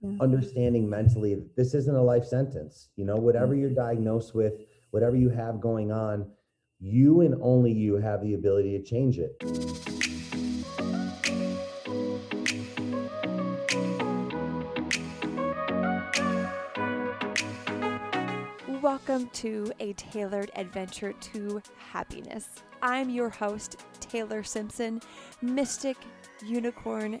yeah. 0.00 0.16
understanding 0.20 0.88
mentally 0.88 1.42
this 1.56 1.74
isn't 1.74 1.94
a 1.94 2.02
life 2.02 2.24
sentence. 2.24 2.88
You 2.96 3.04
know, 3.04 3.16
whatever 3.16 3.54
mm. 3.54 3.60
you're 3.60 3.70
diagnosed 3.70 4.34
with, 4.34 4.54
whatever 4.90 5.16
you 5.16 5.28
have 5.28 5.60
going 5.60 5.92
on, 5.92 6.30
you 6.78 7.20
and 7.20 7.34
only 7.42 7.72
you 7.72 7.96
have 7.96 8.22
the 8.22 8.34
ability 8.34 8.78
to 8.78 8.84
change 8.84 9.18
it. 9.18 9.36
Welcome 18.82 19.28
to 19.34 19.70
a 19.78 19.92
tailored 19.92 20.50
adventure 20.56 21.12
to 21.12 21.60
happiness. 21.76 22.48
I'm 22.80 23.10
your 23.10 23.28
host, 23.28 23.84
Taylor 24.00 24.42
Simpson, 24.42 25.02
mystic, 25.42 25.98
unicorn, 26.42 27.20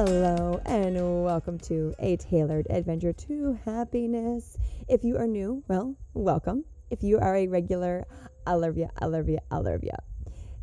Hello, 0.00 0.60
and 0.64 1.24
welcome 1.24 1.58
to 1.58 1.92
a 1.98 2.16
tailored 2.18 2.68
adventure 2.70 3.12
to 3.12 3.58
happiness. 3.64 4.56
If 4.86 5.02
you 5.02 5.18
are 5.18 5.26
new, 5.26 5.64
well, 5.66 5.96
welcome. 6.14 6.64
If 6.88 7.02
you 7.02 7.18
are 7.18 7.34
a 7.34 7.48
regular, 7.48 8.06
I 8.46 8.52
love 8.52 8.78
you, 8.78 8.88
I 9.00 9.06
love 9.06 9.28
you, 9.28 9.40
I 9.50 9.56
love 9.56 9.82
you. 9.82 9.90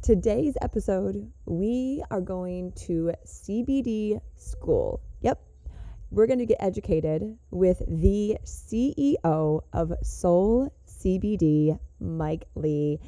Today's 0.02 0.56
episode, 0.62 1.30
we 1.46 2.02
are 2.10 2.22
going 2.22 2.72
to 2.88 3.12
CBD 3.28 4.22
school. 4.38 5.02
Yep. 5.20 5.42
We're 6.12 6.28
going 6.28 6.40
to 6.40 6.46
get 6.46 6.60
educated 6.62 7.38
with 7.52 7.82
the 7.90 8.38
CEO 8.46 9.64
of 9.74 9.94
Soul 10.02 10.74
CBD, 10.88 11.78
Mike 12.00 12.46
Lee. 12.56 13.02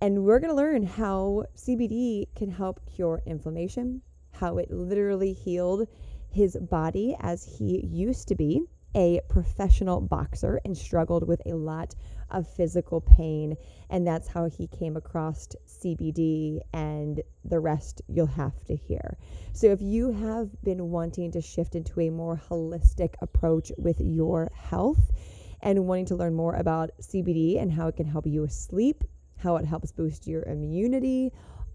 And 0.00 0.24
we're 0.24 0.38
going 0.38 0.48
to 0.48 0.56
learn 0.56 0.86
how 0.86 1.44
CBD 1.58 2.28
can 2.34 2.50
help 2.50 2.80
cure 2.86 3.20
inflammation, 3.26 4.00
how 4.42 4.58
it 4.58 4.72
literally 4.72 5.32
healed 5.32 5.86
his 6.28 6.56
body 6.56 7.14
as 7.20 7.44
he 7.44 7.86
used 7.86 8.26
to 8.26 8.34
be 8.34 8.60
a 8.96 9.20
professional 9.28 10.00
boxer 10.00 10.60
and 10.64 10.76
struggled 10.76 11.28
with 11.28 11.40
a 11.46 11.54
lot 11.54 11.94
of 12.28 12.48
physical 12.48 13.00
pain. 13.00 13.56
And 13.88 14.04
that's 14.04 14.26
how 14.26 14.46
he 14.48 14.66
came 14.66 14.96
across 14.96 15.46
CBD, 15.68 16.58
and 16.72 17.22
the 17.44 17.60
rest 17.60 18.02
you'll 18.08 18.26
have 18.26 18.64
to 18.64 18.74
hear. 18.74 19.16
So, 19.52 19.68
if 19.68 19.80
you 19.80 20.10
have 20.10 20.50
been 20.64 20.90
wanting 20.90 21.30
to 21.32 21.40
shift 21.40 21.76
into 21.76 22.00
a 22.00 22.10
more 22.10 22.42
holistic 22.50 23.14
approach 23.20 23.70
with 23.78 24.00
your 24.00 24.50
health 24.54 25.12
and 25.60 25.86
wanting 25.86 26.06
to 26.06 26.16
learn 26.16 26.34
more 26.34 26.56
about 26.56 26.90
CBD 27.00 27.62
and 27.62 27.70
how 27.70 27.86
it 27.86 27.96
can 27.96 28.06
help 28.06 28.26
you 28.26 28.48
sleep, 28.48 29.04
how 29.36 29.56
it 29.56 29.66
helps 29.66 29.92
boost 29.92 30.26
your 30.26 30.42
immunity, 30.42 31.32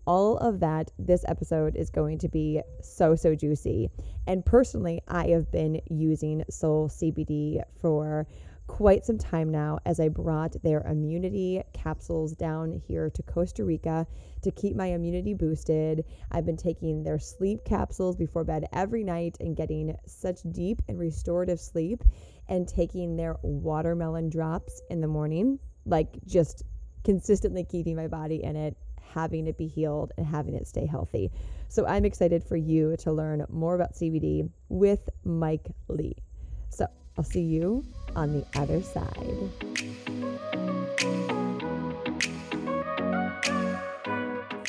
all 0.08 0.38
of 0.38 0.62
that, 0.62 0.90
this 0.98 1.26
episode 1.28 1.76
is 1.76 1.90
going 1.90 2.18
to 2.20 2.30
be 2.30 2.62
so, 2.82 3.14
so 3.14 3.36
juicy. 3.36 3.90
And 4.26 4.46
personally, 4.46 5.02
I 5.08 5.28
have 5.28 5.52
been 5.52 5.82
using 5.90 6.44
Soul 6.50 6.88
CBD 6.88 7.62
for 7.82 8.26
quite 8.68 9.06
some 9.06 9.18
time 9.18 9.52
now 9.52 9.80
as 9.86 10.00
I 10.00 10.08
brought 10.08 10.56
their 10.64 10.82
immunity 10.82 11.62
capsules 11.74 12.34
down 12.34 12.82
here 12.88 13.10
to 13.10 13.24
Costa 13.24 13.64
Rica 13.64 14.08
to 14.44 14.52
keep 14.52 14.76
my 14.76 14.88
immunity 14.88 15.34
boosted. 15.34 16.06
I've 16.32 16.46
been 16.46 16.58
taking 16.58 17.04
their 17.04 17.20
sleep 17.20 17.66
capsules 17.66 18.16
before 18.16 18.44
bed 18.44 18.68
every 18.74 19.04
night 19.04 19.38
and 19.40 19.56
getting 19.56 19.96
such 20.06 20.40
deep 20.52 20.82
and 20.88 20.98
restorative 20.98 21.60
sleep, 21.60 22.04
and 22.50 22.66
taking 22.66 23.18
their 23.18 23.36
watermelon 23.42 24.30
drops 24.30 24.82
in 24.90 25.02
the 25.02 25.08
morning, 25.08 25.60
like 25.86 26.18
just 26.26 26.64
consistently 27.04 27.66
keeping 27.66 27.96
my 27.96 28.08
body 28.08 28.42
in 28.42 28.56
it 28.56 28.78
having 29.14 29.48
it 29.48 29.58
be 29.58 29.68
healed 29.68 30.12
and 30.18 30.26
having 30.26 30.56
it 30.56 30.68
stay 30.68 30.86
healthy. 30.86 31.32
So 31.70 31.86
I'm 31.86 32.06
excited 32.06 32.44
for 32.44 32.56
you 32.56 32.96
to 32.98 33.12
learn 33.12 33.46
more 33.50 33.76
about 33.76 33.94
CBD 33.94 34.50
with 34.70 35.10
Mike 35.24 35.68
Lee. 35.88 36.16
So 36.70 36.88
I'll 37.18 37.24
see 37.24 37.42
you 37.42 37.84
on 38.16 38.34
the 38.34 38.46
other 38.60 38.82
side. 38.82 40.48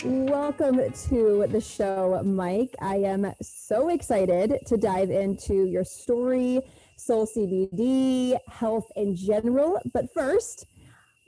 Welcome 0.04 0.80
to 1.10 1.46
the 1.48 1.60
show, 1.60 2.22
Mike. 2.24 2.74
I 2.80 2.96
am 2.96 3.32
so 3.42 3.90
excited 3.90 4.58
to 4.66 4.76
dive 4.76 5.10
into 5.10 5.64
your 5.66 5.84
story, 5.84 6.60
Soul 6.96 7.26
CBD, 7.26 8.38
health 8.48 8.90
in 8.96 9.14
general. 9.14 9.80
But 9.92 10.12
first, 10.14 10.66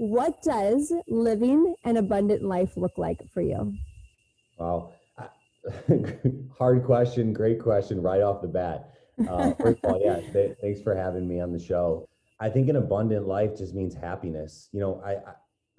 what 0.01 0.41
does 0.43 0.93
living 1.09 1.75
an 1.85 1.99
abundant 1.99 2.43
life 2.43 2.75
look 2.77 2.97
like 2.97 3.21
for 3.35 3.43
you? 3.43 3.75
Wow. 4.59 4.95
Hard 6.59 6.85
question, 6.85 7.35
great 7.35 7.61
question 7.61 8.01
right 8.01 8.23
off 8.23 8.41
the 8.41 8.49
bat. 8.49 8.95
Uh, 9.29 9.53
first 9.61 9.85
of 9.85 9.91
all, 9.91 10.01
yeah, 10.03 10.21
th- 10.33 10.57
thanks 10.63 10.81
for 10.81 10.95
having 10.95 11.29
me 11.29 11.39
on 11.39 11.53
the 11.53 11.59
show. 11.59 12.09
I 12.41 12.49
think 12.49 12.71
an 12.71 12.77
abundant 12.77 13.29
life 13.29 13.59
just 13.59 13.75
means 13.75 13.95
happiness. 13.95 14.71
You 14.73 14.81
know, 14.81 15.03
I 15.05 15.17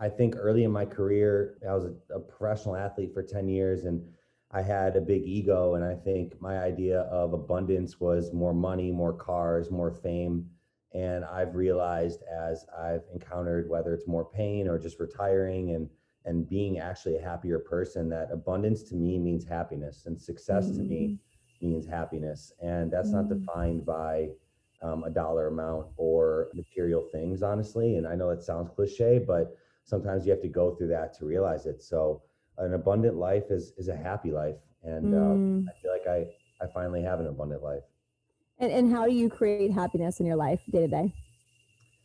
I 0.05 0.09
think 0.09 0.35
early 0.37 0.65
in 0.65 0.71
my 0.71 0.85
career, 0.85 1.57
I 1.67 1.73
was 1.73 1.85
a, 1.85 2.15
a 2.15 2.19
professional 2.19 2.75
athlete 2.75 3.15
for 3.15 3.23
10 3.23 3.49
years 3.49 3.85
and 3.85 4.03
I 4.51 4.61
had 4.61 4.95
a 4.95 5.01
big 5.01 5.23
ego. 5.23 5.73
And 5.73 5.83
I 5.83 5.95
think 5.95 6.39
my 6.39 6.59
idea 6.59 7.01
of 7.01 7.33
abundance 7.33 7.99
was 7.99 8.33
more 8.33 8.53
money, 8.53 8.91
more 8.91 9.13
cars, 9.13 9.71
more 9.71 9.91
fame. 9.91 10.47
And 10.93 11.23
I've 11.23 11.55
realized 11.55 12.21
as 12.23 12.65
I've 12.77 13.03
encountered 13.13 13.69
whether 13.69 13.93
it's 13.93 14.07
more 14.07 14.25
pain 14.25 14.67
or 14.67 14.77
just 14.77 14.99
retiring 14.99 15.75
and 15.75 15.89
and 16.25 16.47
being 16.47 16.79
actually 16.79 17.17
a 17.17 17.21
happier 17.21 17.59
person 17.59 18.09
that 18.09 18.29
abundance 18.31 18.83
to 18.83 18.95
me 18.95 19.17
means 19.17 19.45
happiness 19.45 20.05
and 20.05 20.21
success 20.21 20.67
mm-hmm. 20.67 20.77
to 20.77 20.83
me 20.83 21.17
mm. 21.63 21.67
means 21.67 21.87
happiness 21.87 22.53
and 22.61 22.91
that's 22.91 23.09
mm-hmm. 23.09 23.17
not 23.17 23.25
mm. 23.25 23.39
defined 23.39 23.85
by 23.85 24.29
um, 24.83 25.03
a 25.03 25.09
dollar 25.09 25.47
amount 25.47 25.87
or 25.97 26.49
material 26.53 27.07
things 27.11 27.41
honestly 27.41 27.97
and 27.97 28.07
i 28.07 28.15
know 28.15 28.29
it 28.29 28.43
sounds 28.43 28.69
cliche 28.75 29.19
but 29.19 29.55
sometimes 29.83 30.25
you 30.25 30.31
have 30.31 30.41
to 30.41 30.47
go 30.47 30.75
through 30.75 30.87
that 30.87 31.13
to 31.17 31.25
realize 31.25 31.65
it 31.65 31.81
so 31.81 32.21
an 32.57 32.73
abundant 32.73 33.15
life 33.15 33.45
is 33.49 33.73
is 33.77 33.87
a 33.87 33.95
happy 33.95 34.31
life 34.31 34.57
and 34.83 35.15
um, 35.15 35.65
mm. 35.65 35.65
i 35.69 35.81
feel 35.81 35.91
like 35.91 36.07
i 36.07 36.63
i 36.63 36.67
finally 36.71 37.01
have 37.01 37.19
an 37.19 37.27
abundant 37.27 37.63
life 37.63 37.83
and, 38.61 38.71
and 38.71 38.93
how 38.93 39.05
do 39.05 39.13
you 39.13 39.29
create 39.29 39.71
happiness 39.71 40.19
in 40.19 40.25
your 40.25 40.35
life 40.35 40.61
day 40.71 40.81
to 40.81 40.87
day? 40.87 41.13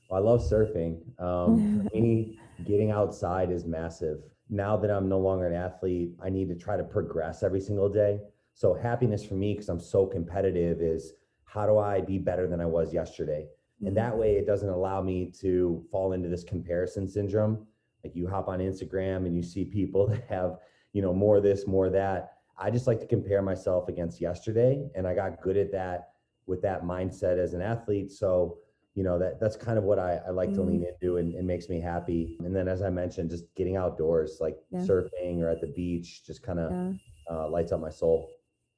Well, 0.08 0.20
I 0.20 0.24
love 0.24 0.40
surfing. 0.40 1.00
Um, 1.20 1.88
for 1.88 1.96
me, 2.00 2.40
getting 2.64 2.90
outside 2.90 3.52
is 3.52 3.66
massive. 3.66 4.18
Now 4.48 4.76
that 4.78 4.90
I'm 4.90 5.08
no 5.08 5.18
longer 5.18 5.46
an 5.46 5.52
athlete, 5.52 6.12
I 6.22 6.30
need 6.30 6.48
to 6.48 6.56
try 6.56 6.76
to 6.76 6.84
progress 6.84 7.42
every 7.42 7.60
single 7.60 7.88
day. 7.88 8.20
So 8.54 8.72
happiness 8.74 9.24
for 9.24 9.34
me, 9.34 9.52
because 9.52 9.68
I'm 9.68 9.80
so 9.80 10.06
competitive, 10.06 10.80
is 10.80 11.12
how 11.44 11.66
do 11.66 11.78
I 11.78 12.00
be 12.00 12.18
better 12.18 12.48
than 12.48 12.60
I 12.60 12.66
was 12.66 12.94
yesterday? 12.94 13.46
Mm-hmm. 13.46 13.88
And 13.88 13.96
that 13.96 14.16
way, 14.16 14.36
it 14.36 14.46
doesn't 14.46 14.68
allow 14.68 15.02
me 15.02 15.30
to 15.40 15.84
fall 15.90 16.12
into 16.12 16.28
this 16.28 16.42
comparison 16.42 17.06
syndrome. 17.06 17.66
Like 18.02 18.16
you 18.16 18.26
hop 18.26 18.48
on 18.48 18.60
Instagram 18.60 19.26
and 19.26 19.36
you 19.36 19.42
see 19.42 19.64
people 19.64 20.06
that 20.08 20.24
have, 20.30 20.56
you 20.94 21.02
know, 21.02 21.12
more 21.12 21.40
this, 21.40 21.66
more 21.66 21.90
that. 21.90 22.32
I 22.58 22.70
just 22.70 22.86
like 22.86 23.00
to 23.00 23.06
compare 23.06 23.42
myself 23.42 23.90
against 23.90 24.18
yesterday, 24.18 24.88
and 24.94 25.06
I 25.06 25.14
got 25.14 25.42
good 25.42 25.58
at 25.58 25.70
that 25.72 26.12
with 26.46 26.62
that 26.62 26.84
mindset 26.84 27.38
as 27.38 27.54
an 27.54 27.62
athlete. 27.62 28.12
So, 28.12 28.58
you 28.94 29.02
know, 29.02 29.18
that 29.18 29.40
that's 29.40 29.56
kind 29.56 29.78
of 29.78 29.84
what 29.84 29.98
I, 29.98 30.20
I 30.26 30.30
like 30.30 30.50
mm. 30.50 30.54
to 30.54 30.62
lean 30.62 30.80
mm. 30.80 30.92
into 30.92 31.18
and, 31.18 31.34
it 31.34 31.44
makes 31.44 31.68
me 31.68 31.80
happy. 31.80 32.36
And 32.44 32.54
then, 32.54 32.68
as 32.68 32.82
I 32.82 32.90
mentioned, 32.90 33.30
just 33.30 33.44
getting 33.54 33.76
outdoors, 33.76 34.38
like 34.40 34.56
yeah. 34.70 34.80
surfing 34.80 35.40
or 35.40 35.48
at 35.48 35.60
the 35.60 35.72
beach, 35.74 36.24
just 36.24 36.42
kind 36.42 36.58
of 36.58 36.72
yeah. 36.72 36.92
uh, 37.30 37.48
lights 37.48 37.72
up 37.72 37.80
my 37.80 37.90
soul. 37.90 38.30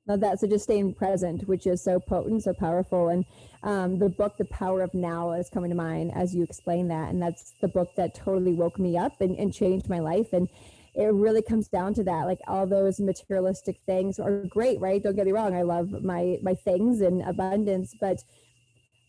Love 0.09 0.21
that. 0.21 0.41
So 0.41 0.47
just 0.47 0.65
staying 0.65 0.95
present, 0.95 1.47
which 1.47 1.67
is 1.67 1.85
so 1.85 2.01
potent, 2.01 2.43
so 2.43 2.55
powerful. 2.55 3.11
And 3.11 3.27
um, 3.63 3.99
the 3.99 4.09
book, 4.09 4.39
The 4.39 4.47
Power 4.47 4.81
of 4.81 4.95
Now, 4.95 5.33
is 5.33 5.51
coming 5.51 5.69
to 5.69 5.77
mind 5.77 6.13
as 6.15 6.35
you 6.35 6.43
explain 6.43 6.89
that. 6.89 7.11
And 7.11 7.21
that's 7.21 7.53
the 7.61 7.69
book 7.69 7.95
that 7.97 8.15
totally 8.15 8.55
woke 8.55 8.79
me 8.79 8.97
up 8.97 9.21
and, 9.21 9.39
and 9.39 9.53
changed 9.53 9.91
my 9.91 9.99
life. 9.99 10.33
And 10.33 10.49
it 10.95 11.13
really 11.13 11.43
comes 11.43 11.69
down 11.69 11.95
to 11.95 12.05
that. 12.05 12.27
Like 12.27 12.41
all 12.47 12.67
those 12.67 13.01
materialistic 13.01 13.81
things 13.87 14.19
are 14.19 14.43
great, 14.49 14.81
right? 14.81 15.03
Don't 15.03 15.17
get 15.17 15.27
me 15.27 15.33
wrong. 15.33 15.55
I 15.55 15.63
love 15.63 16.03
my 16.03 16.39
my 16.43 16.55
things 16.55 17.01
and 17.01 17.23
abundance, 17.23 17.95
but 18.01 18.23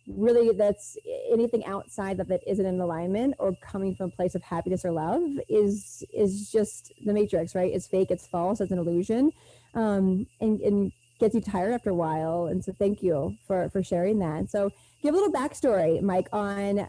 really 0.07 0.55
that's 0.55 0.97
anything 1.31 1.65
outside 1.65 2.19
of 2.19 2.31
it 2.31 2.41
isn't 2.47 2.65
in 2.65 2.79
alignment 2.79 3.35
or 3.37 3.53
coming 3.61 3.95
from 3.95 4.07
a 4.07 4.15
place 4.15 4.35
of 4.35 4.41
happiness 4.41 4.83
or 4.83 4.91
love 4.91 5.21
is 5.47 6.03
is 6.13 6.51
just 6.51 6.91
the 7.05 7.13
matrix 7.13 7.53
right 7.53 7.71
it's 7.73 7.85
fake 7.85 8.09
it's 8.09 8.25
false 8.25 8.59
it's 8.59 8.71
an 8.71 8.79
illusion 8.79 9.31
um, 9.75 10.25
and, 10.41 10.61
and 10.61 10.91
gets 11.19 11.35
you 11.35 11.41
tired 11.41 11.73
after 11.73 11.91
a 11.91 11.93
while 11.93 12.47
and 12.47 12.63
so 12.63 12.73
thank 12.79 13.03
you 13.03 13.35
for 13.45 13.69
for 13.69 13.83
sharing 13.83 14.19
that 14.19 14.49
so 14.49 14.71
give 15.03 15.13
a 15.13 15.17
little 15.17 15.31
backstory 15.31 16.01
mike 16.01 16.27
on 16.33 16.87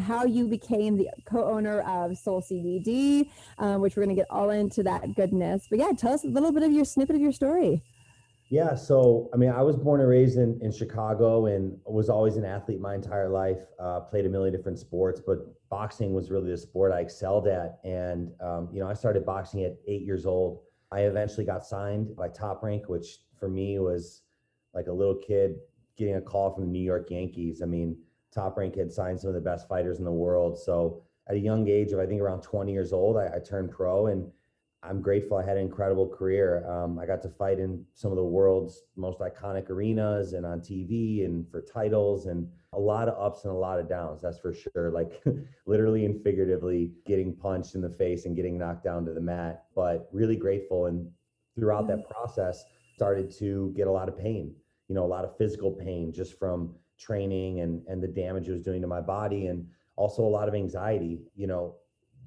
how 0.00 0.24
you 0.24 0.46
became 0.46 0.96
the 0.96 1.08
co-owner 1.24 1.80
of 1.82 2.16
soul 2.16 2.42
cbd 2.42 3.28
um, 3.58 3.80
which 3.80 3.96
we're 3.96 4.04
going 4.04 4.14
to 4.14 4.20
get 4.20 4.30
all 4.30 4.50
into 4.50 4.82
that 4.82 5.14
goodness 5.14 5.66
but 5.68 5.78
yeah 5.78 5.90
tell 5.96 6.12
us 6.12 6.24
a 6.24 6.28
little 6.28 6.52
bit 6.52 6.62
of 6.62 6.72
your 6.72 6.84
snippet 6.84 7.16
of 7.16 7.22
your 7.22 7.32
story 7.32 7.82
yeah, 8.50 8.74
so 8.74 9.30
I 9.32 9.36
mean, 9.36 9.50
I 9.50 9.62
was 9.62 9.74
born 9.74 10.00
and 10.00 10.08
raised 10.08 10.38
in, 10.38 10.60
in 10.60 10.70
Chicago 10.70 11.46
and 11.46 11.76
was 11.86 12.08
always 12.08 12.36
an 12.36 12.44
athlete 12.44 12.78
my 12.78 12.94
entire 12.94 13.28
life. 13.28 13.62
Uh, 13.80 14.00
played 14.00 14.26
a 14.26 14.28
million 14.28 14.54
different 14.54 14.78
sports, 14.78 15.20
but 15.26 15.38
boxing 15.70 16.12
was 16.12 16.30
really 16.30 16.50
the 16.50 16.56
sport 16.56 16.92
I 16.92 17.00
excelled 17.00 17.48
at. 17.48 17.80
And 17.84 18.30
um, 18.40 18.68
you 18.72 18.80
know, 18.80 18.88
I 18.88 18.94
started 18.94 19.24
boxing 19.24 19.64
at 19.64 19.76
eight 19.88 20.02
years 20.02 20.26
old. 20.26 20.60
I 20.92 21.00
eventually 21.00 21.46
got 21.46 21.64
signed 21.64 22.14
by 22.14 22.28
Top 22.28 22.62
Rank, 22.62 22.88
which 22.88 23.18
for 23.40 23.48
me 23.48 23.78
was 23.78 24.22
like 24.74 24.88
a 24.88 24.92
little 24.92 25.16
kid 25.16 25.56
getting 25.96 26.16
a 26.16 26.20
call 26.20 26.54
from 26.54 26.64
the 26.64 26.70
New 26.70 26.84
York 26.84 27.10
Yankees. 27.10 27.62
I 27.62 27.66
mean, 27.66 27.96
Top 28.34 28.56
Rank 28.56 28.76
had 28.76 28.92
signed 28.92 29.20
some 29.20 29.28
of 29.28 29.34
the 29.34 29.40
best 29.40 29.68
fighters 29.68 29.98
in 29.98 30.04
the 30.04 30.12
world. 30.12 30.58
So 30.58 31.02
at 31.28 31.36
a 31.36 31.38
young 31.38 31.68
age 31.68 31.92
of 31.92 32.00
I 32.00 32.06
think 32.06 32.20
around 32.20 32.42
20 32.42 32.72
years 32.72 32.92
old, 32.92 33.16
I, 33.16 33.30
I 33.36 33.38
turned 33.38 33.70
pro 33.70 34.06
and 34.06 34.30
I'm 34.82 35.00
grateful 35.00 35.38
I 35.38 35.44
had 35.44 35.56
an 35.56 35.62
incredible 35.62 36.06
career. 36.06 36.68
Um, 36.68 36.98
I 36.98 37.06
got 37.06 37.22
to 37.22 37.28
fight 37.30 37.58
in 37.58 37.84
some 37.94 38.10
of 38.10 38.16
the 38.16 38.24
world's 38.24 38.82
most 38.96 39.18
iconic 39.20 39.70
arenas 39.70 40.34
and 40.34 40.44
on 40.44 40.60
TV 40.60 41.24
and 41.24 41.48
for 41.50 41.62
titles 41.62 42.26
and 42.26 42.46
a 42.74 42.78
lot 42.78 43.08
of 43.08 43.18
ups 43.18 43.44
and 43.44 43.52
a 43.52 43.56
lot 43.56 43.80
of 43.80 43.88
downs. 43.88 44.20
That's 44.20 44.38
for 44.38 44.52
sure. 44.52 44.90
Like 44.90 45.22
literally 45.66 46.04
and 46.04 46.22
figuratively 46.22 46.92
getting 47.06 47.34
punched 47.34 47.76
in 47.76 47.80
the 47.80 47.88
face 47.88 48.26
and 48.26 48.36
getting 48.36 48.58
knocked 48.58 48.84
down 48.84 49.06
to 49.06 49.14
the 49.14 49.20
mat, 49.20 49.64
but 49.74 50.08
really 50.12 50.36
grateful. 50.36 50.86
And 50.86 51.08
throughout 51.56 51.86
that 51.88 52.08
process, 52.10 52.64
started 52.96 53.30
to 53.38 53.72
get 53.76 53.88
a 53.88 53.90
lot 53.90 54.08
of 54.08 54.18
pain, 54.18 54.54
you 54.88 54.94
know, 54.94 55.04
a 55.04 55.06
lot 55.06 55.24
of 55.24 55.36
physical 55.36 55.72
pain 55.72 56.12
just 56.12 56.38
from 56.38 56.74
training 56.98 57.60
and, 57.60 57.82
and 57.86 58.02
the 58.02 58.08
damage 58.08 58.48
it 58.48 58.52
was 58.52 58.62
doing 58.62 58.80
to 58.82 58.86
my 58.86 59.00
body. 59.00 59.46
And 59.46 59.66
also 59.96 60.22
a 60.22 60.28
lot 60.28 60.48
of 60.48 60.54
anxiety, 60.54 61.20
you 61.36 61.46
know, 61.46 61.76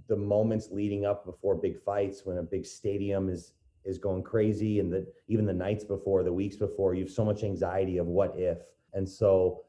the 0.08 0.16
moments 0.16 0.70
leading 0.72 1.06
up 1.06 1.26
before 1.26 1.56
big 1.56 1.82
fights 1.82 2.22
when 2.26 2.38
a 2.38 2.44
big 2.44 2.66
stadium 2.66 3.30
is 3.30 3.54
is 3.86 3.98
going 3.98 4.22
crazy 4.22 4.80
and 4.80 4.92
the 4.92 5.08
even 5.28 5.46
the 5.46 5.54
nights 5.54 5.84
before 5.84 6.24
the 6.24 6.32
weeks 6.32 6.58
before 6.58 6.94
you 6.94 7.04
have 7.04 7.12
so 7.12 7.24
much 7.24 7.44
anxiety 7.44 7.98
of 7.98 8.08
what 8.08 8.34
if 8.38 8.60
and 8.94 9.08
so 9.08 9.64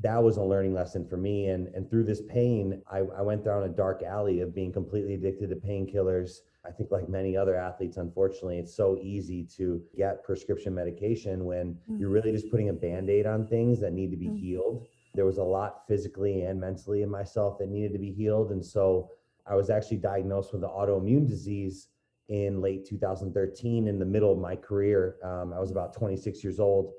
that 0.00 0.22
was 0.22 0.36
a 0.36 0.42
learning 0.42 0.72
lesson 0.72 1.06
for 1.06 1.16
me 1.16 1.48
and 1.48 1.68
and 1.68 1.90
through 1.90 2.04
this 2.04 2.22
pain 2.28 2.82
I, 2.90 2.98
I 2.98 3.22
went 3.22 3.44
down 3.44 3.64
a 3.64 3.68
dark 3.68 4.02
alley 4.02 4.40
of 4.40 4.54
being 4.54 4.72
completely 4.72 5.14
addicted 5.14 5.50
to 5.50 5.56
painkillers 5.56 6.40
i 6.66 6.70
think 6.70 6.90
like 6.90 7.08
many 7.08 7.36
other 7.36 7.56
athletes 7.56 7.96
unfortunately 7.96 8.58
it's 8.58 8.74
so 8.74 8.98
easy 9.00 9.44
to 9.44 9.82
get 9.96 10.22
prescription 10.24 10.74
medication 10.74 11.44
when 11.44 11.74
mm-hmm. 11.74 11.98
you're 11.98 12.10
really 12.10 12.32
just 12.32 12.50
putting 12.50 12.68
a 12.68 12.72
band-aid 12.72 13.26
on 13.26 13.46
things 13.46 13.80
that 13.80 13.92
need 13.92 14.10
to 14.10 14.16
be 14.16 14.26
mm-hmm. 14.26 14.36
healed 14.36 14.86
there 15.14 15.24
was 15.24 15.38
a 15.38 15.42
lot 15.42 15.82
physically 15.88 16.42
and 16.42 16.60
mentally 16.60 17.02
in 17.02 17.10
myself 17.10 17.58
that 17.58 17.68
needed 17.68 17.92
to 17.92 17.98
be 17.98 18.12
healed 18.12 18.50
and 18.52 18.64
so 18.64 19.10
I 19.48 19.54
was 19.54 19.70
actually 19.70 19.96
diagnosed 19.96 20.52
with 20.52 20.62
an 20.62 20.68
autoimmune 20.68 21.26
disease 21.26 21.88
in 22.28 22.60
late 22.60 22.86
2013 22.86 23.88
in 23.88 23.98
the 23.98 24.04
middle 24.04 24.30
of 24.30 24.38
my 24.38 24.54
career. 24.54 25.16
Um, 25.24 25.52
I 25.52 25.58
was 25.58 25.70
about 25.70 25.94
26 25.94 26.44
years 26.44 26.60
old. 26.60 26.92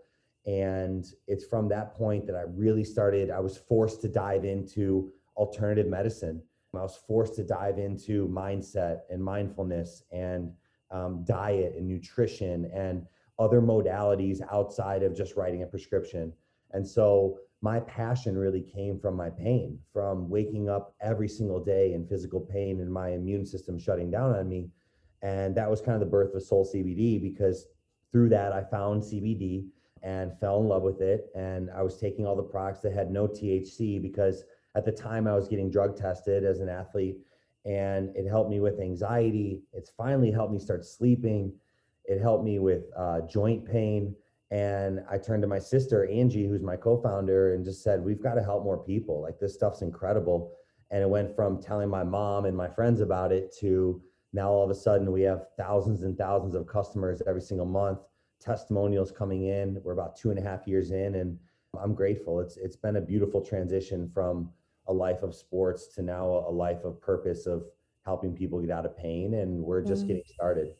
And 0.48 1.06
it's 1.28 1.46
from 1.46 1.70
that 1.70 1.94
point 1.94 2.26
that 2.26 2.36
I 2.36 2.44
really 2.48 2.84
started, 2.84 3.30
I 3.30 3.40
was 3.40 3.58
forced 3.58 4.02
to 4.02 4.08
dive 4.08 4.46
into 4.46 5.12
alternative 5.38 5.86
medicine. 5.86 6.42
I 6.76 6.82
was 6.82 7.00
forced 7.08 7.36
to 7.36 7.44
dive 7.44 7.80
into 7.80 8.28
mindset 8.28 9.00
and 9.10 9.24
mindfulness 9.24 10.04
and 10.12 10.52
um, 10.92 11.24
diet 11.24 11.74
and 11.76 11.88
nutrition 11.88 12.70
and 12.74 13.06
other 13.40 13.62
modalities 13.62 14.42
outside 14.52 15.02
of 15.02 15.16
just 15.16 15.36
writing 15.36 15.64
a 15.64 15.66
prescription. 15.66 16.32
And 16.72 16.86
so 16.88 17.40
my 17.62 17.80
passion 17.82 18.38
really 18.38 18.62
came 18.62 19.00
from 19.00 19.16
my 19.16 19.30
pain, 19.30 19.80
from 19.92 20.30
waking 20.30 20.70
up 20.70 20.96
every 21.02 21.28
single 21.28 21.64
day 21.64 21.94
in 21.94 22.06
physical 22.08 22.40
pain 22.40 22.82
and 22.82 22.92
my 22.92 23.10
immune 23.10 23.46
system 23.46 23.80
shutting 23.80 24.12
down 24.12 24.36
on 24.36 24.48
me. 24.48 24.70
And 25.22 25.56
that 25.56 25.70
was 25.70 25.82
kind 25.82 25.96
of 25.96 26.00
the 26.00 26.06
birth 26.06 26.34
of 26.36 26.44
Soul 26.44 26.66
CBD 26.66 27.22
because 27.22 27.66
through 28.12 28.30
that, 28.30 28.54
I 28.54 28.64
found 28.64 29.02
CBD 29.02 29.66
and 30.02 30.38
fell 30.40 30.62
in 30.62 30.68
love 30.68 30.84
with 30.84 31.02
it. 31.02 31.30
And 31.36 31.70
I 31.72 31.82
was 31.82 31.98
taking 31.98 32.26
all 32.26 32.36
the 32.36 32.44
products 32.44 32.82
that 32.82 32.94
had 32.94 33.12
no 33.12 33.28
THC 33.28 34.02
because 34.02 34.44
at 34.80 34.86
the 34.86 34.92
time 34.92 35.28
I 35.28 35.36
was 35.36 35.50
getting 35.50 35.70
drug 35.70 35.98
tested 35.98 36.46
as 36.46 36.62
an 36.62 36.70
athlete 36.70 37.18
and 37.66 38.16
it 38.16 38.26
helped 38.28 38.50
me 38.50 38.62
with 38.62 38.80
anxiety. 38.80 39.62
It's 39.74 39.92
finally 39.92 40.32
helped 40.32 40.54
me 40.54 40.60
start 40.60 40.86
sleeping. 40.86 41.52
It 42.06 42.22
helped 42.22 42.46
me 42.46 42.60
with 42.60 42.84
uh, 42.98 43.22
joint 43.30 43.66
pain 43.66 44.16
and 44.52 45.02
I 45.10 45.18
turned 45.18 45.44
to 45.44 45.48
my 45.48 45.60
sister, 45.60 46.08
Angie, 46.10 46.48
who's 46.48 46.64
my 46.64 46.76
co 46.76 47.00
founder, 47.00 47.54
and 47.54 47.64
just 47.64 47.84
said, 47.84 48.04
We've 48.04 48.22
got 48.22 48.34
to 48.34 48.44
help 48.44 48.64
more 48.64 48.84
people. 48.84 49.22
Like, 49.22 49.40
this 49.40 49.54
stuff's 49.54 49.84
incredible. 49.84 50.52
And 50.92 51.04
it 51.04 51.10
went 51.10 51.36
from 51.36 51.62
telling 51.62 51.90
my 51.90 52.04
mom 52.04 52.46
and 52.46 52.58
my 52.58 52.68
friends 52.68 53.00
about 53.02 53.32
it 53.32 53.56
to 53.60 54.02
now 54.34 54.50
all 54.50 54.64
of 54.64 54.72
a 54.72 54.76
sudden 54.76 55.12
we 55.12 55.22
have 55.22 55.46
thousands 55.56 56.02
and 56.04 56.18
thousands 56.18 56.56
of 56.56 56.66
customers 56.66 57.22
every 57.28 57.42
single 57.42 57.68
month, 57.68 58.00
testimonials 58.42 59.12
coming 59.12 59.46
in. 59.46 59.80
We're 59.84 59.94
about 59.94 60.18
two 60.18 60.32
and 60.32 60.40
a 60.40 60.42
half 60.42 60.68
years 60.68 60.90
in, 60.90 61.16
and 61.16 61.38
I'm 61.80 61.94
grateful. 61.94 62.40
It's 62.40 62.58
it's 62.58 62.76
been 62.76 62.96
a 62.96 63.02
beautiful 63.02 63.42
transition 63.46 64.10
from 64.12 64.50
a 64.90 64.94
life 64.94 65.24
of 65.24 65.34
sports 65.34 65.88
to 65.96 66.02
now 66.02 66.26
a, 66.48 66.52
life 66.52 66.84
of 66.84 67.00
purpose 67.00 67.46
of 67.46 67.64
helping 68.06 68.36
people 68.36 68.60
get 68.60 68.72
out 68.72 68.86
of 68.86 68.98
pain, 68.98 69.36
and 69.36 69.64
we're 69.64 69.82
just 69.82 70.04
mm. 70.04 70.08
getting 70.08 70.24
started. 70.34 70.74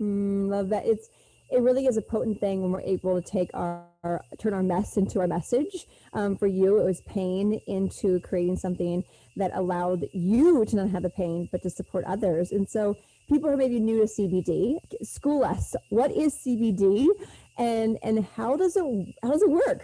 Mm, 0.00 0.48
love 0.48 0.68
that. 0.70 0.84
It's 0.84 1.08
it 1.50 1.60
really 1.60 1.86
is 1.86 1.98
a 1.98 2.02
potent 2.02 2.40
thing 2.40 2.62
when 2.62 2.72
we're 2.72 2.80
able 2.80 3.20
to 3.20 3.30
take 3.30 3.50
our, 3.52 3.84
our 4.02 4.24
turn 4.38 4.54
our 4.54 4.62
mess 4.62 4.96
into 4.96 5.20
our 5.20 5.26
message. 5.26 5.86
Um, 6.14 6.36
for 6.36 6.46
you, 6.46 6.80
it 6.80 6.84
was 6.84 7.02
pain 7.02 7.60
into 7.66 8.20
creating 8.20 8.56
something 8.56 9.04
that 9.36 9.52
allowed 9.54 10.06
you 10.12 10.64
to 10.64 10.76
not 10.76 10.90
have 10.90 11.02
the 11.02 11.10
pain, 11.10 11.48
but 11.52 11.62
to 11.62 11.70
support 11.70 12.04
others. 12.06 12.52
And 12.52 12.68
so, 12.68 12.96
people 13.28 13.50
who 13.50 13.56
may 13.56 13.68
be 13.68 13.80
new 13.80 14.00
to 14.00 14.06
CBD, 14.06 14.76
school 15.02 15.44
us. 15.44 15.76
What 15.90 16.10
is 16.10 16.34
CBD, 16.34 17.06
and 17.58 17.98
and 18.02 18.26
how 18.34 18.56
does 18.56 18.76
it 18.76 18.84
how 19.22 19.30
does 19.30 19.42
it 19.42 19.50
work? 19.50 19.82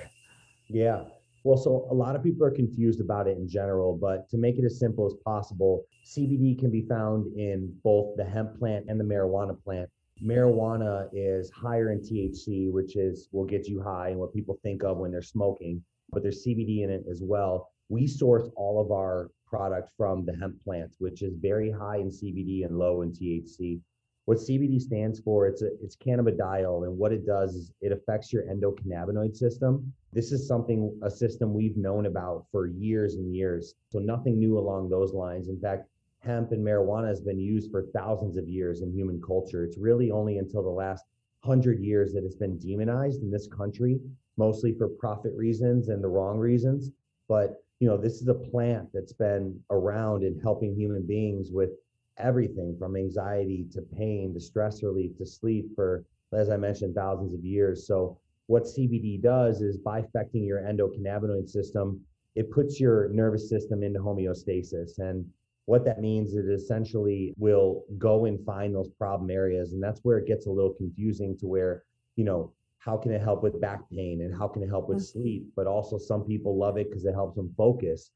Yeah. 0.68 1.04
Well, 1.44 1.56
so 1.56 1.86
a 1.90 1.94
lot 1.94 2.16
of 2.16 2.22
people 2.22 2.44
are 2.44 2.50
confused 2.50 3.00
about 3.00 3.28
it 3.28 3.38
in 3.38 3.48
general, 3.48 3.96
but 3.96 4.28
to 4.30 4.36
make 4.36 4.58
it 4.58 4.64
as 4.64 4.78
simple 4.78 5.06
as 5.06 5.14
possible, 5.24 5.84
CBD 6.04 6.58
can 6.58 6.70
be 6.70 6.82
found 6.82 7.26
in 7.38 7.72
both 7.84 8.16
the 8.16 8.24
hemp 8.24 8.58
plant 8.58 8.86
and 8.88 8.98
the 8.98 9.04
marijuana 9.04 9.62
plant 9.62 9.88
marijuana 10.22 11.08
is 11.12 11.50
higher 11.50 11.90
in 11.90 12.00
THC, 12.00 12.70
which 12.72 12.96
is 12.96 13.28
will 13.32 13.44
get 13.44 13.68
you 13.68 13.80
high 13.82 14.08
and 14.10 14.18
what 14.18 14.32
people 14.32 14.58
think 14.62 14.82
of 14.82 14.98
when 14.98 15.10
they're 15.10 15.22
smoking, 15.22 15.82
but 16.10 16.22
there's 16.22 16.44
CBD 16.44 16.82
in 16.82 16.90
it 16.90 17.04
as 17.10 17.22
well. 17.22 17.70
We 17.88 18.06
source 18.06 18.48
all 18.56 18.80
of 18.80 18.90
our 18.90 19.30
product 19.46 19.90
from 19.96 20.24
the 20.24 20.36
hemp 20.36 20.62
plant, 20.62 20.94
which 20.98 21.22
is 21.22 21.34
very 21.36 21.70
high 21.70 21.96
in 21.98 22.08
CBD 22.08 22.66
and 22.66 22.78
low 22.78 23.02
in 23.02 23.12
THC. 23.12 23.80
What 24.28 24.36
CBD 24.36 24.78
stands 24.78 25.20
for, 25.20 25.46
it's 25.46 25.62
a, 25.62 25.68
it's 25.82 25.96
cannabidiol, 25.96 26.86
and 26.86 26.98
what 26.98 27.14
it 27.14 27.24
does 27.24 27.54
is 27.54 27.72
it 27.80 27.92
affects 27.92 28.30
your 28.30 28.42
endocannabinoid 28.42 29.34
system. 29.34 29.90
This 30.12 30.32
is 30.32 30.46
something 30.46 30.94
a 31.02 31.10
system 31.10 31.54
we've 31.54 31.78
known 31.78 32.04
about 32.04 32.44
for 32.52 32.66
years 32.66 33.14
and 33.14 33.34
years, 33.34 33.76
so 33.88 33.98
nothing 33.98 34.38
new 34.38 34.58
along 34.58 34.90
those 34.90 35.14
lines. 35.14 35.48
In 35.48 35.58
fact, 35.58 35.88
hemp 36.20 36.52
and 36.52 36.62
marijuana 36.62 37.08
has 37.08 37.22
been 37.22 37.38
used 37.38 37.70
for 37.70 37.86
thousands 37.94 38.36
of 38.36 38.46
years 38.46 38.82
in 38.82 38.92
human 38.92 39.18
culture. 39.26 39.64
It's 39.64 39.78
really 39.78 40.10
only 40.10 40.36
until 40.36 40.62
the 40.62 40.68
last 40.68 41.06
hundred 41.42 41.80
years 41.80 42.12
that 42.12 42.22
it's 42.22 42.36
been 42.36 42.58
demonized 42.58 43.22
in 43.22 43.30
this 43.30 43.46
country, 43.46 43.98
mostly 44.36 44.74
for 44.74 44.88
profit 44.88 45.32
reasons 45.36 45.88
and 45.88 46.04
the 46.04 46.08
wrong 46.08 46.36
reasons. 46.36 46.90
But 47.28 47.64
you 47.80 47.88
know, 47.88 47.96
this 47.96 48.20
is 48.20 48.28
a 48.28 48.34
plant 48.34 48.90
that's 48.92 49.14
been 49.14 49.58
around 49.70 50.22
in 50.22 50.38
helping 50.38 50.74
human 50.74 51.06
beings 51.06 51.48
with 51.50 51.70
everything 52.18 52.76
from 52.78 52.96
anxiety 52.96 53.66
to 53.72 53.82
pain 53.82 54.34
to 54.34 54.40
stress 54.40 54.82
relief 54.82 55.16
to 55.18 55.26
sleep 55.26 55.66
for, 55.74 56.04
as 56.32 56.50
I 56.50 56.56
mentioned, 56.56 56.94
thousands 56.94 57.34
of 57.34 57.44
years. 57.44 57.86
So 57.86 58.18
what 58.46 58.64
CBD 58.64 59.20
does 59.22 59.60
is 59.60 59.78
by 59.78 60.00
affecting 60.00 60.44
your 60.44 60.60
endocannabinoid 60.60 61.48
system, 61.48 62.00
it 62.34 62.50
puts 62.50 62.80
your 62.80 63.08
nervous 63.10 63.48
system 63.48 63.82
into 63.82 64.00
homeostasis 64.00 64.98
and 64.98 65.24
what 65.64 65.84
that 65.84 66.00
means 66.00 66.32
is 66.32 66.48
it 66.48 66.52
essentially 66.52 67.34
will 67.36 67.84
go 67.98 68.24
and 68.24 68.42
find 68.46 68.74
those 68.74 68.88
problem 68.88 69.30
areas 69.30 69.72
and 69.72 69.82
that's 69.82 70.00
where 70.02 70.16
it 70.16 70.26
gets 70.26 70.46
a 70.46 70.50
little 70.50 70.72
confusing 70.72 71.36
to 71.36 71.46
where 71.46 71.84
you 72.16 72.24
know 72.24 72.54
how 72.78 72.96
can 72.96 73.12
it 73.12 73.20
help 73.20 73.42
with 73.42 73.60
back 73.60 73.80
pain 73.90 74.22
and 74.22 74.34
how 74.34 74.48
can 74.48 74.62
it 74.62 74.68
help 74.68 74.88
with 74.88 74.98
mm. 74.98 75.12
sleep? 75.12 75.46
But 75.56 75.66
also, 75.66 75.98
some 75.98 76.24
people 76.24 76.56
love 76.56 76.78
it 76.78 76.88
because 76.88 77.04
it 77.04 77.12
helps 77.12 77.36
them 77.36 77.52
focus. 77.56 78.10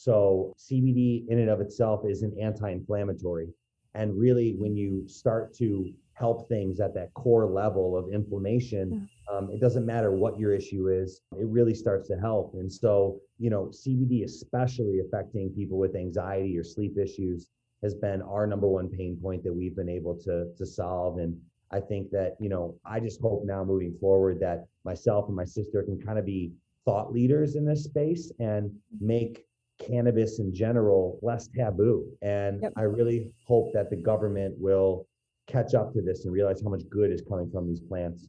So, 0.00 0.54
CBD 0.56 1.26
in 1.26 1.40
and 1.40 1.50
of 1.50 1.60
itself 1.60 2.02
is 2.06 2.22
an 2.22 2.32
anti 2.40 2.70
inflammatory. 2.70 3.48
And 3.94 4.16
really, 4.16 4.54
when 4.56 4.76
you 4.76 5.08
start 5.08 5.52
to 5.54 5.92
help 6.12 6.48
things 6.48 6.78
at 6.78 6.94
that 6.94 7.12
core 7.14 7.46
level 7.46 7.96
of 7.96 8.12
inflammation, 8.12 9.08
um, 9.28 9.50
it 9.50 9.60
doesn't 9.60 9.84
matter 9.84 10.12
what 10.12 10.38
your 10.38 10.54
issue 10.54 10.86
is, 10.86 11.22
it 11.36 11.48
really 11.48 11.74
starts 11.74 12.06
to 12.08 12.16
help. 12.16 12.54
And 12.54 12.72
so, 12.72 13.18
you 13.40 13.50
know, 13.50 13.72
CBD, 13.72 14.22
especially 14.22 15.00
affecting 15.00 15.50
people 15.50 15.78
with 15.78 15.96
anxiety 15.96 16.56
or 16.56 16.62
sleep 16.62 16.96
issues, 16.96 17.48
has 17.82 17.96
been 17.96 18.22
our 18.22 18.46
number 18.46 18.68
one 18.68 18.88
pain 18.88 19.18
point 19.20 19.42
that 19.42 19.52
we've 19.52 19.74
been 19.74 19.88
able 19.88 20.14
to, 20.22 20.52
to 20.56 20.64
solve. 20.64 21.18
And 21.18 21.36
I 21.72 21.80
think 21.80 22.12
that, 22.12 22.36
you 22.38 22.48
know, 22.48 22.78
I 22.84 23.00
just 23.00 23.20
hope 23.20 23.42
now 23.44 23.64
moving 23.64 23.96
forward 24.00 24.38
that 24.40 24.68
myself 24.84 25.26
and 25.26 25.34
my 25.34 25.44
sister 25.44 25.82
can 25.82 26.00
kind 26.00 26.20
of 26.20 26.24
be 26.24 26.52
thought 26.84 27.12
leaders 27.12 27.56
in 27.56 27.64
this 27.64 27.82
space 27.82 28.32
and 28.38 28.70
make 29.00 29.47
cannabis 29.78 30.38
in 30.38 30.54
general 30.54 31.18
less 31.22 31.48
taboo. 31.48 32.06
And 32.22 32.62
yep. 32.62 32.72
I 32.76 32.82
really 32.82 33.32
hope 33.46 33.72
that 33.74 33.90
the 33.90 33.96
government 33.96 34.54
will 34.58 35.06
catch 35.46 35.74
up 35.74 35.92
to 35.94 36.02
this 36.02 36.24
and 36.24 36.32
realize 36.32 36.62
how 36.62 36.70
much 36.70 36.82
good 36.90 37.10
is 37.10 37.22
coming 37.28 37.50
from 37.50 37.66
these 37.66 37.80
plants. 37.80 38.28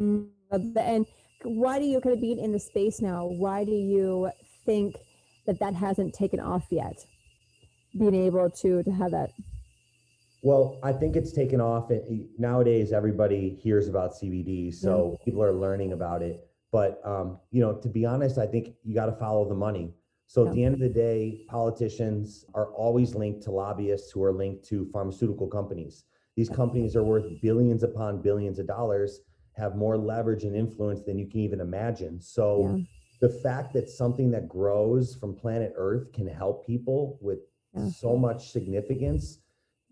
Mm, 0.00 0.28
and 0.76 1.06
why 1.44 1.78
do 1.78 1.84
you 1.84 2.00
kind 2.00 2.14
of 2.14 2.20
being 2.20 2.38
in 2.38 2.52
the 2.52 2.60
space 2.60 3.00
now? 3.00 3.26
Why 3.26 3.64
do 3.64 3.72
you 3.72 4.30
think 4.64 4.96
that 5.46 5.58
that 5.60 5.74
hasn't 5.74 6.14
taken 6.14 6.40
off 6.40 6.64
yet? 6.70 7.04
Being 7.98 8.14
able 8.14 8.48
to 8.50 8.82
to 8.82 8.90
have 8.90 9.10
that. 9.10 9.30
Well, 10.42 10.78
I 10.82 10.92
think 10.92 11.14
it's 11.14 11.32
taken 11.32 11.60
off. 11.60 11.90
Nowadays, 12.38 12.92
everybody 12.92 13.58
hears 13.62 13.86
about 13.86 14.12
CBD, 14.12 14.74
so 14.74 15.12
yeah. 15.12 15.24
people 15.24 15.42
are 15.42 15.52
learning 15.52 15.92
about 15.92 16.22
it. 16.22 16.48
But 16.72 17.00
um, 17.04 17.38
you 17.50 17.60
know, 17.60 17.74
to 17.74 17.88
be 17.88 18.06
honest, 18.06 18.38
I 18.38 18.46
think 18.46 18.74
you 18.82 18.94
got 18.94 19.06
to 19.06 19.12
follow 19.12 19.48
the 19.48 19.54
money. 19.54 19.92
So 20.32 20.46
at 20.46 20.54
the 20.54 20.64
end 20.64 20.72
of 20.72 20.80
the 20.80 20.88
day, 20.88 21.44
politicians 21.46 22.46
are 22.54 22.72
always 22.72 23.14
linked 23.14 23.42
to 23.42 23.50
lobbyists 23.50 24.10
who 24.10 24.24
are 24.24 24.32
linked 24.32 24.64
to 24.70 24.86
pharmaceutical 24.86 25.46
companies. 25.46 26.04
These 26.36 26.48
companies 26.48 26.96
are 26.96 27.02
worth 27.02 27.26
billions 27.42 27.82
upon 27.82 28.22
billions 28.22 28.58
of 28.58 28.66
dollars, 28.66 29.20
have 29.52 29.76
more 29.76 29.98
leverage 29.98 30.44
and 30.44 30.56
influence 30.56 31.02
than 31.02 31.18
you 31.18 31.26
can 31.26 31.40
even 31.40 31.60
imagine. 31.60 32.18
So 32.18 32.74
yeah. 32.74 32.84
the 33.20 33.28
fact 33.28 33.74
that 33.74 33.90
something 33.90 34.30
that 34.30 34.48
grows 34.48 35.14
from 35.14 35.34
planet 35.34 35.74
Earth 35.76 36.10
can 36.14 36.26
help 36.26 36.66
people 36.66 37.18
with 37.20 37.40
yeah. 37.74 37.90
so 37.90 38.16
much 38.16 38.52
significance 38.52 39.40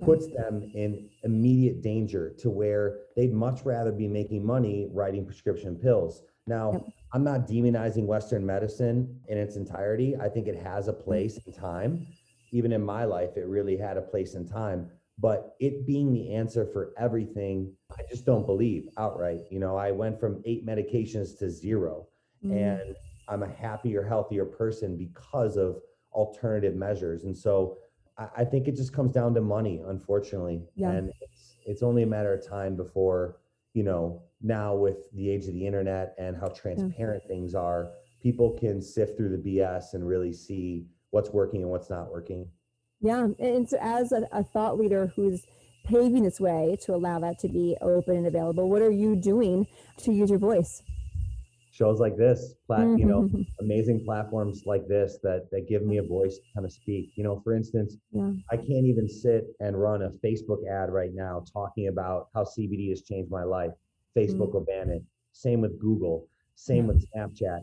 puts 0.02 0.26
them 0.28 0.62
in 0.75 1.11
immediate 1.23 1.82
danger 1.82 2.30
to 2.38 2.49
where 2.49 3.00
they'd 3.14 3.35
much 3.35 3.66
rather 3.66 3.92
be 3.92 4.09
making 4.09 4.42
money 4.47 4.88
writing 4.90 5.26
prescription 5.26 5.76
pills. 5.76 6.23
Now, 6.47 6.73
yep. 6.73 6.87
I'm 7.12 7.24
not 7.24 7.48
demonizing 7.48 8.06
Western 8.06 8.46
medicine 8.46 9.20
in 9.28 9.36
its 9.36 9.56
entirety. 9.56 10.16
I 10.16 10.28
think 10.28 10.46
it 10.46 10.56
has 10.62 10.88
a 10.88 10.92
place 10.92 11.38
in 11.44 11.52
time. 11.52 12.06
Even 12.52 12.72
in 12.72 12.82
my 12.82 13.04
life, 13.04 13.36
it 13.36 13.46
really 13.46 13.76
had 13.76 13.96
a 13.96 14.02
place 14.02 14.34
in 14.34 14.46
time. 14.46 14.90
But 15.18 15.54
it 15.60 15.86
being 15.86 16.12
the 16.12 16.34
answer 16.34 16.64
for 16.64 16.92
everything, 16.98 17.72
I 17.92 18.02
just 18.08 18.24
don't 18.24 18.46
believe 18.46 18.88
outright. 18.96 19.40
You 19.50 19.58
know, 19.58 19.76
I 19.76 19.90
went 19.90 20.18
from 20.18 20.40
eight 20.44 20.64
medications 20.64 21.38
to 21.38 21.50
0 21.50 22.06
mm. 22.44 22.52
and 22.52 22.96
I'm 23.28 23.42
a 23.42 23.48
happier, 23.48 24.02
healthier 24.02 24.44
person 24.44 24.96
because 24.96 25.56
of 25.56 25.80
alternative 26.12 26.74
measures. 26.74 27.24
And 27.24 27.36
so 27.36 27.78
I, 28.16 28.28
I 28.38 28.44
think 28.44 28.66
it 28.66 28.76
just 28.76 28.92
comes 28.92 29.12
down 29.12 29.34
to 29.34 29.40
money, 29.40 29.82
unfortunately. 29.86 30.62
Yeah. 30.74 30.90
And 30.90 31.12
it's, 31.20 31.56
it's 31.66 31.82
only 31.82 32.02
a 32.02 32.06
matter 32.06 32.32
of 32.32 32.46
time 32.46 32.74
before, 32.74 33.40
you 33.74 33.82
know, 33.82 34.22
now 34.42 34.75
with 34.75 34.97
the 35.12 35.30
age 35.30 35.47
of 35.47 35.54
the 35.54 35.66
internet 35.66 36.14
and 36.18 36.37
how 36.37 36.49
transparent 36.49 37.23
yeah. 37.25 37.28
things 37.28 37.54
are, 37.54 37.90
people 38.23 38.56
can 38.59 38.80
sift 38.80 39.16
through 39.16 39.37
the 39.37 39.59
BS 39.59 39.94
and 39.94 40.06
really 40.06 40.32
see 40.32 40.87
what's 41.11 41.30
working 41.30 41.62
and 41.62 41.70
what's 41.70 41.90
not 41.90 42.11
working. 42.11 42.49
Yeah. 43.00 43.28
And 43.38 43.68
so, 43.68 43.78
as 43.80 44.12
a, 44.12 44.28
a 44.32 44.44
thought 44.44 44.78
leader 44.78 45.12
who's 45.16 45.42
paving 45.85 46.23
this 46.23 46.38
way 46.38 46.76
to 46.82 46.94
allow 46.94 47.18
that 47.20 47.38
to 47.40 47.49
be 47.49 47.76
open 47.80 48.16
and 48.16 48.26
available, 48.26 48.68
what 48.68 48.82
are 48.82 48.90
you 48.90 49.16
doing 49.16 49.66
to 49.99 50.12
use 50.12 50.30
your 50.30 50.38
voice? 50.38 50.82
Shows 51.73 51.99
like 51.99 52.16
this, 52.16 52.54
plat, 52.66 52.80
mm-hmm. 52.80 52.99
you 52.99 53.06
know, 53.06 53.23
mm-hmm. 53.23 53.42
amazing 53.61 54.04
platforms 54.04 54.64
like 54.66 54.87
this 54.87 55.18
that 55.23 55.49
that 55.50 55.66
give 55.68 55.82
me 55.82 55.97
a 55.97 56.02
voice 56.02 56.37
to 56.37 56.42
kind 56.54 56.66
of 56.66 56.73
speak. 56.73 57.12
You 57.16 57.25
know, 57.25 57.40
for 57.42 57.54
instance, 57.54 57.97
yeah. 58.12 58.32
I 58.50 58.56
can't 58.56 58.85
even 58.85 59.09
sit 59.09 59.47
and 59.61 59.80
run 59.80 60.02
a 60.02 60.11
Facebook 60.25 60.66
ad 60.70 60.90
right 60.90 61.14
now 61.14 61.42
talking 61.50 61.88
about 61.88 62.28
how 62.35 62.44
CBD 62.44 62.90
has 62.90 63.02
changed 63.02 63.30
my 63.30 63.44
life 63.44 63.70
Facebook 64.16 64.48
mm-hmm. 64.48 64.52
will 64.52 64.64
ban 64.64 64.90
it. 64.90 65.02
Same 65.32 65.60
with 65.60 65.78
Google. 65.78 66.28
Same 66.54 66.86
with 66.86 67.06
Snapchat. 67.10 67.60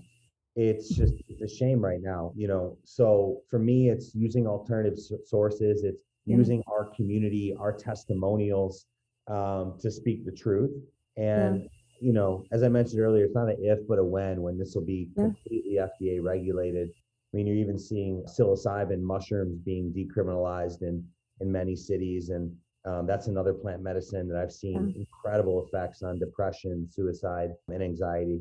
It's 0.55 0.89
just 0.89 1.13
it's 1.27 1.41
a 1.43 1.47
shame 1.47 1.79
right 1.79 2.01
now, 2.01 2.33
you 2.35 2.47
know. 2.47 2.77
So 2.83 3.41
for 3.47 3.59
me, 3.59 3.89
it's 3.89 4.15
using 4.15 4.47
alternative 4.47 4.97
sources. 5.25 5.83
It's 5.83 6.01
using 6.25 6.63
our 6.67 6.85
community, 6.95 7.55
our 7.59 7.71
testimonials 7.71 8.85
um, 9.27 9.77
to 9.81 9.91
speak 9.91 10.25
the 10.25 10.31
truth. 10.31 10.71
And 11.15 11.61
yeah. 11.61 11.67
you 11.99 12.13
know, 12.13 12.43
as 12.51 12.63
I 12.63 12.69
mentioned 12.69 13.01
earlier, 13.01 13.25
it's 13.25 13.35
not 13.35 13.49
an 13.49 13.57
if 13.59 13.87
but 13.87 13.99
a 13.99 14.03
when 14.03 14.41
when 14.41 14.57
this 14.57 14.73
will 14.75 14.85
be 14.85 15.09
yeah. 15.15 15.25
completely 15.25 15.79
FDA 15.79 16.23
regulated. 16.23 16.89
I 16.89 17.37
mean, 17.37 17.45
you're 17.45 17.57
even 17.57 17.77
seeing 17.77 18.25
psilocybin 18.25 19.01
mushrooms 19.01 19.59
being 19.59 19.93
decriminalized 19.93 20.81
in 20.81 21.05
in 21.39 21.51
many 21.51 21.75
cities, 21.75 22.29
and 22.29 22.51
um, 22.87 23.05
that's 23.05 23.27
another 23.27 23.53
plant 23.53 23.83
medicine 23.83 24.29
that 24.29 24.37
I've 24.37 24.51
seen 24.51 24.93
yeah. 24.95 25.01
incredible 25.01 25.65
effects 25.65 26.03
on 26.03 26.19
depression, 26.19 26.87
suicide, 26.89 27.51
and 27.67 27.83
anxiety. 27.83 28.39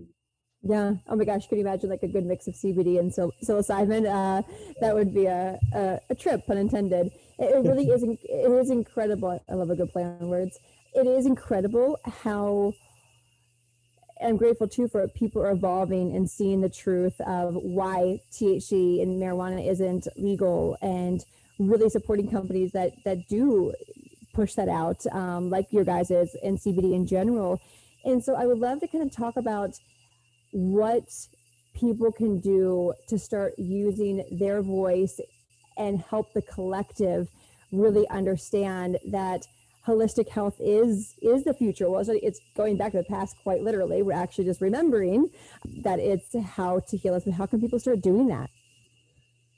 Yeah. 0.62 0.94
Oh 1.08 1.16
my 1.16 1.24
gosh. 1.24 1.48
Could 1.48 1.58
you 1.58 1.66
imagine 1.66 1.90
like 1.90 2.04
a 2.04 2.08
good 2.08 2.24
mix 2.24 2.46
of 2.46 2.54
CBD 2.54 3.00
and 3.00 3.12
sil- 3.12 3.34
psilocybin? 3.42 4.06
Uh, 4.06 4.42
that 4.80 4.94
would 4.94 5.12
be 5.12 5.26
a, 5.26 5.58
a, 5.74 5.98
a 6.10 6.14
trip, 6.14 6.46
pun 6.46 6.58
intended. 6.58 7.08
It, 7.38 7.56
it 7.56 7.68
really 7.68 7.86
is. 7.90 8.04
it 8.04 8.18
is 8.24 8.70
incredible. 8.70 9.42
I 9.48 9.54
love 9.54 9.70
a 9.70 9.76
good 9.76 9.90
play 9.90 10.04
on 10.04 10.28
words. 10.28 10.58
It 10.94 11.06
is 11.06 11.26
incredible 11.26 11.98
how. 12.04 12.72
I'm 14.22 14.38
grateful 14.38 14.66
too 14.66 14.88
for 14.88 15.06
people 15.08 15.42
are 15.42 15.50
evolving 15.50 16.16
and 16.16 16.30
seeing 16.30 16.62
the 16.62 16.70
truth 16.70 17.20
of 17.20 17.54
why 17.54 18.22
THC 18.32 19.02
and 19.02 19.20
marijuana 19.20 19.68
isn't 19.68 20.08
legal 20.16 20.78
and 20.80 21.22
really 21.58 21.90
supporting 21.90 22.30
companies 22.30 22.72
that 22.72 22.92
that 23.04 23.28
do 23.28 23.74
push 24.36 24.52
that 24.54 24.68
out, 24.68 25.04
um, 25.12 25.48
like 25.48 25.72
your 25.72 25.84
guys' 25.84 26.10
is 26.10 26.36
and 26.44 26.58
CBD 26.58 26.94
in 26.94 27.06
general. 27.06 27.60
And 28.04 28.22
so 28.22 28.34
I 28.34 28.46
would 28.46 28.58
love 28.58 28.80
to 28.80 28.86
kind 28.86 29.02
of 29.02 29.10
talk 29.10 29.36
about 29.36 29.70
what 30.52 31.08
people 31.74 32.12
can 32.12 32.38
do 32.38 32.92
to 33.08 33.18
start 33.18 33.54
using 33.58 34.24
their 34.30 34.62
voice 34.62 35.18
and 35.76 36.00
help 36.00 36.32
the 36.34 36.42
collective 36.42 37.28
really 37.72 38.08
understand 38.10 38.98
that 39.10 39.46
holistic 39.86 40.28
health 40.28 40.56
is 40.60 41.14
is 41.22 41.44
the 41.44 41.54
future. 41.54 41.88
Well 41.88 42.04
it's 42.08 42.40
going 42.56 42.76
back 42.76 42.92
to 42.92 42.98
the 42.98 43.04
past 43.04 43.36
quite 43.42 43.62
literally. 43.62 44.02
We're 44.02 44.22
actually 44.24 44.44
just 44.44 44.60
remembering 44.60 45.30
that 45.82 45.98
it's 45.98 46.34
how 46.56 46.80
to 46.88 46.96
heal 46.96 47.14
us 47.14 47.24
but 47.24 47.34
how 47.34 47.46
can 47.46 47.60
people 47.60 47.78
start 47.78 48.00
doing 48.00 48.26
that 48.28 48.50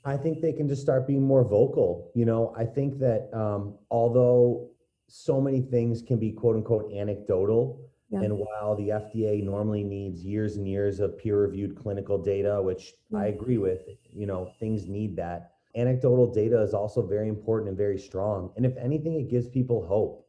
I 0.05 0.17
think 0.17 0.41
they 0.41 0.53
can 0.53 0.67
just 0.67 0.81
start 0.81 1.07
being 1.07 1.23
more 1.23 1.43
vocal. 1.43 2.11
You 2.15 2.25
know, 2.25 2.53
I 2.57 2.65
think 2.65 2.99
that 2.99 3.29
um, 3.33 3.75
although 3.91 4.69
so 5.07 5.41
many 5.41 5.61
things 5.61 6.01
can 6.01 6.19
be 6.19 6.31
quote 6.31 6.55
unquote 6.55 6.91
anecdotal, 6.93 7.81
yeah. 8.09 8.21
and 8.21 8.37
while 8.37 8.75
the 8.75 8.89
FDA 8.89 9.43
normally 9.43 9.83
needs 9.83 10.23
years 10.23 10.55
and 10.55 10.67
years 10.67 10.99
of 10.99 11.17
peer 11.17 11.41
reviewed 11.41 11.75
clinical 11.75 12.17
data, 12.17 12.61
which 12.61 12.93
I 13.15 13.27
agree 13.27 13.57
with, 13.57 13.81
you 14.11 14.25
know, 14.25 14.51
things 14.59 14.87
need 14.87 15.15
that. 15.17 15.51
Anecdotal 15.75 16.31
data 16.31 16.61
is 16.61 16.73
also 16.73 17.05
very 17.05 17.27
important 17.27 17.69
and 17.69 17.77
very 17.77 17.99
strong. 17.99 18.51
And 18.55 18.65
if 18.65 18.75
anything, 18.77 19.19
it 19.19 19.29
gives 19.29 19.47
people 19.47 19.85
hope. 19.85 20.25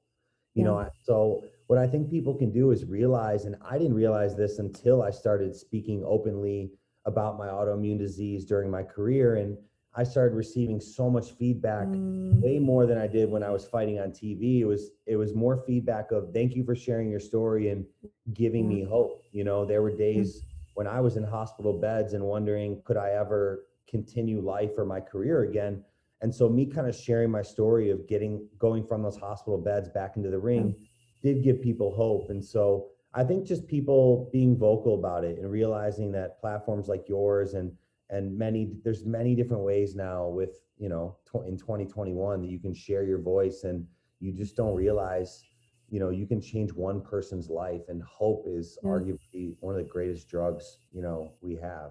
You 0.55 0.65
yeah. 0.65 0.71
know, 0.71 0.91
so 1.05 1.45
what 1.69 1.79
I 1.79 1.87
think 1.87 2.11
people 2.11 2.35
can 2.35 2.51
do 2.51 2.73
is 2.73 2.85
realize, 2.85 3.45
and 3.45 3.57
I 3.65 3.79
didn't 3.79 3.95
realize 3.95 4.35
this 4.37 4.59
until 4.59 5.03
I 5.03 5.11
started 5.11 5.55
speaking 5.55 6.03
openly 6.05 6.73
about 7.07 7.39
my 7.39 7.47
autoimmune 7.47 7.99
disease 7.99 8.45
during 8.45 8.71
my 8.71 8.83
career. 8.83 9.37
And 9.37 9.57
I 9.95 10.05
started 10.05 10.37
receiving 10.37 10.81
so 10.81 11.11
much 11.11 11.33
feedback, 11.33 11.89
mm. 11.89 12.41
way 12.41 12.59
more 12.59 12.87
than 12.87 12.97
I 12.97 13.07
did 13.07 13.29
when 13.29 13.43
I 13.43 13.51
was 13.51 13.67
fighting 13.67 13.99
on 13.99 14.11
TV. 14.11 14.61
It 14.61 14.65
was 14.65 14.91
it 15.07 15.17
was 15.17 15.35
more 15.35 15.63
feedback 15.67 16.13
of 16.13 16.33
thank 16.33 16.55
you 16.55 16.65
for 16.65 16.77
sharing 16.77 17.11
your 17.11 17.21
story 17.21 17.71
and 17.71 17.85
giving 18.33 18.69
me 18.69 18.85
hope. 18.85 19.23
You 19.33 19.45
know, 19.45 19.65
there 19.65 19.83
were 19.83 19.91
days 19.91 20.45
when 20.75 20.87
I 20.87 21.01
was 21.01 21.17
in 21.17 21.25
hospital 21.25 21.73
beds 21.73 22.13
and 22.13 22.23
wondering 22.25 22.83
could 22.85 22.97
I 22.97 23.11
ever 23.11 23.67
continue 23.89 24.41
life 24.41 24.71
or 24.79 24.85
my 24.85 25.01
career 25.01 25.43
again. 25.43 25.85
And 26.23 26.33
so 26.33 26.49
me 26.49 26.67
kind 26.67 26.87
of 26.87 26.95
sharing 26.95 27.31
my 27.31 27.43
story 27.43 27.91
of 27.91 28.07
getting 28.07 28.47
going 28.59 28.85
from 28.85 29.03
those 29.03 29.17
hospital 29.17 29.59
beds 29.59 29.89
back 29.89 30.17
into 30.17 30.31
the 30.31 30.39
ring 30.39 30.77
did 31.23 31.43
give 31.43 31.61
people 31.61 31.93
hope. 31.93 32.31
And 32.31 32.45
so 32.45 32.89
I 33.13 33.25
think 33.25 33.47
just 33.47 33.67
people 33.67 34.29
being 34.33 34.57
vocal 34.57 34.95
about 34.95 35.25
it 35.25 35.39
and 35.39 35.51
realizing 35.51 36.13
that 36.13 36.41
platforms 36.41 36.89
like 36.89 37.09
yours 37.09 37.55
and 37.55 37.73
and 38.09 38.37
many 38.37 38.73
there's 38.85 39.05
many 39.05 39.35
different 39.35 39.63
ways 39.63 39.95
now 39.95 40.27
with 40.29 40.61
you 40.79 40.89
know 40.89 41.17
tw- 41.27 41.47
in 41.47 41.57
2021 41.57 42.43
that 42.43 42.51
you 42.51 42.59
can 42.59 42.75
share 42.75 43.05
your 43.05 43.21
voice 43.21 43.65
and 43.65 43.87
you 44.21 44.33
just 44.33 44.57
don't 44.57 44.75
realize 44.75 45.45
you 45.91 45.99
know, 45.99 46.11
you 46.11 46.25
can 46.25 46.41
change 46.41 46.73
one 46.73 47.01
person's 47.01 47.51
life, 47.51 47.83
and 47.89 48.01
hope 48.05 48.45
is 48.47 48.79
Yeah. 48.83 48.91
arguably 48.91 49.57
one 49.59 49.75
of 49.75 49.83
the 49.85 49.91
greatest 49.91 50.29
drugs, 50.29 50.79
you 50.93 51.03
know, 51.03 51.33
we 51.41 51.57
have. 51.57 51.91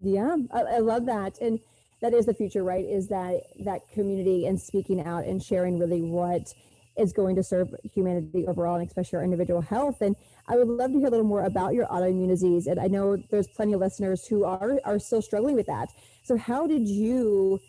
Yeah, 0.00 0.36
I, 0.50 0.60
I 0.62 0.78
love 0.78 1.06
that. 1.06 1.38
And 1.40 1.60
that 2.00 2.14
is 2.14 2.26
the 2.26 2.34
future, 2.34 2.64
right? 2.64 2.84
Is 2.84 3.08
that 3.08 3.42
that 3.64 3.88
community 3.88 4.46
and 4.46 4.60
speaking 4.60 5.00
out 5.00 5.24
and 5.24 5.40
sharing 5.42 5.78
really 5.78 6.02
what 6.02 6.52
is 6.98 7.12
going 7.12 7.36
to 7.36 7.42
serve 7.42 7.74
humanity 7.94 8.46
overall 8.46 8.76
and 8.76 8.86
especially 8.86 9.18
our 9.18 9.24
individual 9.24 9.60
health. 9.60 10.00
And 10.00 10.16
I 10.46 10.56
would 10.56 10.68
love 10.68 10.92
to 10.92 10.98
hear 10.98 11.08
a 11.08 11.10
little 11.10 11.26
more 11.26 11.44
about 11.44 11.74
your 11.74 11.86
autoimmune 11.86 12.28
disease. 12.28 12.66
And 12.66 12.80
I 12.80 12.88
know 12.88 13.16
there's 13.30 13.48
plenty 13.48 13.72
of 13.74 13.80
listeners 13.80 14.26
who 14.26 14.44
are 14.44 14.80
are 14.84 14.98
still 14.98 15.22
struggling 15.22 15.54
with 15.54 15.66
that. 15.66 15.88
So 16.24 16.36
how 16.36 16.66
did 16.66 16.86
you 16.86 17.60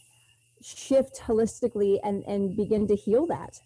shift 0.62 1.22
holistically 1.22 2.00
and 2.04 2.24
and 2.26 2.56
begin 2.56 2.88
to 2.88 2.96
heal 2.96 3.26
that? 3.28 3.60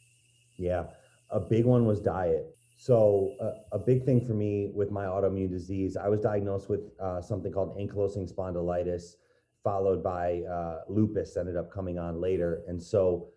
Yeah, 0.57 0.85
a 1.29 1.39
big 1.39 1.65
one 1.65 1.85
was 1.85 1.99
diet. 1.99 2.55
So 2.77 3.35
uh, 3.39 3.51
a 3.71 3.79
big 3.79 4.03
thing 4.03 4.25
for 4.25 4.33
me 4.33 4.71
with 4.73 4.91
my 4.91 5.05
autoimmune 5.05 5.49
disease, 5.49 5.95
I 5.95 6.09
was 6.09 6.19
diagnosed 6.19 6.69
with 6.69 6.81
uh, 6.99 7.21
something 7.21 7.51
called 7.51 7.77
ankylosing 7.77 8.31
spondylitis, 8.31 9.15
followed 9.63 10.03
by 10.03 10.41
uh, 10.41 10.81
lupus. 10.89 11.37
Ended 11.37 11.55
up 11.55 11.71
coming 11.71 11.97
on 11.97 12.19
later, 12.19 12.61
and 12.67 12.81
so 12.81 13.29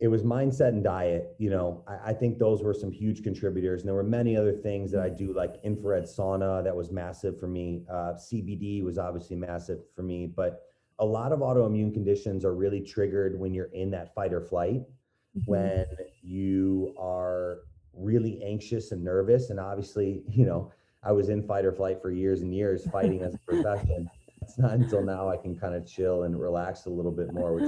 it 0.00 0.08
was 0.08 0.22
mindset 0.22 0.68
and 0.68 0.84
diet. 0.84 1.34
You 1.38 1.50
know, 1.50 1.82
I, 1.88 2.10
I 2.10 2.12
think 2.12 2.38
those 2.38 2.62
were 2.62 2.74
some 2.74 2.92
huge 2.92 3.22
contributors, 3.22 3.80
and 3.82 3.88
there 3.88 3.94
were 3.94 4.02
many 4.04 4.36
other 4.36 4.52
things 4.52 4.90
that 4.92 5.00
I 5.00 5.08
do, 5.08 5.32
like 5.32 5.56
infrared 5.64 6.04
sauna, 6.04 6.62
that 6.64 6.74
was 6.74 6.90
massive 6.90 7.38
for 7.38 7.48
me. 7.48 7.82
Uh, 7.90 8.14
CBD 8.14 8.82
was 8.84 8.98
obviously 8.98 9.36
massive 9.36 9.80
for 9.94 10.02
me, 10.02 10.26
but 10.26 10.62
a 11.00 11.04
lot 11.04 11.32
of 11.32 11.40
autoimmune 11.40 11.92
conditions 11.92 12.44
are 12.44 12.54
really 12.54 12.80
triggered 12.80 13.38
when 13.38 13.54
you're 13.54 13.72
in 13.72 13.90
that 13.90 14.14
fight 14.14 14.32
or 14.32 14.40
flight 14.40 14.82
Mhm. 15.36 15.42
when 15.46 15.86
you 16.22 16.94
are 16.98 17.58
really 17.92 18.42
anxious 18.42 18.92
and 18.92 19.04
nervous. 19.04 19.50
And 19.50 19.60
obviously, 19.60 20.24
you 20.30 20.46
know, 20.46 20.72
I 21.02 21.12
was 21.12 21.28
in 21.28 21.42
fight 21.42 21.64
or 21.64 21.72
flight 21.72 22.00
for 22.02 22.10
years 22.10 22.42
and 22.42 22.52
years 22.54 22.84
fighting 22.90 23.22
as 23.22 23.34
a 23.34 23.38
profession. 23.38 24.08
It's 24.40 24.56
not 24.56 24.72
until 24.72 25.02
now 25.02 25.28
I 25.28 25.36
can 25.36 25.54
kind 25.58 25.74
of 25.74 25.84
chill 25.86 26.22
and 26.22 26.40
relax 26.40 26.86
a 26.86 26.88
little 26.90 27.12
bit 27.12 27.34
more, 27.34 27.52
which 27.54 27.64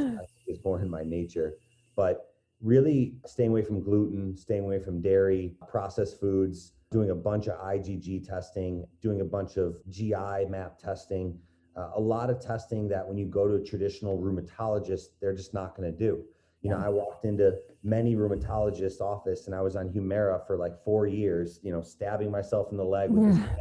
is 0.46 0.64
more 0.64 0.80
in 0.80 0.88
my 0.88 1.02
nature. 1.02 1.52
But 2.00 2.30
really 2.62 3.12
staying 3.26 3.50
away 3.50 3.60
from 3.60 3.82
gluten, 3.82 4.34
staying 4.34 4.64
away 4.64 4.78
from 4.78 5.02
dairy, 5.02 5.54
processed 5.68 6.18
foods, 6.18 6.72
doing 6.90 7.10
a 7.10 7.14
bunch 7.14 7.46
of 7.46 7.60
IgG 7.60 8.26
testing, 8.26 8.86
doing 9.02 9.20
a 9.20 9.24
bunch 9.24 9.58
of 9.58 9.76
GI 9.90 10.46
map 10.48 10.78
testing, 10.78 11.38
uh, 11.76 11.90
a 11.94 12.00
lot 12.00 12.30
of 12.30 12.40
testing 12.40 12.88
that 12.88 13.06
when 13.06 13.18
you 13.18 13.26
go 13.26 13.46
to 13.46 13.56
a 13.56 13.62
traditional 13.62 14.16
rheumatologist, 14.18 15.08
they're 15.20 15.34
just 15.34 15.52
not 15.52 15.76
going 15.76 15.92
to 15.92 15.98
do. 16.06 16.24
You 16.62 16.70
know, 16.70 16.78
I 16.78 16.88
walked 16.88 17.26
into 17.26 17.58
many 17.82 18.16
rheumatologist 18.16 19.02
office 19.02 19.46
and 19.46 19.54
I 19.54 19.60
was 19.60 19.76
on 19.76 19.90
Humira 19.90 20.46
for 20.46 20.56
like 20.56 20.82
four 20.82 21.06
years, 21.06 21.60
you 21.62 21.70
know, 21.70 21.82
stabbing 21.82 22.30
myself 22.30 22.68
in 22.70 22.78
the 22.78 22.84
leg 22.84 23.10
with 23.10 23.26
this 23.26 23.36
Yeah. 23.36 23.44
pen. 23.44 23.58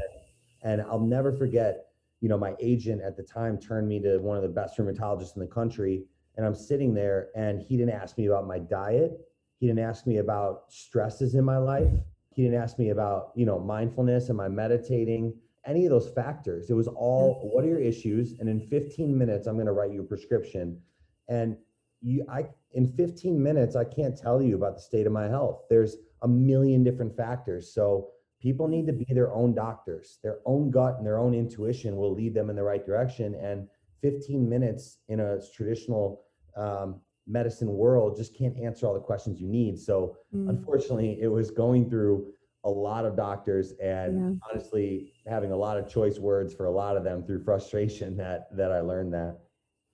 And 0.61 0.81
I'll 0.83 1.07
never 1.17 1.33
forget, 1.33 1.91
you 2.21 2.29
know, 2.29 2.37
my 2.37 2.55
agent 2.61 3.01
at 3.01 3.17
the 3.17 3.23
time 3.23 3.57
turned 3.57 3.89
me 3.89 3.99
to 3.99 4.17
one 4.19 4.37
of 4.37 4.43
the 4.43 4.55
best 4.61 4.77
rheumatologists 4.77 5.35
in 5.35 5.41
the 5.41 5.47
country. 5.47 6.05
And 6.39 6.47
I'm 6.47 6.55
sitting 6.55 6.93
there 6.93 7.27
and 7.35 7.61
he 7.61 7.75
didn't 7.75 7.95
ask 7.95 8.17
me 8.17 8.27
about 8.27 8.47
my 8.47 8.59
diet. 8.59 9.19
He 9.59 9.67
didn't 9.67 9.83
ask 9.83 10.07
me 10.07 10.19
about 10.19 10.61
stresses 10.69 11.35
in 11.35 11.43
my 11.43 11.57
life. 11.57 11.91
He 12.33 12.43
didn't 12.43 12.61
ask 12.61 12.79
me 12.79 12.91
about, 12.91 13.33
you 13.35 13.45
know, 13.45 13.59
mindfulness. 13.59 14.29
Am 14.29 14.39
I 14.39 14.47
meditating? 14.47 15.33
Any 15.65 15.85
of 15.85 15.89
those 15.89 16.07
factors. 16.07 16.69
It 16.69 16.75
was 16.75 16.87
all 16.87 17.51
what 17.53 17.65
are 17.65 17.67
your 17.67 17.81
issues? 17.81 18.39
And 18.39 18.47
in 18.47 18.61
15 18.61 19.17
minutes, 19.17 19.47
I'm 19.47 19.55
going 19.55 19.65
to 19.65 19.73
write 19.73 19.91
you 19.91 19.99
a 19.99 20.05
prescription. 20.05 20.79
And 21.27 21.57
you 21.99 22.25
I 22.29 22.45
in 22.71 22.87
15 22.87 23.43
minutes, 23.43 23.75
I 23.75 23.83
can't 23.83 24.17
tell 24.17 24.41
you 24.41 24.55
about 24.55 24.75
the 24.75 24.81
state 24.81 25.07
of 25.07 25.11
my 25.11 25.27
health. 25.27 25.63
There's 25.69 25.97
a 26.21 26.27
million 26.29 26.85
different 26.85 27.17
factors. 27.17 27.73
So 27.73 28.11
people 28.41 28.69
need 28.69 28.87
to 28.87 28.93
be 28.93 29.07
their 29.09 29.33
own 29.33 29.53
doctors. 29.53 30.19
Their 30.23 30.37
own 30.45 30.71
gut 30.71 30.99
and 30.99 31.05
their 31.05 31.19
own 31.19 31.33
intuition 31.33 31.97
will 31.97 32.13
lead 32.13 32.33
them 32.33 32.49
in 32.49 32.55
the 32.55 32.63
right 32.63 32.85
direction. 32.85 33.35
And 33.35 33.67
15 34.01 34.47
minutes 34.47 34.99
in 35.09 35.19
a 35.19 35.39
traditional 35.53 36.23
um, 36.55 37.01
medicine 37.27 37.67
world 37.71 38.17
just 38.17 38.35
can't 38.35 38.57
answer 38.57 38.87
all 38.87 38.93
the 38.93 38.99
questions 38.99 39.39
you 39.39 39.47
need. 39.47 39.79
So 39.79 40.17
Mm. 40.33 40.49
unfortunately, 40.49 41.19
it 41.21 41.27
was 41.27 41.51
going 41.51 41.89
through 41.89 42.31
a 42.63 42.69
lot 42.69 43.05
of 43.05 43.15
doctors 43.15 43.71
and 43.81 44.15
Yeah. 44.19 44.31
honestly 44.49 45.13
having 45.27 45.51
a 45.51 45.55
lot 45.57 45.77
of 45.77 45.87
choice 45.87 46.19
words 46.19 46.53
for 46.53 46.65
a 46.65 46.71
lot 46.71 46.97
of 46.97 47.03
them 47.03 47.23
through 47.23 47.43
frustration 47.49 48.17
that 48.17 48.55
that 48.55 48.71
I 48.71 48.81
learned 48.81 49.13
that. 49.13 49.37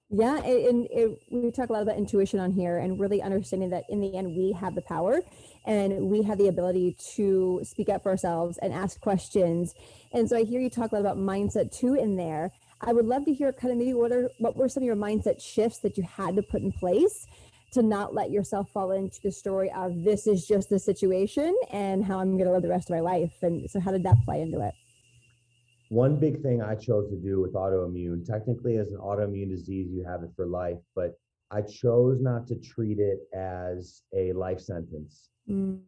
Yeah, 0.09 0.37
and 0.37 0.87
it, 0.91 1.17
we 1.31 1.49
talk 1.51 1.69
a 1.69 1.73
lot 1.73 1.81
about 1.81 1.97
intuition 1.97 2.39
on 2.39 2.51
here 2.51 2.77
and 2.77 2.99
really 2.99 3.21
understanding 3.23 3.71
that 3.71 3.85
in 3.89 3.99
the 4.01 4.15
end 4.15 4.27
we 4.35 4.51
have 4.51 4.75
the 4.75 4.83
power 4.83 5.19
and 5.65 6.09
we 6.11 6.21
have 6.21 6.37
the 6.37 6.47
ability 6.47 6.95
to 7.15 7.59
speak 7.63 7.89
up 7.89 8.03
for 8.03 8.09
ourselves 8.11 8.59
and 8.59 8.71
ask 8.71 9.01
questions. 9.01 9.73
And 10.13 10.29
so 10.29 10.37
I 10.37 10.43
hear 10.43 10.61
you 10.61 10.69
talk 10.69 10.91
a 10.91 10.95
lot 10.95 11.01
about 11.01 11.17
mindset 11.17 11.71
too 11.75 11.95
in 11.95 12.17
there. 12.17 12.51
I 12.81 12.93
would 12.93 13.05
love 13.05 13.25
to 13.25 13.33
hear 13.33 13.53
kind 13.53 13.71
of 13.71 13.77
maybe 13.77 13.93
what 13.93 14.11
are 14.11 14.29
what 14.39 14.55
were 14.55 14.69
some 14.69 14.83
of 14.83 14.87
your 14.87 14.95
mindset 14.95 15.41
shifts 15.41 15.79
that 15.79 15.97
you 15.97 16.03
had 16.03 16.35
to 16.35 16.43
put 16.43 16.61
in 16.61 16.71
place 16.71 17.25
to 17.71 17.81
not 17.81 18.13
let 18.13 18.31
yourself 18.31 18.69
fall 18.71 18.91
into 18.91 19.19
the 19.21 19.31
story 19.31 19.69
of 19.71 20.03
this 20.03 20.27
is 20.27 20.47
just 20.47 20.69
the 20.69 20.79
situation 20.79 21.53
and 21.71 22.05
how 22.05 22.19
I'm 22.19 22.37
going 22.37 22.45
to 22.45 22.51
live 22.51 22.61
the 22.61 22.69
rest 22.69 22.89
of 22.89 22.95
my 22.95 23.01
life. 23.01 23.33
And 23.41 23.69
so 23.69 23.79
how 23.79 23.91
did 23.91 24.03
that 24.03 24.15
play 24.23 24.41
into 24.41 24.61
it? 24.61 24.73
One 25.89 26.15
big 26.15 26.41
thing 26.41 26.61
I 26.61 26.75
chose 26.75 27.09
to 27.09 27.17
do 27.17 27.41
with 27.41 27.53
autoimmune, 27.53 28.25
technically 28.25 28.77
as 28.77 28.91
an 28.91 28.97
autoimmune 28.97 29.49
disease, 29.49 29.89
you 29.91 30.05
have 30.05 30.23
it 30.23 30.29
for 30.35 30.45
life, 30.45 30.77
but 30.95 31.19
I 31.51 31.61
chose 31.61 32.21
not 32.21 32.47
to 32.47 32.55
treat 32.55 32.97
it 32.99 33.19
as 33.33 34.03
a 34.15 34.31
life 34.33 34.61
sentence. 34.61 35.29
Mm, 35.49 35.81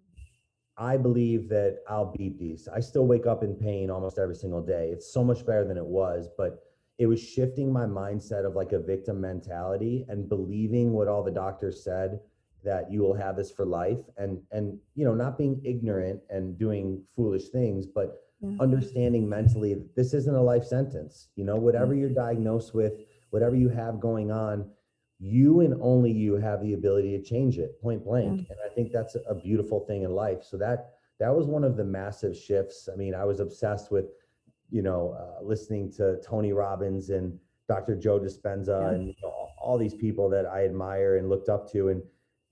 I 0.78 0.97
believe 0.97 1.50
that 1.50 1.80
I'll 1.89 2.13
beat 2.17 2.38
these. 2.38 2.67
I 2.67 2.80
still 2.80 3.08
wake 3.08 3.26
up 3.26 3.43
in 3.43 3.56
pain 3.56 3.89
almost 3.89 4.19
every 4.19 4.36
single 4.36 4.62
day. 4.62 4.89
It's 4.91 5.12
so 5.12 5.23
much 5.23 5.45
better 5.45 5.65
than 5.65 5.78
it 5.78 5.86
was, 5.86 6.30
but 6.38 6.60
it 6.97 7.05
was 7.05 7.21
shifting 7.21 7.71
my 7.71 7.86
mindset 7.86 8.45
of 8.45 8.55
like 8.55 8.71
a 8.71 8.79
victim 8.79 9.21
mentality 9.21 10.05
and 10.10 10.27
believing 10.27 10.93
what 10.93 11.07
all 11.07 11.23
the 11.23 11.31
doctors 11.31 11.83
said 11.83 12.19
that 12.63 12.91
you 12.91 13.01
will 13.01 13.13
have 13.13 13.36
this 13.36 13.51
for 13.51 13.65
life 13.65 13.99
and 14.17 14.41
and 14.51 14.77
you 14.95 15.05
know 15.05 15.13
not 15.13 15.38
being 15.38 15.62
ignorant 15.63 16.19
and 16.29 16.57
doing 16.57 17.01
foolish 17.15 17.49
things 17.49 17.86
but 17.86 18.23
Yeah. 18.41 18.57
understanding 18.60 19.27
mentally 19.27 19.73
that 19.73 19.95
this 19.95 20.13
isn't 20.13 20.36
a 20.36 20.41
life 20.41 20.63
sentence. 20.63 21.29
You 21.36 21.45
know 21.45 21.55
whatever 21.55 21.93
mm-hmm. 21.93 22.01
you're 22.01 22.23
diagnosed 22.25 22.73
with 22.75 22.93
whatever 23.31 23.55
you 23.55 23.69
have 23.69 23.99
going 23.99 24.31
on 24.31 24.69
you 25.19 25.62
and 25.62 25.73
only 25.81 26.12
you 26.12 26.36
have 26.36 26.62
the 26.62 26.73
ability 26.73 27.17
to 27.17 27.23
change 27.23 27.57
it 27.57 27.81
point 27.81 28.03
blank. 28.03 28.45
And 28.51 28.60
i 28.65 28.69
think 28.75 28.91
that's 28.91 29.15
a 29.15 29.36
beautiful 29.36 29.79
thing 29.88 30.03
in 30.03 30.12
life. 30.12 30.43
So 30.43 30.57
that 30.57 30.79
that 31.19 31.36
was 31.36 31.47
one 31.47 31.63
of 31.63 31.77
the 31.77 31.83
massive 31.83 32.36
shifts. 32.36 32.88
I 32.91 32.95
mean 32.95 33.13
i 33.15 33.25
was 33.25 33.39
obsessed 33.39 33.91
with 33.91 34.07
you 34.69 34.82
know 34.82 35.15
uh, 35.19 35.43
listening 35.43 35.91
to 35.91 36.19
tony 36.21 36.53
robbins 36.53 37.10
and 37.10 37.38
dr 37.67 37.95
joe 37.97 38.19
dispenza 38.19 38.80
Yeah. 38.82 38.95
and 38.95 39.08
you 39.08 39.13
know, 39.23 39.34
all, 39.62 39.77
these 39.77 39.93
people 39.93 40.30
that 40.30 40.45
i 40.45 40.63
admire 40.65 41.17
and 41.17 41.30
looked 41.30 41.49
up 41.49 41.69
to 41.71 41.89
and 41.89 42.01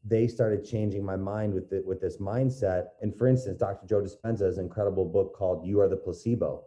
they 0.07 0.27
started 0.27 0.63
changing 0.63 1.03
my 1.03 1.15
mind 1.15 1.51
with 1.53 1.67
the, 1.71 1.81
with 1.83 1.99
this 1.99 2.17
mindset. 2.17 2.89
And 3.01 3.15
for 3.17 3.27
instance 3.27 3.57
dr 3.59 3.85
joe 3.87 4.01
dispenza 4.01 4.41
has 4.41 4.57
an 4.57 4.65
incredible 4.65 5.05
book 5.05 5.33
called 5.35 5.65
you 5.65 5.79
are 5.79 5.89
the 5.89 5.97
placebo. 5.97 6.63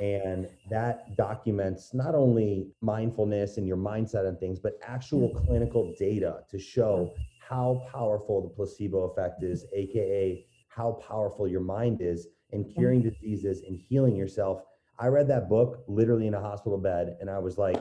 And 0.00 0.48
that 0.70 1.16
documents 1.16 1.92
not 1.94 2.14
only 2.14 2.68
mindfulness 2.80 3.56
and 3.58 3.66
your 3.66 3.76
mindset 3.76 4.26
and 4.28 4.38
things, 4.38 4.58
but 4.58 4.78
actual 4.82 5.28
clinical 5.30 5.94
data 5.98 6.40
to 6.50 6.58
show 6.58 7.14
how 7.38 7.82
powerful 7.92 8.42
the 8.42 8.48
placebo 8.48 9.04
effect 9.10 9.42
is, 9.42 9.66
AKA 9.72 10.46
how 10.68 10.92
powerful 10.92 11.48
your 11.48 11.60
mind 11.60 12.00
is 12.00 12.28
in 12.50 12.64
curing 12.64 13.02
diseases 13.02 13.62
and 13.66 13.76
healing 13.76 14.14
yourself. 14.16 14.62
I 14.98 15.06
read 15.08 15.28
that 15.28 15.48
book 15.48 15.84
literally 15.86 16.26
in 16.26 16.34
a 16.34 16.40
hospital 16.40 16.78
bed 16.78 17.16
and 17.20 17.30
I 17.30 17.38
was 17.38 17.56
like, 17.58 17.80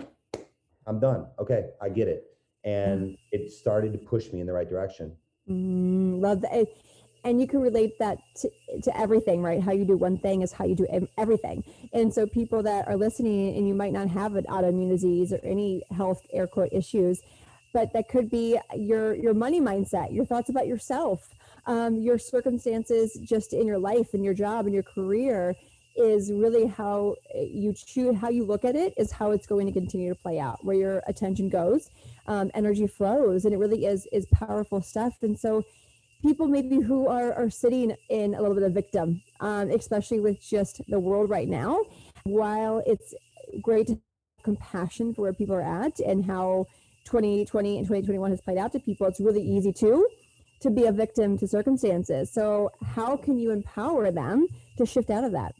I'm 0.86 1.00
done. 1.00 1.28
Okay, 1.40 1.70
I 1.82 1.90
get 1.90 2.08
it. 2.08 2.24
And 2.64 3.18
it 3.32 3.52
started 3.52 3.92
to 3.94 3.98
push 4.00 4.32
me 4.32 4.42
in 4.42 4.48
the 4.48 4.54
right 4.54 4.70
direction. 4.70 5.16
Mm, 5.50 6.22
love 6.22 6.42
that. 6.42 6.54
And- 6.54 6.68
And 7.24 7.42
you 7.42 7.48
can 7.48 7.60
relate 7.60 7.98
that 8.00 8.20
to, 8.42 8.50
to 8.84 8.98
everything, 8.98 9.42
right? 9.42 9.62
How 9.62 9.74
you 9.74 9.84
do 9.84 9.98
one 9.98 10.18
thing 10.20 10.44
is 10.44 10.54
how 10.54 10.64
you 10.66 10.76
do 10.76 10.88
everything. 11.18 11.64
And 11.92 12.14
so, 12.14 12.26
people 12.26 12.62
that 12.64 12.88
are 12.88 12.96
listening 12.96 13.58
and 13.58 13.68
you 13.68 13.74
might 13.74 13.92
not 13.92 14.08
have 14.08 14.36
an 14.36 14.46
autoimmune 14.46 14.90
disease 14.90 15.34
or 15.34 15.40
any 15.44 15.82
health 15.92 16.22
air 16.32 16.48
quote 16.48 16.70
issues, 16.72 17.20
but 17.74 17.92
that 17.94 18.08
could 18.08 18.30
be 18.30 18.58
your 18.76 19.14
your 19.16 19.34
money 19.34 19.60
mindset, 19.60 20.14
your 20.14 20.26
thoughts 20.26 20.50
about 20.50 20.68
yourself, 20.68 21.28
um, 21.66 21.96
your 21.98 22.18
circumstances 22.20 23.14
just 23.24 23.52
in 23.52 23.66
your 23.68 23.80
life 23.80 24.14
and 24.14 24.24
your 24.24 24.36
job 24.36 24.66
and 24.66 24.74
your 24.74 24.84
career 24.84 25.56
is 25.98 26.32
really 26.32 26.68
how 26.68 27.16
you 27.36 27.74
choose 27.74 28.16
how 28.18 28.30
you 28.30 28.46
look 28.46 28.64
at 28.64 28.76
it 28.76 28.94
is 28.98 29.12
how 29.12 29.32
it's 29.32 29.48
going 29.48 29.66
to 29.66 29.72
continue 29.72 30.10
to 30.10 30.20
play 30.20 30.40
out 30.40 30.64
where 30.64 30.76
your 30.76 31.02
attention 31.08 31.50
goes 31.50 31.90
um, 32.28 32.52
energy 32.54 32.88
flows 32.88 33.46
and 33.46 33.54
it 33.54 33.58
really 33.58 33.86
is 33.86 34.08
is 34.12 34.26
powerful 34.34 34.82
stuff 34.82 35.16
and 35.22 35.38
so 35.38 35.64
people 36.22 36.48
maybe 36.48 36.80
who 36.80 37.08
are, 37.08 37.34
are 37.34 37.50
sitting 37.50 37.96
in 38.10 38.34
a 38.34 38.42
little 38.42 38.56
bit 38.56 38.64
of 38.64 38.74
victim 38.74 39.22
um, 39.40 39.70
especially 39.72 40.20
with 40.20 40.40
just 40.42 40.82
the 40.88 41.00
world 41.00 41.30
right 41.30 41.48
now 41.48 41.82
while 42.24 42.82
it's 42.86 43.14
great 43.62 43.90
compassion 44.44 45.14
for 45.14 45.24
where 45.24 45.34
people 45.34 45.56
are 45.56 45.86
at 45.86 46.00
and 46.00 46.26
how 46.26 46.66
2020 47.06 47.78
and 47.78 47.88
2021 47.88 48.32
has 48.32 48.42
played 48.42 48.58
out 48.58 48.72
to 48.72 48.80
people 48.80 49.08
it's 49.08 49.20
really 49.20 49.42
easy 49.42 49.72
to 49.74 50.08
to 50.60 50.70
be 50.70 50.86
a 50.86 50.92
victim 50.92 51.38
to 51.38 51.48
circumstances. 51.48 52.32
So, 52.32 52.72
how 52.84 53.18
can 53.18 53.38
you 53.38 53.52
empower 53.52 54.12
them 54.12 54.48
to 54.78 54.86
shift 54.86 55.10
out 55.10 55.24
of 55.24 55.32
that? 55.34 55.54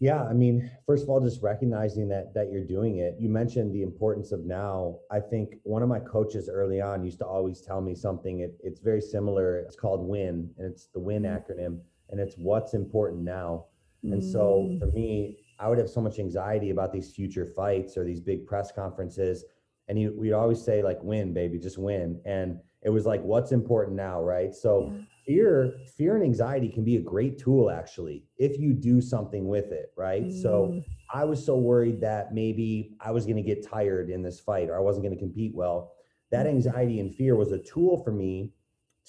Yeah, 0.00 0.22
I 0.22 0.32
mean, 0.32 0.70
first 0.86 1.02
of 1.02 1.10
all, 1.10 1.20
just 1.20 1.42
recognizing 1.42 2.08
that 2.08 2.32
that 2.34 2.52
you're 2.52 2.64
doing 2.64 2.98
it. 2.98 3.16
You 3.18 3.28
mentioned 3.28 3.74
the 3.74 3.82
importance 3.82 4.30
of 4.30 4.44
now. 4.44 4.98
I 5.10 5.18
think 5.18 5.56
one 5.64 5.82
of 5.82 5.88
my 5.88 5.98
coaches 5.98 6.48
early 6.48 6.80
on 6.80 7.02
used 7.02 7.18
to 7.18 7.26
always 7.26 7.60
tell 7.60 7.80
me 7.80 7.94
something. 7.94 8.40
It, 8.40 8.56
it's 8.62 8.78
very 8.78 9.00
similar. 9.00 9.58
It's 9.58 9.74
called 9.74 10.06
WIN, 10.06 10.50
and 10.56 10.70
it's 10.70 10.86
the 10.86 11.00
WIN 11.00 11.22
mm-hmm. 11.22 11.34
acronym, 11.34 11.80
and 12.10 12.20
it's 12.20 12.36
what's 12.36 12.74
important 12.74 13.22
now. 13.22 13.66
And 14.04 14.22
so 14.22 14.76
for 14.78 14.86
mm. 14.86 14.94
me, 14.94 15.38
I 15.58 15.68
would 15.68 15.78
have 15.78 15.90
so 15.90 16.00
much 16.00 16.18
anxiety 16.18 16.70
about 16.70 16.92
these 16.92 17.10
future 17.10 17.44
fights 17.44 17.96
or 17.96 18.04
these 18.04 18.20
big 18.20 18.46
press 18.46 18.70
conferences. 18.70 19.44
And 19.88 19.98
you, 19.98 20.14
we'd 20.16 20.32
always 20.32 20.62
say, 20.62 20.82
like, 20.82 21.02
win, 21.02 21.32
baby, 21.32 21.58
just 21.58 21.78
win. 21.78 22.20
And 22.24 22.60
it 22.82 22.90
was 22.90 23.06
like, 23.06 23.22
what's 23.22 23.52
important 23.52 23.96
now, 23.96 24.22
right? 24.22 24.54
So 24.54 24.92
yeah. 24.94 25.00
Fear, 25.28 25.74
fear 25.94 26.14
and 26.14 26.24
anxiety 26.24 26.70
can 26.70 26.84
be 26.84 26.96
a 26.96 27.00
great 27.00 27.38
tool 27.38 27.70
actually, 27.70 28.24
if 28.38 28.58
you 28.58 28.72
do 28.72 28.98
something 28.98 29.46
with 29.46 29.70
it, 29.72 29.92
right? 29.94 30.24
Mm. 30.24 30.42
So 30.42 30.82
I 31.12 31.24
was 31.26 31.44
so 31.44 31.58
worried 31.58 32.00
that 32.00 32.32
maybe 32.32 32.96
I 32.98 33.10
was 33.10 33.26
going 33.26 33.36
to 33.36 33.42
get 33.42 33.64
tired 33.64 34.08
in 34.08 34.22
this 34.22 34.40
fight 34.40 34.70
or 34.70 34.76
I 34.76 34.80
wasn't 34.80 35.04
going 35.04 35.14
to 35.14 35.20
compete 35.20 35.54
well. 35.54 35.92
That 36.30 36.46
mm. 36.46 36.50
anxiety 36.50 36.98
and 37.00 37.14
fear 37.14 37.36
was 37.36 37.52
a 37.52 37.58
tool 37.58 38.02
for 38.02 38.10
me 38.10 38.54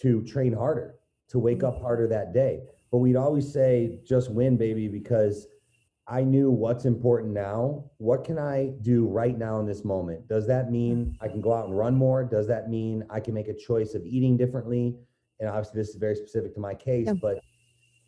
to 0.02 0.22
train 0.26 0.52
harder, 0.52 0.96
to 1.30 1.40
wake 1.40 1.64
up 1.64 1.78
mm. 1.78 1.82
harder 1.82 2.06
that 2.10 2.34
day. 2.34 2.64
But 2.92 2.98
we'd 2.98 3.16
always 3.16 3.52
say, 3.52 4.00
just 4.06 4.30
win, 4.30 4.58
baby, 4.58 4.90
because 4.90 5.48
I 6.06 6.24
knew 6.24 6.52
what's 6.52 6.84
important 6.84 7.34
now. 7.34 7.86
What 7.98 8.26
can 8.26 8.38
I 8.38 8.74
do 8.82 9.08
right 9.08 9.38
now 9.38 9.60
in 9.60 9.68
this 9.68 9.86
moment? 9.86 10.28
Does 10.28 10.48
that 10.48 10.70
mean 10.70 11.16
I 11.22 11.30
can 11.30 11.40
go 11.40 11.54
out 11.54 11.68
and 11.68 11.78
run 11.78 11.96
more? 11.96 12.26
Does 12.26 12.48
that 12.48 12.70
mean 12.70 13.06
I 13.10 13.22
can 13.22 13.34
make 13.34 13.48
a 13.48 13.54
choice 13.54 13.94
of 13.94 14.06
eating 14.06 14.36
differently? 14.36 14.98
And 15.40 15.50
obviously, 15.50 15.80
this 15.82 15.90
is 15.90 15.96
very 15.96 16.16
specific 16.16 16.54
to 16.56 16.60
my 16.60 16.74
case, 16.74 17.08
yeah. 17.08 17.14
but 17.14 17.40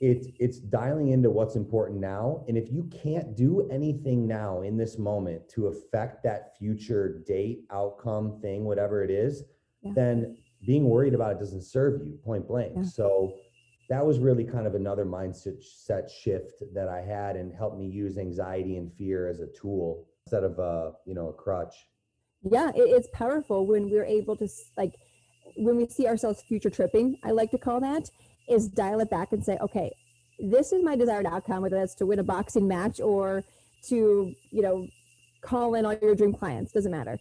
it's 0.01 0.27
it's 0.39 0.57
dialing 0.57 1.09
into 1.09 1.29
what's 1.29 1.55
important 1.55 1.99
now. 1.99 2.43
And 2.47 2.57
if 2.57 2.71
you 2.71 2.89
can't 3.03 3.35
do 3.35 3.69
anything 3.69 4.27
now 4.27 4.61
in 4.61 4.75
this 4.75 4.97
moment 4.97 5.47
to 5.49 5.67
affect 5.67 6.23
that 6.23 6.57
future 6.57 7.21
date, 7.25 7.65
outcome, 7.71 8.39
thing, 8.41 8.65
whatever 8.65 9.03
it 9.03 9.11
is, 9.11 9.43
yeah. 9.81 9.91
then 9.95 10.37
being 10.65 10.89
worried 10.89 11.13
about 11.13 11.33
it 11.33 11.39
doesn't 11.39 11.63
serve 11.63 12.01
you, 12.01 12.19
point 12.23 12.47
blank. 12.47 12.73
Yeah. 12.75 12.83
So 12.83 13.33
that 13.89 14.05
was 14.05 14.19
really 14.19 14.43
kind 14.43 14.65
of 14.65 14.73
another 14.73 15.05
mindset 15.05 15.63
set 15.63 16.09
shift 16.09 16.63
that 16.73 16.87
I 16.87 17.01
had 17.01 17.35
and 17.35 17.53
helped 17.53 17.77
me 17.77 17.87
use 17.87 18.17
anxiety 18.17 18.77
and 18.77 18.91
fear 18.93 19.27
as 19.27 19.41
a 19.41 19.47
tool 19.47 20.07
instead 20.25 20.43
of 20.43 20.57
a, 20.59 20.93
you 21.05 21.13
know, 21.13 21.27
a 21.29 21.33
crutch. 21.33 21.75
Yeah, 22.43 22.71
it's 22.73 23.09
powerful 23.13 23.67
when 23.67 23.89
we're 23.89 24.05
able 24.05 24.35
to 24.37 24.47
like 24.77 24.95
when 25.55 25.77
we 25.77 25.87
see 25.87 26.07
ourselves 26.07 26.41
future 26.41 26.69
tripping, 26.69 27.17
I 27.23 27.31
like 27.31 27.51
to 27.51 27.57
call 27.57 27.79
that, 27.81 28.09
is 28.49 28.67
dial 28.67 28.99
it 28.99 29.09
back 29.09 29.31
and 29.31 29.43
say, 29.43 29.57
okay, 29.61 29.91
this 30.39 30.71
is 30.71 30.83
my 30.83 30.95
desired 30.95 31.25
outcome, 31.25 31.61
whether 31.61 31.77
that's 31.77 31.95
to 31.95 32.05
win 32.05 32.19
a 32.19 32.23
boxing 32.23 32.67
match 32.67 32.99
or 32.99 33.43
to, 33.87 34.33
you 34.49 34.61
know, 34.61 34.87
call 35.41 35.75
in 35.75 35.85
all 35.85 35.95
your 36.01 36.15
dream 36.15 36.33
clients, 36.33 36.71
doesn't 36.71 36.91
matter. 36.91 37.17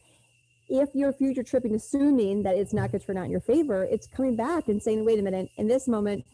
If 0.69 0.91
you're 0.95 1.13
future 1.13 1.43
tripping, 1.43 1.75
assuming 1.75 2.43
that 2.45 2.57
it's 2.57 2.73
not 2.73 2.93
going 2.93 3.01
to 3.01 3.07
turn 3.07 3.19
out 3.19 3.25
in 3.25 3.31
your 3.31 3.41
favor, 3.41 3.85
it's 3.85 4.07
coming 4.07 4.37
back 4.37 4.69
and 4.69 4.83
saying, 4.83 5.05
wait 5.05 5.19
a 5.19 5.23
minute, 5.23 5.51
in 5.57 5.67
this 5.67 5.89
moment, 5.89 6.25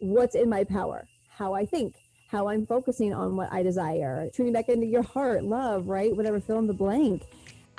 what's 0.00 0.34
in 0.34 0.48
my 0.48 0.64
power, 0.64 1.06
how 1.28 1.54
I 1.54 1.66
think, 1.66 1.94
how 2.30 2.48
I'm 2.48 2.66
focusing 2.66 3.12
on 3.12 3.36
what 3.36 3.52
I 3.52 3.62
desire, 3.62 4.28
tuning 4.34 4.52
back 4.52 4.68
into 4.68 4.86
your 4.86 5.02
heart, 5.02 5.44
love, 5.44 5.88
right? 5.88 6.14
Whatever, 6.14 6.40
fill 6.40 6.58
in 6.58 6.66
the 6.66 6.74
blank. 6.74 7.22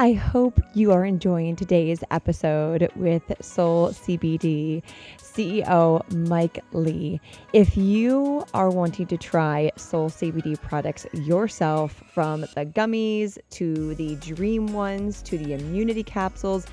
I 0.02 0.14
hope 0.14 0.58
you 0.76 0.94
are 0.94 1.04
enjoying 1.04 1.58
today's 1.58 2.06
episode 2.10 2.90
with 2.96 3.22
Soul 3.42 3.90
CBD 3.90 4.82
CEO 5.18 6.10
Mike 6.30 6.64
Lee. 6.72 7.20
If 7.52 7.76
you 7.76 8.46
are 8.54 8.70
wanting 8.70 9.08
to 9.08 9.18
try 9.18 9.72
Soul 9.76 10.10
CBD 10.10 10.58
products 10.62 11.06
yourself, 11.12 12.02
from 12.14 12.46
the 12.56 12.66
gummies 12.66 13.38
to 13.50 13.94
the 13.96 14.16
dream 14.16 14.68
ones 14.72 15.22
to 15.24 15.38
the 15.38 15.52
immunity 15.52 16.04
capsules, 16.04 16.66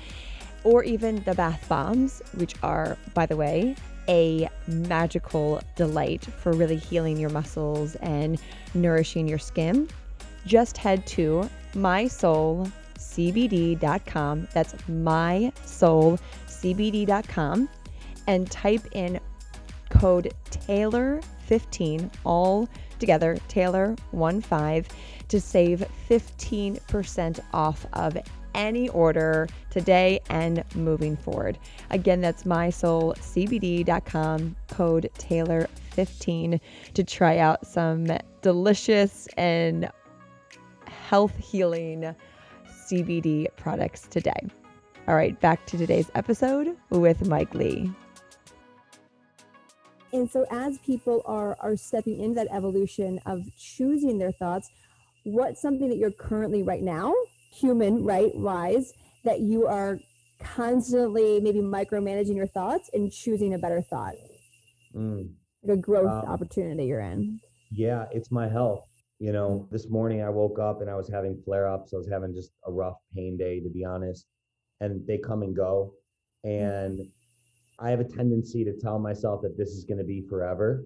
or 0.63 0.85
even 0.85 1.21
the 1.25 1.35
bath 1.35 1.67
bombs, 1.67 2.21
which 2.35 2.55
are, 2.63 2.97
by 3.13 3.25
the 3.25 3.35
way, 3.35 3.75
a 4.07 4.47
magical 4.67 5.59
delight 5.75 6.23
for 6.23 6.53
really 6.53 6.77
healing 6.77 7.17
your 7.17 7.31
muscles 7.31 7.95
and 7.95 8.39
nourishing 8.73 9.27
your 9.27 9.37
skin, 9.37 9.89
just 10.45 10.77
head 10.77 11.05
to 11.07 11.49
mysoulcbd.com. 13.17 14.47
That's 14.53 14.73
mysoulcbd.com 14.73 17.69
and 18.27 18.51
type 18.51 18.81
in 18.91 19.19
code 19.89 20.33
Taylor15, 20.49 22.11
all 22.25 22.67
together, 22.99 23.37
Taylor15, 23.47 24.85
to 25.29 25.41
save 25.41 25.85
15% 26.09 27.39
off 27.53 27.85
of 27.93 28.17
any 28.53 28.89
order 28.89 29.47
today 29.69 30.19
and 30.29 30.65
moving 30.75 31.15
forward. 31.15 31.57
Again, 31.91 32.19
that's 32.21 32.43
mysoulcbd.com, 32.43 34.55
code 34.69 35.09
Taylor15 35.19 36.59
to 36.95 37.03
try 37.03 37.37
out 37.37 37.65
some 37.65 38.07
delicious 38.41 39.27
and 39.37 39.89
health 41.07 41.37
healing 41.37 42.13
CBD 42.89 43.47
products 43.57 44.07
today. 44.07 44.39
All 45.07 45.15
right, 45.15 45.39
back 45.39 45.65
to 45.67 45.77
today's 45.77 46.11
episode 46.15 46.75
with 46.89 47.27
Mike 47.27 47.53
Lee. 47.53 47.91
And 50.13 50.29
so, 50.29 50.45
as 50.51 50.77
people 50.79 51.21
are 51.25 51.57
are 51.59 51.75
stepping 51.75 52.19
into 52.21 52.35
that 52.35 52.47
evolution 52.51 53.19
of 53.25 53.43
choosing 53.57 54.17
their 54.17 54.31
thoughts, 54.31 54.69
what's 55.23 55.61
something 55.61 55.89
that 55.89 55.97
you're 55.97 56.11
currently 56.11 56.63
right 56.63 56.81
now 56.81 57.13
human, 57.57 58.03
right, 58.03 58.33
wise, 58.35 58.93
that 59.23 59.41
you 59.41 59.67
are 59.67 59.99
constantly 60.39 61.39
maybe 61.39 61.59
micromanaging 61.59 62.35
your 62.35 62.47
thoughts 62.47 62.89
and 62.93 63.11
choosing 63.11 63.53
a 63.53 63.57
better 63.57 63.81
thought. 63.81 64.15
Mm. 64.95 65.31
Like 65.63 65.77
a 65.77 65.81
growth 65.81 66.23
um, 66.23 66.31
opportunity 66.31 66.85
you're 66.85 67.01
in. 67.01 67.39
Yeah, 67.71 68.05
it's 68.11 68.31
my 68.31 68.47
health. 68.47 68.86
You 69.19 69.31
know, 69.31 69.67
this 69.71 69.89
morning 69.89 70.21
I 70.21 70.29
woke 70.29 70.59
up 70.59 70.81
and 70.81 70.89
I 70.89 70.95
was 70.95 71.09
having 71.09 71.41
flare 71.43 71.67
ups. 71.67 71.93
I 71.93 71.97
was 71.97 72.07
having 72.07 72.33
just 72.33 72.51
a 72.65 72.71
rough 72.71 72.97
pain 73.15 73.37
day, 73.37 73.59
to 73.59 73.69
be 73.69 73.83
honest. 73.83 74.27
And 74.79 75.05
they 75.07 75.17
come 75.17 75.41
and 75.41 75.55
go. 75.55 75.93
Mm. 76.45 76.85
And 76.85 77.07
I 77.79 77.89
have 77.89 77.99
a 77.99 78.03
tendency 78.03 78.63
to 78.63 78.73
tell 78.73 78.99
myself 78.99 79.41
that 79.41 79.57
this 79.57 79.69
is 79.69 79.85
going 79.85 79.97
to 79.97 80.03
be 80.03 80.21
forever. 80.21 80.85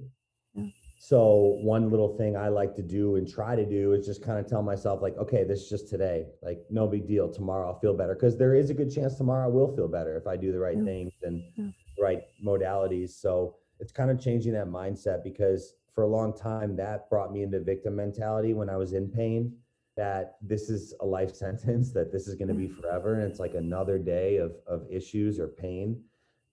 Yeah. 0.53 0.67
So 0.99 1.57
one 1.63 1.89
little 1.89 2.15
thing 2.15 2.37
I 2.37 2.49
like 2.49 2.75
to 2.75 2.83
do 2.83 3.15
and 3.15 3.27
try 3.27 3.55
to 3.55 3.65
do 3.65 3.93
is 3.93 4.05
just 4.05 4.23
kind 4.23 4.37
of 4.39 4.45
tell 4.45 4.61
myself 4.61 5.01
like, 5.01 5.17
okay, 5.17 5.43
this 5.43 5.61
is 5.61 5.69
just 5.69 5.89
today. 5.89 6.27
Like 6.43 6.59
no 6.69 6.87
big 6.87 7.07
deal. 7.07 7.27
Tomorrow 7.27 7.67
I'll 7.67 7.79
feel 7.79 7.95
better 7.95 8.13
because 8.13 8.37
there 8.37 8.53
is 8.53 8.69
a 8.69 8.73
good 8.75 8.93
chance 8.93 9.15
tomorrow 9.15 9.45
I 9.45 9.49
will 9.49 9.75
feel 9.75 9.87
better 9.87 10.15
if 10.15 10.27
I 10.27 10.37
do 10.37 10.51
the 10.51 10.59
right 10.59 10.77
yeah. 10.77 10.83
things 10.83 11.13
and 11.23 11.41
yeah. 11.55 11.69
right 11.99 12.21
modalities. 12.45 13.09
So 13.19 13.55
it's 13.79 13.91
kind 13.91 14.11
of 14.11 14.21
changing 14.21 14.53
that 14.53 14.67
mindset 14.67 15.23
because 15.23 15.73
for 15.93 16.03
a 16.03 16.07
long 16.07 16.35
time 16.35 16.75
that 16.77 17.09
brought 17.09 17.33
me 17.33 17.43
into 17.43 17.59
victim 17.59 17.95
mentality 17.95 18.53
when 18.53 18.69
I 18.69 18.77
was 18.77 18.93
in 18.93 19.09
pain 19.09 19.53
that 19.97 20.35
this 20.41 20.69
is 20.69 20.93
a 21.01 21.05
life 21.05 21.35
sentence 21.45 21.91
that 21.93 22.11
this 22.11 22.27
is 22.27 22.35
going 22.35 22.47
to 22.47 22.53
be 22.53 22.67
forever 22.67 23.15
and 23.15 23.29
it's 23.29 23.39
like 23.39 23.55
another 23.55 23.97
day 23.97 24.37
of 24.37 24.53
of 24.67 24.85
issues 24.89 25.39
or 25.39 25.47
pain. 25.47 26.01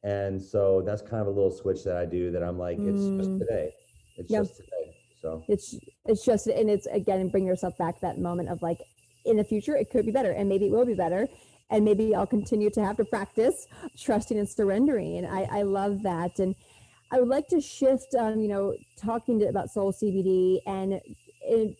And 0.04 0.40
so 0.40 0.82
that's 0.86 1.02
kind 1.02 1.20
of 1.20 1.26
a 1.26 1.30
little 1.30 1.50
switch 1.50 1.82
that 1.84 1.96
I 1.96 2.04
do 2.04 2.30
that 2.30 2.42
I'm 2.42 2.58
like, 2.58 2.78
it's 2.78 3.00
mm. 3.00 3.18
just 3.18 3.38
today 3.38 3.72
it's 4.18 4.30
just 4.30 4.56
today. 4.56 4.96
So 5.22 5.42
it's 5.48 5.74
it's 6.04 6.24
just 6.24 6.46
and 6.46 6.68
it's 6.68 6.86
again 6.86 7.28
bring 7.28 7.46
yourself 7.46 7.76
back 7.78 8.00
that 8.00 8.18
moment 8.18 8.48
of 8.48 8.60
like 8.62 8.78
in 9.24 9.36
the 9.36 9.44
future 9.44 9.76
it 9.76 9.90
could 9.90 10.04
be 10.04 10.12
better 10.12 10.32
and 10.32 10.48
maybe 10.48 10.66
it 10.66 10.72
will 10.72 10.84
be 10.84 10.94
better 10.94 11.26
and 11.70 11.84
maybe 11.84 12.14
I'll 12.14 12.26
continue 12.26 12.70
to 12.70 12.84
have 12.84 12.96
to 12.96 13.04
practice 13.04 13.66
trusting 13.98 14.38
and 14.38 14.48
surrendering 14.48 15.18
and 15.18 15.26
I 15.26 15.48
I 15.50 15.62
love 15.62 16.02
that 16.02 16.38
and 16.38 16.54
I 17.10 17.20
would 17.20 17.28
like 17.28 17.48
to 17.48 17.60
shift 17.60 18.14
um 18.18 18.40
you 18.40 18.48
know 18.48 18.74
talking 18.96 19.38
to, 19.40 19.46
about 19.46 19.70
soul 19.70 19.92
CBD 19.92 20.60
and 20.66 21.00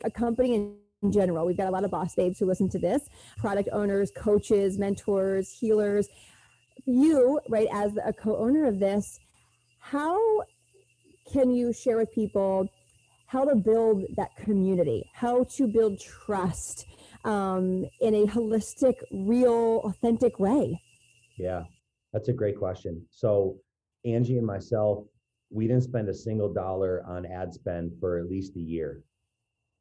a 0.05 0.11
company 0.11 0.55
in 0.55 1.12
general. 1.12 1.47
We've 1.47 1.57
got 1.57 1.69
a 1.69 1.71
lot 1.71 1.85
of 1.85 1.91
boss 1.91 2.14
babes 2.14 2.38
who 2.38 2.47
listen 2.47 2.69
to 2.71 2.79
this, 2.79 3.09
product 3.37 3.69
owners, 3.73 4.11
coaches, 4.17 4.79
mentors, 4.79 5.51
healers. 5.51 6.09
You, 6.87 7.41
right, 7.49 7.69
as 7.73 7.93
a 8.05 8.12
co 8.12 8.37
owner 8.37 8.67
of 8.67 8.79
this, 8.79 9.19
how 9.79 10.19
can 11.33 11.51
you 11.51 11.73
share 11.73 11.97
with 11.97 12.12
people 12.12 12.69
how 13.27 13.45
to 13.45 13.55
build 13.55 14.05
that 14.17 14.35
community, 14.37 15.09
how 15.12 15.45
to 15.45 15.67
build 15.67 16.01
trust 16.01 16.87
um, 17.25 17.85
in 18.01 18.14
a 18.14 18.27
holistic, 18.27 18.95
real, 19.12 19.83
authentic 19.85 20.38
way? 20.38 20.81
Yeah, 21.37 21.64
that's 22.12 22.29
a 22.29 22.33
great 22.33 22.59
question. 22.59 23.05
So, 23.11 23.57
Angie 24.05 24.38
and 24.38 24.47
myself, 24.47 25.05
we 25.50 25.66
didn't 25.66 25.84
spend 25.84 26.08
a 26.08 26.14
single 26.14 26.52
dollar 26.52 27.02
on 27.06 27.26
ad 27.26 27.52
spend 27.54 27.92
for 28.00 28.18
at 28.18 28.28
least 28.28 28.56
a 28.56 28.61
year. 28.61 29.02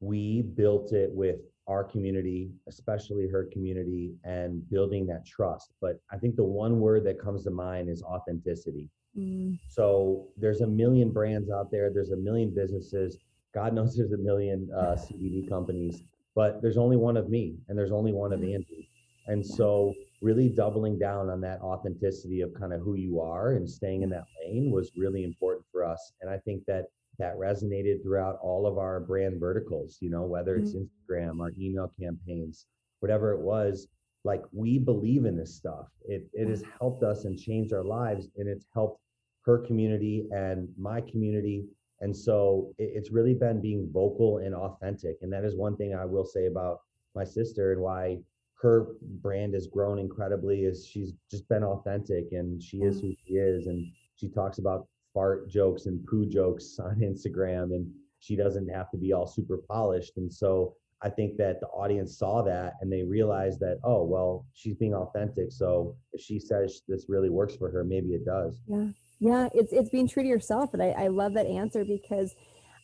We 0.00 0.42
built 0.42 0.92
it 0.92 1.10
with 1.12 1.40
our 1.66 1.84
community, 1.84 2.50
especially 2.66 3.28
her 3.28 3.48
community, 3.52 4.14
and 4.24 4.68
building 4.70 5.06
that 5.06 5.26
trust. 5.26 5.72
But 5.80 6.00
I 6.10 6.16
think 6.16 6.36
the 6.36 6.44
one 6.44 6.80
word 6.80 7.04
that 7.04 7.20
comes 7.20 7.44
to 7.44 7.50
mind 7.50 7.90
is 7.90 8.02
authenticity. 8.02 8.88
Mm. 9.16 9.58
So 9.68 10.28
there's 10.36 10.62
a 10.62 10.66
million 10.66 11.10
brands 11.10 11.50
out 11.50 11.70
there, 11.70 11.90
there's 11.92 12.12
a 12.12 12.16
million 12.16 12.54
businesses. 12.54 13.18
God 13.54 13.72
knows 13.74 13.96
there's 13.96 14.12
a 14.12 14.18
million 14.18 14.70
uh, 14.74 14.96
CBD 14.96 15.48
companies, 15.48 16.02
but 16.34 16.62
there's 16.62 16.78
only 16.78 16.96
one 16.96 17.16
of 17.16 17.28
me 17.28 17.56
and 17.68 17.76
there's 17.76 17.92
only 17.92 18.12
one 18.12 18.32
of 18.32 18.40
Andy. 18.40 18.90
And 19.26 19.44
so, 19.44 19.92
really 20.20 20.48
doubling 20.48 20.98
down 20.98 21.30
on 21.30 21.40
that 21.40 21.60
authenticity 21.60 22.40
of 22.40 22.52
kind 22.54 22.72
of 22.72 22.80
who 22.80 22.94
you 22.94 23.20
are 23.20 23.52
and 23.52 23.68
staying 23.68 24.02
in 24.02 24.10
that 24.10 24.24
lane 24.42 24.70
was 24.70 24.90
really 24.96 25.22
important 25.24 25.64
for 25.70 25.84
us. 25.84 26.12
And 26.20 26.30
I 26.30 26.38
think 26.38 26.64
that 26.66 26.86
that 27.18 27.36
resonated 27.36 28.02
throughout 28.02 28.38
all 28.42 28.66
of 28.66 28.78
our 28.78 29.00
brand 29.00 29.40
verticals, 29.40 29.98
you 30.00 30.10
know, 30.10 30.22
whether 30.22 30.56
it's 30.56 30.72
mm-hmm. 30.72 31.12
Instagram, 31.12 31.40
our 31.40 31.52
email 31.58 31.92
campaigns, 32.00 32.66
whatever 33.00 33.32
it 33.32 33.40
was, 33.40 33.88
like 34.24 34.42
we 34.52 34.78
believe 34.78 35.24
in 35.24 35.36
this 35.36 35.54
stuff. 35.54 35.86
It 36.04 36.28
it 36.32 36.48
has 36.48 36.62
helped 36.78 37.02
us 37.02 37.24
and 37.24 37.38
changed 37.38 37.72
our 37.72 37.84
lives 37.84 38.28
and 38.36 38.48
it's 38.48 38.66
helped 38.74 39.00
her 39.42 39.58
community 39.58 40.26
and 40.30 40.68
my 40.76 41.00
community. 41.00 41.64
And 42.00 42.16
so 42.16 42.72
it, 42.78 42.90
it's 42.94 43.10
really 43.10 43.34
been 43.34 43.60
being 43.60 43.88
vocal 43.92 44.38
and 44.38 44.54
authentic. 44.54 45.16
And 45.22 45.32
that 45.32 45.44
is 45.44 45.56
one 45.56 45.76
thing 45.76 45.94
I 45.94 46.04
will 46.04 46.26
say 46.26 46.46
about 46.46 46.80
my 47.14 47.24
sister 47.24 47.72
and 47.72 47.80
why 47.80 48.18
her 48.60 48.88
brand 49.22 49.54
has 49.54 49.66
grown 49.68 49.98
incredibly 49.98 50.64
is 50.64 50.86
she's 50.86 51.12
just 51.30 51.48
been 51.48 51.62
authentic 51.62 52.32
and 52.32 52.62
she 52.62 52.78
is 52.78 53.00
who 53.00 53.14
she 53.24 53.34
is 53.34 53.66
and 53.66 53.86
she 54.16 54.28
talks 54.28 54.58
about 54.58 54.86
fart 55.14 55.48
jokes 55.48 55.86
and 55.86 56.04
poo 56.06 56.26
jokes 56.26 56.78
on 56.80 56.96
Instagram 57.00 57.74
and 57.74 57.88
she 58.20 58.34
doesn't 58.34 58.68
have 58.68 58.90
to 58.90 58.96
be 58.96 59.12
all 59.12 59.26
super 59.26 59.58
polished. 59.68 60.16
And 60.16 60.32
so 60.32 60.74
I 61.02 61.08
think 61.08 61.36
that 61.36 61.60
the 61.60 61.68
audience 61.68 62.18
saw 62.18 62.42
that 62.42 62.74
and 62.80 62.92
they 62.92 63.04
realized 63.04 63.60
that, 63.60 63.78
oh, 63.84 64.02
well, 64.02 64.44
she's 64.54 64.74
being 64.74 64.94
authentic. 64.94 65.52
So 65.52 65.96
if 66.12 66.20
she 66.20 66.40
says 66.40 66.82
this 66.88 67.06
really 67.08 67.30
works 67.30 67.54
for 67.54 67.70
her, 67.70 67.84
maybe 67.84 68.08
it 68.08 68.24
does. 68.24 68.60
Yeah. 68.66 68.88
Yeah. 69.20 69.48
It's 69.54 69.72
it's 69.72 69.90
being 69.90 70.08
true 70.08 70.24
to 70.24 70.28
yourself. 70.28 70.74
And 70.74 70.82
I, 70.82 70.88
I 70.90 71.06
love 71.08 71.34
that 71.34 71.46
answer 71.46 71.84
because 71.84 72.34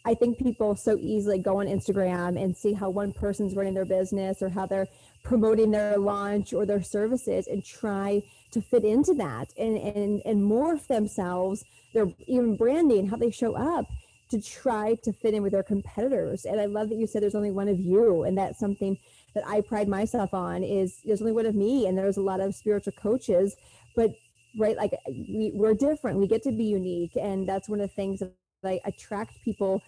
I 0.04 0.14
think 0.14 0.38
people 0.38 0.76
so 0.76 0.98
easily 1.00 1.38
go 1.38 1.60
on 1.60 1.66
Instagram 1.66 2.40
and 2.40 2.56
see 2.56 2.74
how 2.74 2.90
one 2.90 3.12
person's 3.12 3.56
running 3.56 3.74
their 3.74 3.86
business 3.86 4.42
or 4.42 4.50
how 4.50 4.66
they're 4.66 4.88
promoting 5.24 5.70
their 5.72 5.98
launch 5.98 6.52
or 6.52 6.64
their 6.66 6.82
services 6.82 7.48
and 7.48 7.64
try 7.64 8.22
to 8.52 8.60
fit 8.60 8.84
into 8.84 9.14
that 9.14 9.48
and 9.58 9.76
and, 9.76 10.22
and 10.24 10.42
morph 10.42 10.86
themselves 10.86 11.64
their 11.94 12.08
even 12.26 12.56
branding, 12.56 13.08
how 13.08 13.16
they 13.16 13.30
show 13.30 13.54
up 13.54 13.86
to 14.30 14.40
try 14.40 14.96
to 15.02 15.12
fit 15.12 15.34
in 15.34 15.42
with 15.42 15.52
their 15.52 15.62
competitors. 15.62 16.44
And 16.44 16.60
I 16.60 16.66
love 16.66 16.88
that 16.88 16.96
you 16.96 17.06
said 17.06 17.22
there's 17.22 17.34
only 17.34 17.52
one 17.52 17.68
of 17.68 17.78
you, 17.78 18.24
and 18.24 18.36
that's 18.36 18.58
something 18.58 18.98
that 19.34 19.46
I 19.46 19.60
pride 19.60 19.88
myself 19.88 20.34
on 20.34 20.62
is 20.62 20.98
there's 21.04 21.20
only 21.20 21.32
one 21.32 21.46
of 21.46 21.54
me, 21.54 21.86
and 21.86 21.96
there's 21.96 22.16
a 22.16 22.22
lot 22.22 22.40
of 22.40 22.54
spiritual 22.54 22.94
coaches, 22.94 23.54
but 23.94 24.10
right, 24.58 24.76
like 24.76 24.92
we, 25.08 25.52
we're 25.54 25.74
different. 25.74 26.18
We 26.18 26.26
get 26.26 26.42
to 26.44 26.52
be 26.52 26.64
unique, 26.64 27.16
and 27.16 27.48
that's 27.48 27.68
one 27.68 27.80
of 27.80 27.88
the 27.88 27.94
things 27.94 28.20
that 28.20 28.32
I 28.64 28.80
attract 28.84 29.42
people 29.44 29.82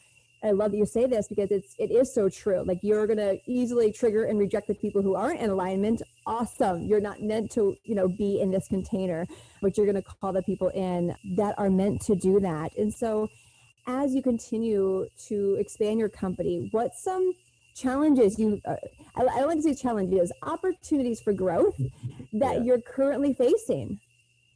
I 0.46 0.52
love 0.52 0.70
that 0.70 0.78
you 0.78 0.86
say 0.86 1.06
this 1.06 1.28
because 1.28 1.50
it's 1.50 1.74
it 1.78 1.90
is 1.90 2.14
so 2.14 2.28
true. 2.28 2.62
Like 2.64 2.78
you're 2.82 3.06
gonna 3.06 3.34
easily 3.46 3.92
trigger 3.92 4.24
and 4.24 4.38
reject 4.38 4.68
the 4.68 4.74
people 4.74 5.02
who 5.02 5.14
aren't 5.14 5.40
in 5.40 5.50
alignment. 5.50 6.02
Awesome. 6.26 6.82
You're 6.82 7.00
not 7.00 7.22
meant 7.22 7.50
to, 7.52 7.76
you 7.84 7.94
know, 7.94 8.08
be 8.08 8.40
in 8.40 8.50
this 8.50 8.68
container, 8.68 9.26
but 9.60 9.76
you're 9.76 9.86
gonna 9.86 10.02
call 10.02 10.32
the 10.32 10.42
people 10.42 10.68
in 10.68 11.14
that 11.36 11.54
are 11.58 11.70
meant 11.70 12.00
to 12.02 12.14
do 12.14 12.40
that. 12.40 12.76
And 12.78 12.92
so 12.92 13.28
as 13.86 14.14
you 14.14 14.22
continue 14.22 15.06
to 15.28 15.56
expand 15.58 15.98
your 15.98 16.08
company, 16.08 16.68
what's 16.72 17.02
some 17.02 17.32
challenges 17.74 18.38
you 18.38 18.58
uh, 18.64 18.74
I, 19.16 19.22
I 19.22 19.38
don't 19.40 19.48
like 19.48 19.58
to 19.58 19.62
say 19.62 19.74
challenges, 19.74 20.32
opportunities 20.42 21.20
for 21.20 21.32
growth 21.32 21.76
that 22.34 22.56
yeah. 22.56 22.62
you're 22.62 22.80
currently 22.80 23.34
facing? 23.34 24.00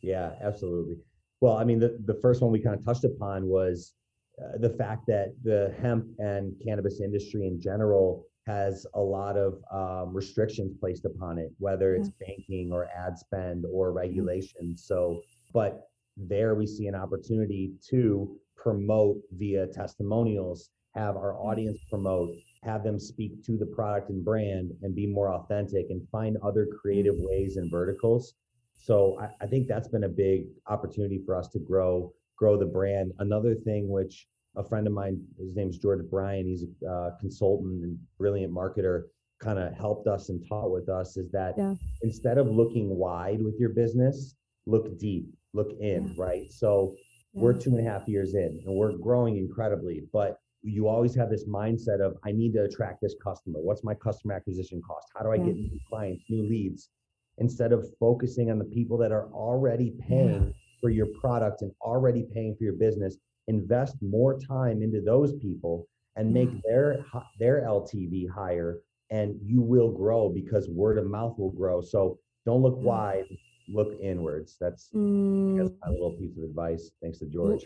Yeah, 0.02 0.32
absolutely. 0.42 0.96
Well, 1.40 1.56
I 1.56 1.64
mean, 1.64 1.78
the, 1.78 1.98
the 2.04 2.14
first 2.14 2.42
one 2.42 2.52
we 2.52 2.60
kind 2.60 2.78
of 2.78 2.84
touched 2.84 3.04
upon 3.04 3.46
was 3.46 3.94
uh, 4.42 4.58
the 4.58 4.70
fact 4.70 5.06
that 5.06 5.34
the 5.42 5.74
hemp 5.80 6.06
and 6.18 6.54
cannabis 6.64 7.00
industry 7.00 7.46
in 7.46 7.60
general 7.60 8.26
has 8.46 8.86
a 8.94 9.00
lot 9.00 9.36
of 9.36 9.62
um, 9.72 10.14
restrictions 10.14 10.72
placed 10.80 11.04
upon 11.04 11.38
it, 11.38 11.52
whether 11.58 11.94
it's 11.94 12.10
yeah. 12.20 12.26
banking 12.28 12.70
or 12.72 12.88
ad 12.96 13.18
spend 13.18 13.64
or 13.70 13.92
regulation. 13.92 14.76
So, 14.76 15.20
but 15.52 15.88
there 16.16 16.54
we 16.54 16.66
see 16.66 16.86
an 16.86 16.94
opportunity 16.94 17.72
to 17.90 18.36
promote 18.56 19.18
via 19.32 19.66
testimonials, 19.66 20.70
have 20.94 21.16
our 21.16 21.34
audience 21.38 21.78
promote, 21.88 22.30
have 22.62 22.82
them 22.82 22.98
speak 22.98 23.44
to 23.44 23.56
the 23.56 23.66
product 23.66 24.10
and 24.10 24.24
brand 24.24 24.72
and 24.82 24.94
be 24.94 25.06
more 25.06 25.32
authentic 25.32 25.86
and 25.90 26.06
find 26.10 26.36
other 26.42 26.66
creative 26.80 27.14
ways 27.18 27.56
and 27.56 27.70
verticals. 27.70 28.34
So 28.74 29.18
I, 29.20 29.44
I 29.44 29.46
think 29.46 29.68
that's 29.68 29.88
been 29.88 30.04
a 30.04 30.08
big 30.08 30.46
opportunity 30.66 31.20
for 31.24 31.36
us 31.36 31.48
to 31.48 31.58
grow 31.58 32.12
grow 32.40 32.56
the 32.58 32.66
brand. 32.66 33.12
Another 33.18 33.54
thing 33.54 33.88
which 33.88 34.26
a 34.56 34.64
friend 34.64 34.86
of 34.86 34.92
mine, 34.92 35.22
his 35.38 35.54
name's 35.54 35.78
George 35.78 36.00
Bryant, 36.10 36.46
he's 36.46 36.64
a 36.84 36.90
uh, 36.90 37.10
consultant 37.20 37.84
and 37.84 37.98
brilliant 38.18 38.52
marketer, 38.52 39.02
kind 39.40 39.58
of 39.58 39.72
helped 39.74 40.08
us 40.08 40.30
and 40.30 40.44
taught 40.48 40.70
with 40.70 40.88
us 40.88 41.16
is 41.16 41.30
that 41.30 41.54
yeah. 41.56 41.74
instead 42.02 42.38
of 42.38 42.48
looking 42.48 42.96
wide 42.96 43.42
with 43.42 43.54
your 43.60 43.70
business, 43.70 44.34
look 44.66 44.98
deep, 44.98 45.26
look 45.54 45.70
in, 45.80 46.08
yeah. 46.08 46.14
right? 46.16 46.50
So 46.50 46.94
yeah. 47.32 47.42
we're 47.42 47.52
two 47.52 47.76
and 47.76 47.86
a 47.86 47.90
half 47.90 48.08
years 48.08 48.34
in 48.34 48.62
and 48.66 48.74
we're 48.74 48.96
growing 48.96 49.36
incredibly, 49.36 50.02
but 50.12 50.38
you 50.62 50.88
always 50.88 51.14
have 51.14 51.30
this 51.30 51.46
mindset 51.46 52.00
of 52.00 52.16
I 52.24 52.32
need 52.32 52.52
to 52.54 52.64
attract 52.64 53.00
this 53.00 53.14
customer. 53.22 53.60
What's 53.60 53.84
my 53.84 53.94
customer 53.94 54.34
acquisition 54.34 54.82
cost? 54.86 55.06
How 55.14 55.22
do 55.22 55.30
I 55.30 55.38
get 55.38 55.56
new 55.56 55.78
clients, 55.88 56.24
new 56.28 56.42
leads? 56.42 56.90
Instead 57.38 57.72
of 57.72 57.86
focusing 57.98 58.50
on 58.50 58.58
the 58.58 58.66
people 58.66 58.98
that 58.98 59.12
are 59.12 59.28
already 59.32 59.94
paying 60.06 60.52
for 60.80 60.90
your 60.90 61.06
product 61.20 61.62
and 61.62 61.72
already 61.80 62.26
paying 62.34 62.54
for 62.56 62.64
your 62.64 62.74
business, 62.74 63.16
invest 63.48 63.96
more 64.00 64.38
time 64.38 64.82
into 64.82 65.00
those 65.00 65.34
people 65.36 65.86
and 66.16 66.32
make 66.32 66.50
their 66.64 67.04
their 67.38 67.62
LTV 67.62 68.28
higher 68.28 68.80
and 69.10 69.38
you 69.44 69.60
will 69.60 69.90
grow 69.90 70.28
because 70.28 70.68
word 70.68 70.98
of 70.98 71.06
mouth 71.06 71.38
will 71.38 71.50
grow. 71.50 71.80
So 71.80 72.18
don't 72.46 72.62
look 72.62 72.76
wide, 72.76 73.24
look 73.68 73.98
inwards. 74.00 74.56
That's, 74.60 74.88
mm. 74.94 75.58
that's 75.58 75.72
my 75.84 75.90
little 75.90 76.12
piece 76.12 76.36
of 76.36 76.44
advice. 76.44 76.90
Thanks 77.02 77.18
to 77.18 77.26
George. 77.26 77.64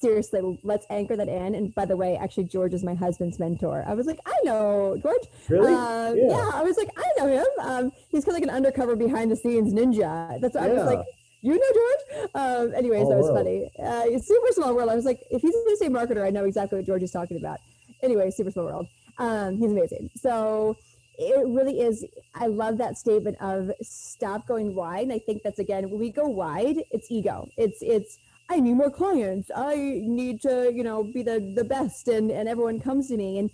Seriously, 0.00 0.60
let's 0.64 0.84
anchor 0.90 1.16
that 1.16 1.28
in. 1.28 1.54
And 1.54 1.74
by 1.74 1.84
the 1.84 1.96
way, 1.96 2.16
actually, 2.16 2.44
George 2.44 2.74
is 2.74 2.82
my 2.82 2.94
husband's 2.94 3.38
mentor. 3.38 3.84
I 3.86 3.94
was 3.94 4.06
like, 4.06 4.18
I 4.26 4.34
know 4.42 4.98
George. 5.00 5.26
Really? 5.48 5.72
Uh, 5.72 6.12
yeah. 6.14 6.28
yeah. 6.28 6.50
I 6.52 6.62
was 6.62 6.76
like, 6.76 6.90
I 6.96 7.04
know 7.18 7.28
him. 7.28 7.46
Um, 7.60 7.92
he's 8.08 8.24
kind 8.24 8.36
of 8.36 8.42
like 8.42 8.50
an 8.50 8.54
undercover 8.54 8.96
behind 8.96 9.30
the 9.30 9.36
scenes 9.36 9.72
ninja. 9.72 10.40
That's 10.40 10.54
what 10.54 10.64
yeah. 10.64 10.70
I 10.70 10.72
was 10.72 10.86
like 10.86 11.06
you 11.44 11.58
know 11.58 11.72
George? 11.74 12.30
Um, 12.34 12.74
anyways, 12.74 13.08
that 13.08 13.18
was 13.18 13.28
funny. 13.28 13.70
Uh, 13.78 14.18
super 14.18 14.52
small 14.52 14.74
world. 14.74 14.88
I 14.88 14.94
was 14.94 15.04
like, 15.04 15.20
if 15.30 15.42
he's 15.42 15.52
to 15.52 15.76
say 15.78 15.88
marketer, 15.88 16.24
I 16.24 16.30
know 16.30 16.44
exactly 16.44 16.78
what 16.78 16.86
George 16.86 17.02
is 17.02 17.10
talking 17.10 17.36
about. 17.36 17.58
Anyway, 18.02 18.30
super 18.30 18.50
small 18.50 18.64
world. 18.64 18.86
Um, 19.18 19.58
he's 19.58 19.70
amazing. 19.70 20.10
So 20.16 20.76
it 21.18 21.46
really 21.46 21.80
is. 21.80 22.04
I 22.34 22.46
love 22.46 22.78
that 22.78 22.96
statement 22.96 23.36
of 23.40 23.70
stop 23.82 24.46
going 24.46 24.74
wide. 24.74 25.02
And 25.02 25.12
I 25.12 25.18
think 25.18 25.42
that's 25.42 25.58
again, 25.58 25.90
when 25.90 26.00
we 26.00 26.10
go 26.10 26.26
wide, 26.26 26.82
it's 26.90 27.10
ego. 27.10 27.48
It's, 27.58 27.78
it's, 27.82 28.18
I 28.48 28.60
need 28.60 28.74
more 28.74 28.90
clients. 28.90 29.50
I 29.54 29.76
need 29.76 30.40
to, 30.42 30.72
you 30.74 30.82
know, 30.82 31.04
be 31.04 31.22
the, 31.22 31.52
the 31.54 31.64
best 31.64 32.08
and, 32.08 32.30
and 32.30 32.48
everyone 32.48 32.80
comes 32.80 33.08
to 33.08 33.16
me. 33.16 33.38
And 33.38 33.50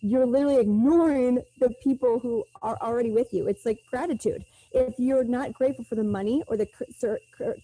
you're 0.00 0.26
literally 0.26 0.58
ignoring 0.58 1.42
the 1.60 1.70
people 1.82 2.18
who 2.18 2.44
are 2.62 2.78
already 2.80 3.10
with 3.10 3.32
you. 3.32 3.48
It's 3.48 3.64
like 3.64 3.78
gratitude 3.90 4.44
if 4.74 4.94
you're 4.98 5.24
not 5.24 5.52
grateful 5.52 5.84
for 5.84 5.94
the 5.94 6.04
money 6.04 6.42
or 6.48 6.56
the 6.56 6.68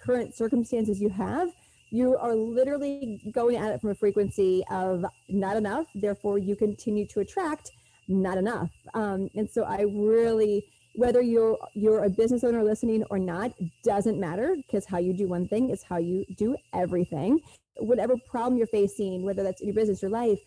current 0.01 0.35
circumstances 0.35 1.01
you 1.01 1.09
have, 1.09 1.51
you 1.91 2.17
are 2.17 2.37
literally 2.37 3.21
going 3.33 3.57
at 3.57 3.73
it 3.73 3.81
from 3.81 3.91
a 3.91 3.95
frequency 3.95 4.63
of 4.71 5.05
not 5.29 5.57
enough. 5.57 5.87
Therefore, 5.95 6.39
you 6.39 6.55
continue 6.55 7.07
to 7.09 7.21
attract 7.21 7.73
not 8.07 8.39
enough. 8.39 8.71
Um, 8.95 9.29
and 9.35 9.51
so, 9.51 9.65
I 9.65 9.83
really, 9.83 10.65
whether 10.95 11.21
you're 11.21 11.59
you're 11.75 12.05
a 12.05 12.11
business 12.11 12.45
owner 12.45 12.63
listening 12.63 13.05
or 13.11 13.19
not, 13.19 13.53
doesn't 13.83 14.21
matter 14.21 14.55
because 14.57 14.87
how 14.87 14.99
you 14.99 15.13
do 15.13 15.27
one 15.27 15.49
thing 15.49 15.71
is 15.71 15.83
how 15.83 15.99
you 15.99 16.25
do 16.37 16.57
everything. 16.73 17.41
Whatever 17.79 18.15
problem 18.31 18.57
you're 18.57 18.69
facing, 18.69 19.25
whether 19.25 19.43
that's 19.43 19.61
in 19.61 19.67
your 19.67 19.75
business 19.75 20.05
or 20.05 20.11
life, 20.11 20.39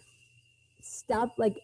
stop 0.81 1.33
like 1.37 1.57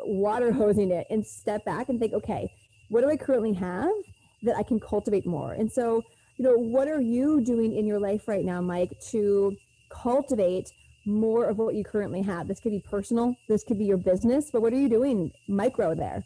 water 0.00 0.52
hosing 0.52 0.90
it 0.90 1.06
and 1.08 1.24
step 1.24 1.64
back 1.64 1.88
and 1.88 1.98
think, 1.98 2.12
okay, 2.12 2.52
what 2.90 3.00
do 3.00 3.08
I 3.08 3.16
currently 3.16 3.54
have? 3.54 3.90
That 4.44 4.56
I 4.56 4.62
can 4.62 4.78
cultivate 4.80 5.26
more. 5.26 5.52
And 5.52 5.70
so, 5.70 6.02
you 6.36 6.44
know, 6.44 6.56
what 6.56 6.88
are 6.88 7.00
you 7.00 7.40
doing 7.40 7.74
in 7.74 7.86
your 7.86 7.98
life 8.00 8.28
right 8.28 8.44
now, 8.44 8.60
Mike, 8.60 8.92
to 9.10 9.56
cultivate 9.90 10.70
more 11.06 11.44
of 11.48 11.58
what 11.58 11.74
you 11.74 11.84
currently 11.84 12.22
have? 12.22 12.48
This 12.48 12.60
could 12.60 12.72
be 12.72 12.80
personal, 12.80 13.34
this 13.48 13.64
could 13.64 13.78
be 13.78 13.84
your 13.84 13.98
business, 13.98 14.50
but 14.52 14.62
what 14.62 14.72
are 14.72 14.78
you 14.78 14.88
doing 14.88 15.30
micro 15.48 15.94
there? 15.94 16.24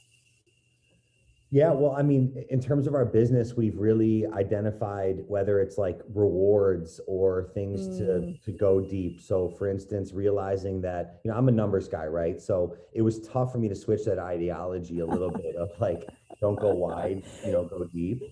Yeah, 1.50 1.72
well, 1.72 1.92
I 1.92 2.02
mean, 2.02 2.44
in 2.50 2.60
terms 2.60 2.86
of 2.86 2.94
our 2.94 3.06
business, 3.06 3.54
we've 3.56 3.78
really 3.78 4.26
identified 4.26 5.20
whether 5.28 5.60
it's 5.60 5.78
like 5.78 6.00
rewards 6.12 7.00
or 7.06 7.50
things 7.54 7.88
to 7.96 8.26
Mm, 8.26 8.38
to 8.42 8.52
go 8.52 8.82
deep. 8.82 9.18
So, 9.18 9.48
for 9.48 9.66
instance, 9.66 10.12
realizing 10.12 10.82
that, 10.82 11.20
you 11.24 11.30
know, 11.30 11.38
I'm 11.38 11.48
a 11.48 11.52
numbers 11.52 11.88
guy, 11.88 12.04
right? 12.04 12.38
So 12.38 12.76
it 12.92 13.00
was 13.00 13.26
tough 13.26 13.50
for 13.52 13.58
me 13.58 13.68
to 13.70 13.74
switch 13.74 14.04
that 14.04 14.18
ideology 14.18 14.98
a 14.98 15.06
little 15.06 15.30
bit 15.30 15.56
of 15.58 15.70
like, 15.80 16.10
don't 16.38 16.60
go 16.60 16.72
wide, 16.72 17.22
you 17.42 17.52
know, 17.52 17.64
go 17.64 17.84
deep. 17.94 18.22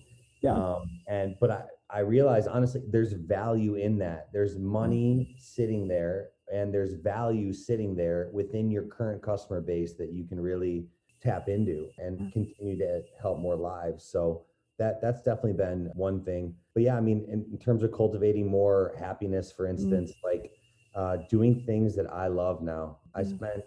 yeah. 0.41 0.59
Um, 0.59 0.75
and 1.07 1.35
but 1.39 1.51
I 1.51 1.63
I 1.89 1.99
realize 1.99 2.47
honestly, 2.47 2.81
there's 2.87 3.13
value 3.13 3.75
in 3.75 3.97
that. 3.99 4.27
There's 4.31 4.57
Mm, 4.81 4.97
money 4.97 5.27
sitting 5.37 5.87
there, 5.87 6.29
and 6.53 6.73
there's 6.73 6.93
value 6.93 7.51
sitting 7.53 7.95
there 7.95 8.29
within 8.31 8.69
your 8.69 8.83
current 8.83 9.23
customer 9.23 9.61
base 9.61 9.95
that 9.95 10.11
you 10.13 10.25
can 10.25 10.39
really 10.39 10.85
tap 11.21 11.49
into 11.49 11.87
and 11.97 12.19
mm, 12.19 12.31
continue 12.31 12.77
to 12.77 13.01
help 13.21 13.39
more 13.39 13.55
lives. 13.55 14.03
So 14.03 14.45
that 14.77 15.01
that's 15.01 15.21
definitely 15.23 15.53
been 15.53 15.91
one 15.95 16.23
thing. 16.23 16.55
But 16.73 16.83
yeah, 16.83 16.97
I 16.97 17.01
mean, 17.01 17.25
in, 17.27 17.45
in 17.51 17.57
terms 17.57 17.83
of 17.83 17.91
cultivating 17.91 18.47
more 18.47 18.93
happiness, 18.99 19.51
for 19.51 19.67
mm, 19.67 19.71
instance, 19.71 20.13
like 20.23 20.51
uh, 20.95 21.17
doing 21.29 21.63
things 21.65 21.95
that 21.95 22.11
I 22.11 22.27
love 22.27 22.61
now. 22.61 22.97
I 23.15 23.21
mm, 23.21 23.37
spent 23.37 23.63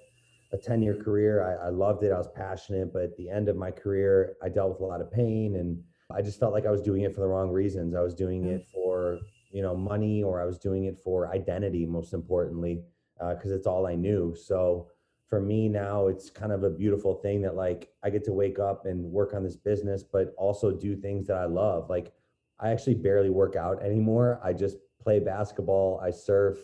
a 0.53 0.59
10 0.59 0.83
year 0.83 0.97
career. 0.97 1.43
I, 1.43 1.67
I 1.67 1.69
loved 1.71 2.03
it. 2.03 2.13
I 2.13 2.19
was 2.19 2.29
passionate, 2.35 2.93
but 2.93 3.03
at 3.03 3.17
the 3.17 3.31
end 3.31 3.49
of 3.49 3.57
my 3.57 3.71
career, 3.71 4.37
I 4.43 4.49
dealt 4.49 4.71
with 4.73 4.81
a 4.81 4.85
lot 4.85 5.01
of 5.01 5.13
pain 5.13 5.57
and 5.57 5.83
I 6.13 6.23
just 6.23 6.41
felt 6.41 6.53
like 6.53 6.67
I 6.67 6.71
was 6.71 6.83
doing 6.83 7.03
it 7.03 7.15
for 7.15 7.21
the 7.21 7.29
wrong 7.29 7.51
reasons. 7.51 7.95
I 7.95 8.01
was 8.01 8.15
doing 8.15 8.45
mm, 8.45 8.55
it 8.55 8.67
for, 8.73 9.21
you 9.53 9.63
know, 9.63 9.77
money 9.77 10.25
or 10.25 10.41
I 10.41 10.45
was 10.45 10.59
doing 10.59 10.85
it 10.85 10.99
for 11.05 11.29
identity, 11.29 11.87
most 11.87 12.15
importantly, 12.15 12.83
because 13.19 13.53
it's 13.53 13.67
all 13.67 13.87
I 13.87 13.95
knew. 13.95 14.35
So 14.35 14.89
for 15.31 15.41
me 15.41 15.69
now, 15.69 16.09
it's 16.09 16.29
kind 16.29 16.51
of 16.51 16.65
a 16.65 16.71
beautiful 16.71 17.15
thing 17.15 17.41
that 17.43 17.55
like 17.55 17.89
I 18.03 18.11
get 18.11 18.25
to 18.25 18.33
wake 18.33 18.59
up 18.59 18.85
and 18.85 19.05
work 19.05 19.33
on 19.33 19.45
this 19.45 19.57
business, 19.57 20.03
but 20.03 20.35
also 20.37 20.73
do 20.73 20.97
things 20.97 21.29
that 21.29 21.37
I 21.37 21.45
love. 21.47 21.89
Like 21.89 22.13
I 22.59 22.71
actually 22.71 22.97
barely 22.97 23.31
work 23.31 23.55
out 23.55 23.81
anymore. 23.83 24.41
I 24.43 24.53
just 24.53 24.77
play 25.01 25.21
basketball, 25.21 26.01
I 26.03 26.11
surf, 26.11 26.59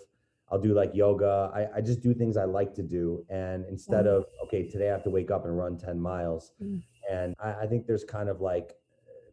I'll 0.50 0.60
do 0.60 0.74
like 0.74 0.94
yoga. 0.94 1.50
I, 1.54 1.78
I 1.78 1.80
just 1.80 2.02
do 2.02 2.12
things 2.12 2.36
I 2.36 2.44
like 2.44 2.74
to 2.74 2.82
do. 2.82 3.24
And 3.30 3.64
instead 3.66 4.04
mm, 4.04 4.16
of, 4.16 4.26
okay, 4.44 4.68
today 4.68 4.88
I 4.88 4.92
have 4.92 5.02
to 5.04 5.10
wake 5.10 5.30
up 5.30 5.44
and 5.44 5.56
run 5.56 5.76
10 5.76 6.00
miles. 6.00 6.52
mm. 6.62 6.82
And 7.10 7.34
I, 7.42 7.52
I 7.62 7.66
think 7.66 7.86
there's 7.86 8.04
kind 8.04 8.28
of 8.28 8.40
like 8.40 8.74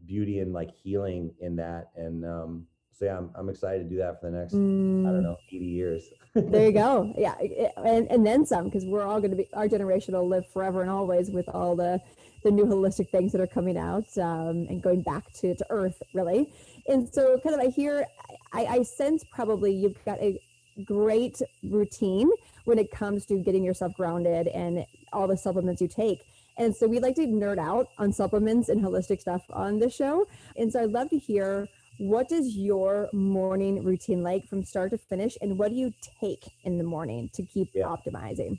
beauty 0.06 0.40
and 0.40 0.54
like 0.54 0.72
healing 0.72 1.32
in 1.40 1.56
that. 1.58 1.90
And 1.96 2.26
um, 2.26 2.66
so 2.98 3.06
yeah, 3.06 3.18
I'm, 3.18 3.30
I'm 3.36 3.50
excited 3.50 3.84
to 3.84 3.90
do 3.90 3.98
that 3.98 4.20
for 4.22 4.30
the 4.30 4.38
next, 4.38 4.54
I 4.54 4.58
don't 4.58 5.20
Mm. 5.20 5.24
know, 5.24 5.38
80 5.52 5.66
years. 5.66 6.10
There 6.36 6.66
you 6.68 6.72
go. 6.72 7.14
Yeah, 7.18 7.36
and 7.84 8.10
and 8.12 8.26
then 8.26 8.46
some 8.46 8.66
because 8.66 8.86
we're 8.86 9.04
all 9.04 9.20
going 9.20 9.32
to 9.32 9.38
be 9.38 9.48
our 9.54 9.68
generation 9.68 10.14
will 10.14 10.28
live 10.28 10.48
forever 10.48 10.82
and 10.82 10.90
always 10.90 11.30
with 11.32 11.48
all 11.50 11.76
the 11.76 12.00
the 12.44 12.52
new 12.52 12.66
holistic 12.66 13.10
things 13.10 13.32
that 13.32 13.42
are 13.42 13.48
coming 13.48 13.78
out 13.78 14.06
um, 14.18 14.66
and 14.70 14.82
going 14.82 15.02
back 15.02 15.32
to 15.34 15.56
to 15.56 15.66
earth 15.70 16.02
really. 16.14 16.52
And 16.88 17.08
so, 17.14 17.40
kind 17.44 17.56
of, 17.56 17.62
I 17.62 17.70
hear, 17.70 18.06
I, 18.52 18.66
I 18.66 18.84
sense 18.84 19.24
probably 19.32 19.72
you've 19.74 20.04
got 20.06 20.20
a 20.22 20.38
great 20.84 21.42
routine 21.64 22.30
when 22.66 22.78
it 22.78 22.92
comes 22.92 23.26
to 23.28 23.38
getting 23.38 23.64
yourself 23.64 23.94
grounded 23.96 24.48
and 24.48 24.86
all 25.14 25.28
the 25.28 25.38
supplements 25.38 25.82
you 25.82 25.88
take. 25.88 26.26
And 26.58 26.76
so 26.76 26.88
we 26.88 27.00
like 27.00 27.16
to 27.16 27.26
nerd 27.26 27.58
out 27.58 27.88
on 27.98 28.12
supplements 28.12 28.68
and 28.70 28.82
holistic 28.84 29.22
stuff 29.22 29.44
on 29.52 29.80
the 29.80 29.90
show. 29.90 30.28
And 30.58 30.72
so 30.72 30.82
I'd 30.84 30.92
love 30.92 31.10
to 31.12 31.18
hear 31.18 31.68
what 32.04 32.32
is 32.32 32.58
your 32.58 33.08
morning 33.14 33.82
routine 33.84 34.22
like 34.24 34.46
from 34.46 34.64
start 34.64 34.92
to 34.92 34.98
finish 34.98 35.38
and 35.42 35.58
what 35.58 35.70
do 35.70 35.76
you 35.76 35.94
take 36.20 36.44
in 36.64 36.78
the 36.78 36.84
morning 36.84 37.30
to 37.34 37.44
keep 37.44 37.70
Yeah. 37.74 37.86
optimizing? 37.86 38.58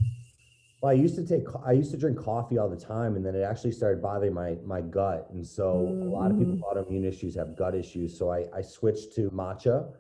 Well, 0.81 0.91
I 0.91 0.95
used 0.95 1.15
to 1.17 1.27
take, 1.27 1.45
I 1.65 1.73
used 1.73 1.91
to 1.93 1.97
drink 1.99 2.19
coffee 2.19 2.59
all 2.59 2.69
the 2.69 2.77
time, 2.77 3.17
and 3.17 3.25
then 3.25 3.35
it 3.35 3.43
actually 3.43 3.73
started 3.73 4.03
bothering 4.03 4.35
my 4.35 4.57
my 4.67 4.81
gut. 4.83 5.29
And 5.31 5.47
so 5.47 5.65
a 6.03 6.11
lot 6.19 6.31
of 6.31 6.39
people 6.39 6.55
Mm-hmm. 6.55 6.79
with 6.79 6.89
autoimmune 6.89 7.07
issues 7.07 7.35
have 7.37 7.57
gut 7.57 7.75
issues. 7.75 8.19
So 8.19 8.31
I 8.31 8.47
I 8.55 8.63
switched 8.63 9.15
to 9.17 9.31
matcha, 9.31 9.93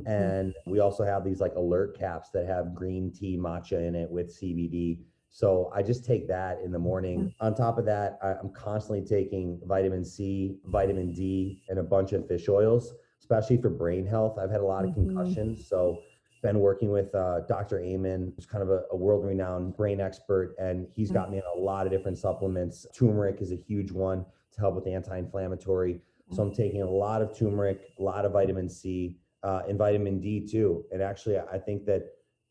Mm. 0.00 0.06
and 0.06 0.54
we 0.66 0.78
also 0.78 1.02
have 1.04 1.24
these 1.24 1.40
like 1.40 1.54
alert 1.56 1.98
caps 1.98 2.30
that 2.30 2.46
have 2.46 2.72
green 2.72 3.10
tea 3.12 3.36
matcha 3.36 3.78
in 3.88 3.94
it 3.96 4.08
with 4.08 4.28
CBD. 4.38 5.00
So 5.38 5.70
I 5.72 5.84
just 5.84 6.04
take 6.04 6.26
that 6.26 6.58
in 6.64 6.72
the 6.72 6.80
morning. 6.80 7.32
On 7.38 7.54
top 7.54 7.78
of 7.78 7.84
that, 7.84 8.18
I'm 8.20 8.50
constantly 8.50 9.06
taking 9.06 9.60
vitamin 9.66 10.04
C, 10.04 10.56
vitamin 10.64 11.12
D, 11.12 11.62
and 11.68 11.78
a 11.78 11.82
bunch 11.84 12.12
of 12.12 12.26
fish 12.26 12.48
oils, 12.48 12.92
especially 13.20 13.58
for 13.58 13.70
brain 13.70 14.04
health. 14.04 14.36
I've 14.36 14.50
had 14.50 14.62
a 14.62 14.66
lot 14.66 14.84
of 14.84 14.90
Mhm. 14.90 14.94
concussions, 14.94 15.68
so 15.68 16.02
been 16.42 16.58
working 16.58 16.90
with 16.90 17.14
uh, 17.14 17.42
Dr. 17.46 17.78
Amen, 17.78 18.32
who's 18.34 18.46
kind 18.46 18.64
of 18.64 18.70
a, 18.70 18.82
a 18.90 18.96
world-renowned 18.96 19.76
brain 19.76 20.00
expert, 20.00 20.56
and 20.58 20.88
he's 20.96 21.12
got 21.12 21.30
me 21.30 21.38
on 21.40 21.56
a 21.56 21.60
lot 21.60 21.86
of 21.86 21.92
different 21.92 22.18
supplements. 22.18 22.84
Turmeric 22.92 23.40
is 23.40 23.52
a 23.52 23.56
huge 23.56 23.92
one 23.92 24.26
to 24.54 24.60
help 24.60 24.74
with 24.74 24.88
anti-inflammatory. 24.88 26.00
So 26.32 26.42
I'm 26.42 26.52
taking 26.52 26.82
a 26.82 26.90
lot 26.90 27.22
of 27.22 27.32
turmeric, 27.32 27.92
a 27.96 28.02
lot 28.02 28.24
of 28.24 28.32
vitamin 28.32 28.68
C, 28.68 29.16
uh, 29.44 29.62
and 29.68 29.78
vitamin 29.78 30.18
D 30.18 30.44
too. 30.44 30.84
And 30.90 31.00
actually, 31.00 31.38
I 31.38 31.58
think 31.58 31.84
that 31.86 32.02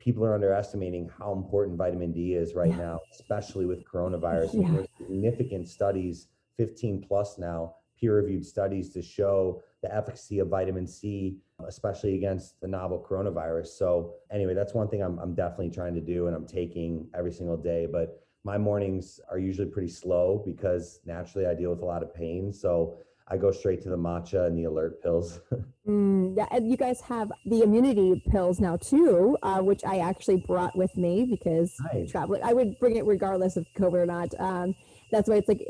people 0.07 0.23
are 0.23 0.33
underestimating 0.33 1.09
how 1.19 1.33
important 1.33 1.77
vitamin 1.77 2.13
D 2.13 2.33
is 2.33 2.55
right 2.55 2.69
Yeah. 2.69 2.77
now, 2.77 3.01
especially 3.11 3.65
with 3.65 3.83
coronavirus. 3.83 4.53
Yeah. 4.53 4.71
There's 4.71 4.87
significant 4.97 5.67
studies, 5.67 6.29
15 6.55 7.01
plus 7.01 7.37
now, 7.37 7.75
peer-reviewed 7.99 8.45
studies 8.45 8.89
to 8.93 9.01
show 9.01 9.61
the 9.83 9.93
efficacy 9.93 10.39
of 10.39 10.47
vitamin 10.47 10.87
C, 10.87 11.41
especially 11.67 12.15
against 12.15 12.61
the 12.61 12.69
novel 12.69 13.05
coronavirus. 13.05 13.67
So 13.67 14.13
anyway, 14.31 14.53
that's 14.53 14.73
one 14.73 14.87
thing 14.87 15.01
I'm, 15.01 15.19
I'm 15.19 15.35
definitely 15.35 15.71
trying 15.71 15.95
to 15.95 16.01
do 16.13 16.27
and 16.27 16.35
I'm 16.37 16.47
taking 16.47 17.09
every 17.13 17.33
single 17.33 17.57
day. 17.57 17.85
But 17.85 18.23
my 18.45 18.57
mornings 18.57 19.19
are 19.29 19.37
usually 19.37 19.67
pretty 19.67 19.89
slow 19.89 20.41
because 20.45 21.01
naturally 21.05 21.47
I 21.47 21.53
deal 21.53 21.71
with 21.71 21.81
a 21.81 21.85
lot 21.85 22.01
of 22.01 22.15
pain. 22.15 22.53
So 22.53 22.99
I 23.29 23.37
go 23.37 23.51
straight 23.51 23.81
to 23.83 23.89
the 23.89 23.97
matcha 23.97 24.47
and 24.47 24.57
the 24.57 24.65
alert 24.65 25.01
pills. 25.03 25.39
Mm, 25.87 26.35
yeah, 26.35 26.47
and 26.51 26.69
you 26.69 26.75
guys 26.75 26.99
have 26.99 27.31
the 27.45 27.61
immunity 27.61 28.21
pills 28.29 28.59
now 28.59 28.75
too, 28.75 29.37
uh, 29.41 29.59
which 29.61 29.85
I 29.85 29.99
actually 29.99 30.43
brought 30.45 30.77
with 30.77 30.97
me 30.97 31.25
because 31.29 31.73
Nice. 31.93 32.11
traveling. 32.11 32.41
I 32.43 32.51
would 32.51 32.77
bring 32.77 32.97
it 32.97 33.05
regardless 33.05 33.55
of 33.55 33.65
COVID 33.77 33.93
or 33.93 34.05
not. 34.05 34.33
Um, 34.37 34.75
that's 35.13 35.29
why 35.29 35.35
it's 35.35 35.47
like 35.47 35.65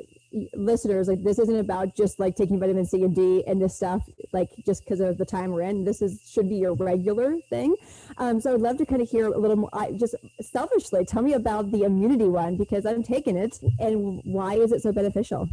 listeners, 0.56 1.08
like 1.08 1.24
this 1.24 1.38
isn't 1.38 1.60
about 1.60 1.96
just 1.96 2.20
like 2.20 2.36
taking 2.36 2.60
vitamin 2.60 2.86
C 2.86 3.04
and 3.04 3.16
D 3.16 3.44
and 3.46 3.62
this 3.62 3.76
stuff, 3.76 4.02
like 4.34 4.50
just 4.66 4.84
because 4.84 5.02
of 5.02 5.20
the 5.20 5.26
time 5.26 5.52
we're 5.52 5.62
in. 5.62 5.84
This 5.84 6.02
is 6.02 6.20
should 6.28 6.50
be 6.50 6.56
your 6.56 6.74
regular 6.74 7.38
thing. 7.52 7.76
Um, 8.18 8.42
so 8.42 8.56
I'd 8.56 8.62
love 8.62 8.78
to 8.80 8.88
kind 8.88 9.04
of 9.04 9.10
hear 9.10 9.28
a 9.28 9.38
little 9.38 9.58
more. 9.58 9.70
I, 9.72 9.92
just 9.92 10.16
selfishly, 10.42 11.06
tell 11.06 11.22
me 11.22 11.34
about 11.34 11.72
the 11.72 11.84
immunity 11.84 12.28
one 12.28 12.58
because 12.58 12.88
I'm 12.88 13.04
taking 13.04 13.38
it, 13.38 13.60
and 13.80 14.22
why 14.24 14.56
is 14.56 14.72
it 14.72 14.82
so 14.82 14.92
beneficial? 14.92 15.48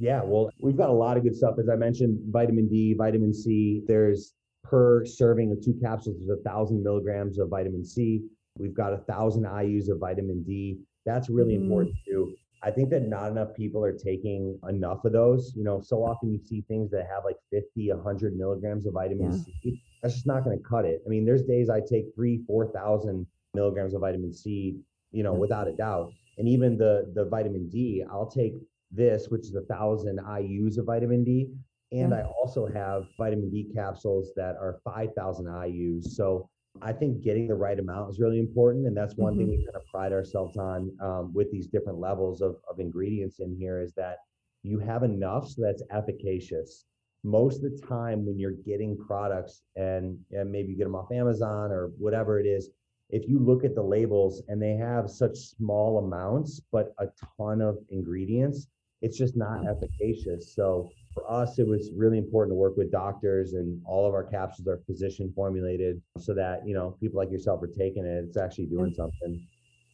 Yeah, 0.00 0.22
well, 0.24 0.50
we've 0.62 0.78
got 0.78 0.88
a 0.88 0.92
lot 0.92 1.18
of 1.18 1.22
good 1.24 1.36
stuff. 1.36 1.56
As 1.58 1.68
I 1.68 1.76
mentioned, 1.76 2.18
vitamin 2.32 2.68
D, 2.68 2.94
vitamin 2.94 3.34
C. 3.34 3.82
There's 3.86 4.32
per 4.64 5.04
serving 5.04 5.52
of 5.52 5.62
two 5.62 5.74
capsules, 5.80 6.16
there's 6.18 6.38
a 6.38 6.42
thousand 6.42 6.82
milligrams 6.82 7.38
of 7.38 7.50
vitamin 7.50 7.84
C. 7.84 8.22
We've 8.58 8.74
got 8.74 8.94
a 8.94 8.98
thousand 8.98 9.44
IUs 9.44 9.90
of 9.90 9.98
vitamin 9.98 10.42
D. 10.42 10.78
That's 11.04 11.28
really 11.28 11.54
Mm. 11.54 11.62
important 11.62 11.94
too. 12.06 12.34
I 12.62 12.70
think 12.70 12.88
that 12.90 13.08
not 13.08 13.30
enough 13.30 13.54
people 13.54 13.82
are 13.84 13.92
taking 13.92 14.58
enough 14.68 15.04
of 15.04 15.12
those. 15.12 15.54
You 15.56 15.64
know, 15.64 15.80
so 15.80 16.02
often 16.04 16.30
you 16.32 16.38
see 16.38 16.62
things 16.62 16.90
that 16.92 17.06
have 17.06 17.24
like 17.24 17.36
50, 17.50 17.90
100 17.90 18.36
milligrams 18.36 18.86
of 18.86 18.94
vitamin 18.94 19.30
Yeah. 19.32 19.36
C. 19.62 19.82
That's 20.02 20.14
just 20.14 20.26
not 20.26 20.44
going 20.44 20.56
to 20.56 20.64
cut 20.64 20.84
it. 20.86 21.02
I 21.04 21.08
mean, 21.10 21.24
there's 21.26 21.42
days 21.44 21.68
I 21.68 21.80
take 21.80 22.14
three, 22.14 22.38
4,000 22.46 23.26
milligrams 23.54 23.92
of 23.94 24.00
vitamin 24.00 24.32
C, 24.32 24.78
you 25.12 25.22
know, 25.22 25.32
Yeah. 25.34 25.38
without 25.38 25.68
a 25.68 25.72
doubt. 25.72 26.12
And 26.38 26.48
even 26.48 26.78
the 26.78 27.10
the 27.14 27.24
vitamin 27.26 27.68
D, 27.68 28.02
I'll 28.10 28.30
take 28.30 28.54
this, 28.90 29.28
which 29.28 29.42
is 29.42 29.54
a 29.54 29.62
thousand 29.62 30.18
IUs 30.18 30.78
of 30.78 30.86
vitamin 30.86 31.24
D. 31.24 31.48
And 31.92 32.14
I 32.14 32.22
also 32.22 32.66
have 32.66 33.06
vitamin 33.18 33.50
D 33.50 33.68
capsules 33.74 34.30
that 34.36 34.54
are 34.56 34.80
5,000 34.84 35.46
IUs. 35.46 36.04
So 36.04 36.48
I 36.82 36.92
think 36.92 37.20
getting 37.20 37.48
the 37.48 37.54
right 37.56 37.78
amount 37.78 38.10
is 38.10 38.20
really 38.20 38.38
important. 38.38 38.86
And 38.86 38.96
that's 38.96 39.16
one 39.16 39.36
thing 39.36 39.46
Mhm. 39.48 39.50
we 39.58 39.64
kind 39.64 39.74
of 39.74 39.84
pride 39.86 40.12
ourselves 40.12 40.56
on 40.56 40.96
um, 41.00 41.32
with 41.34 41.50
these 41.50 41.66
different 41.66 41.98
levels 41.98 42.42
of, 42.42 42.56
of 42.70 42.78
ingredients 42.78 43.40
in 43.40 43.56
here 43.56 43.80
is 43.80 43.92
that 43.94 44.18
you 44.62 44.78
have 44.78 45.02
enough 45.02 45.48
so 45.48 45.62
that's 45.62 45.82
efficacious. 45.90 46.86
Most 47.24 47.64
of 47.64 47.72
the 47.72 47.78
time, 47.86 48.24
when 48.24 48.38
you're 48.38 48.52
getting 48.52 48.96
products 48.96 49.62
and, 49.74 50.16
and 50.30 50.50
maybe 50.50 50.70
you 50.70 50.76
get 50.78 50.84
them 50.84 50.94
off 50.94 51.10
Amazon 51.10 51.72
or 51.72 51.88
whatever 51.98 52.38
it 52.38 52.46
is, 52.46 52.70
if 53.10 53.28
you 53.28 53.40
look 53.40 53.64
at 53.64 53.74
the 53.74 53.82
labels 53.82 54.42
and 54.46 54.62
they 54.62 54.74
have 54.74 55.10
such 55.10 55.36
small 55.36 55.98
amounts, 55.98 56.60
but 56.70 56.94
a 56.98 57.08
ton 57.36 57.60
of 57.60 57.78
ingredients, 57.88 58.68
it's 59.02 59.16
just 59.16 59.36
not 59.36 59.62
mm. 59.62 59.70
efficacious. 59.70 60.54
So 60.54 60.90
for 61.14 61.30
us, 61.30 61.58
it 61.58 61.66
was 61.66 61.90
really 61.96 62.18
important 62.18 62.52
to 62.52 62.56
work 62.56 62.76
with 62.76 62.92
doctors 62.92 63.54
and 63.54 63.80
all 63.84 64.06
of 64.06 64.14
our 64.14 64.24
capsules 64.24 64.68
are 64.68 64.80
physician 64.86 65.32
formulated 65.34 66.00
so 66.18 66.34
that, 66.34 66.66
you 66.66 66.74
know, 66.74 66.96
people 67.00 67.18
like 67.18 67.30
yourself 67.30 67.62
are 67.62 67.68
taking 67.68 68.04
it. 68.04 68.24
It's 68.24 68.36
actually 68.36 68.66
doing 68.66 68.94
something. 68.94 69.46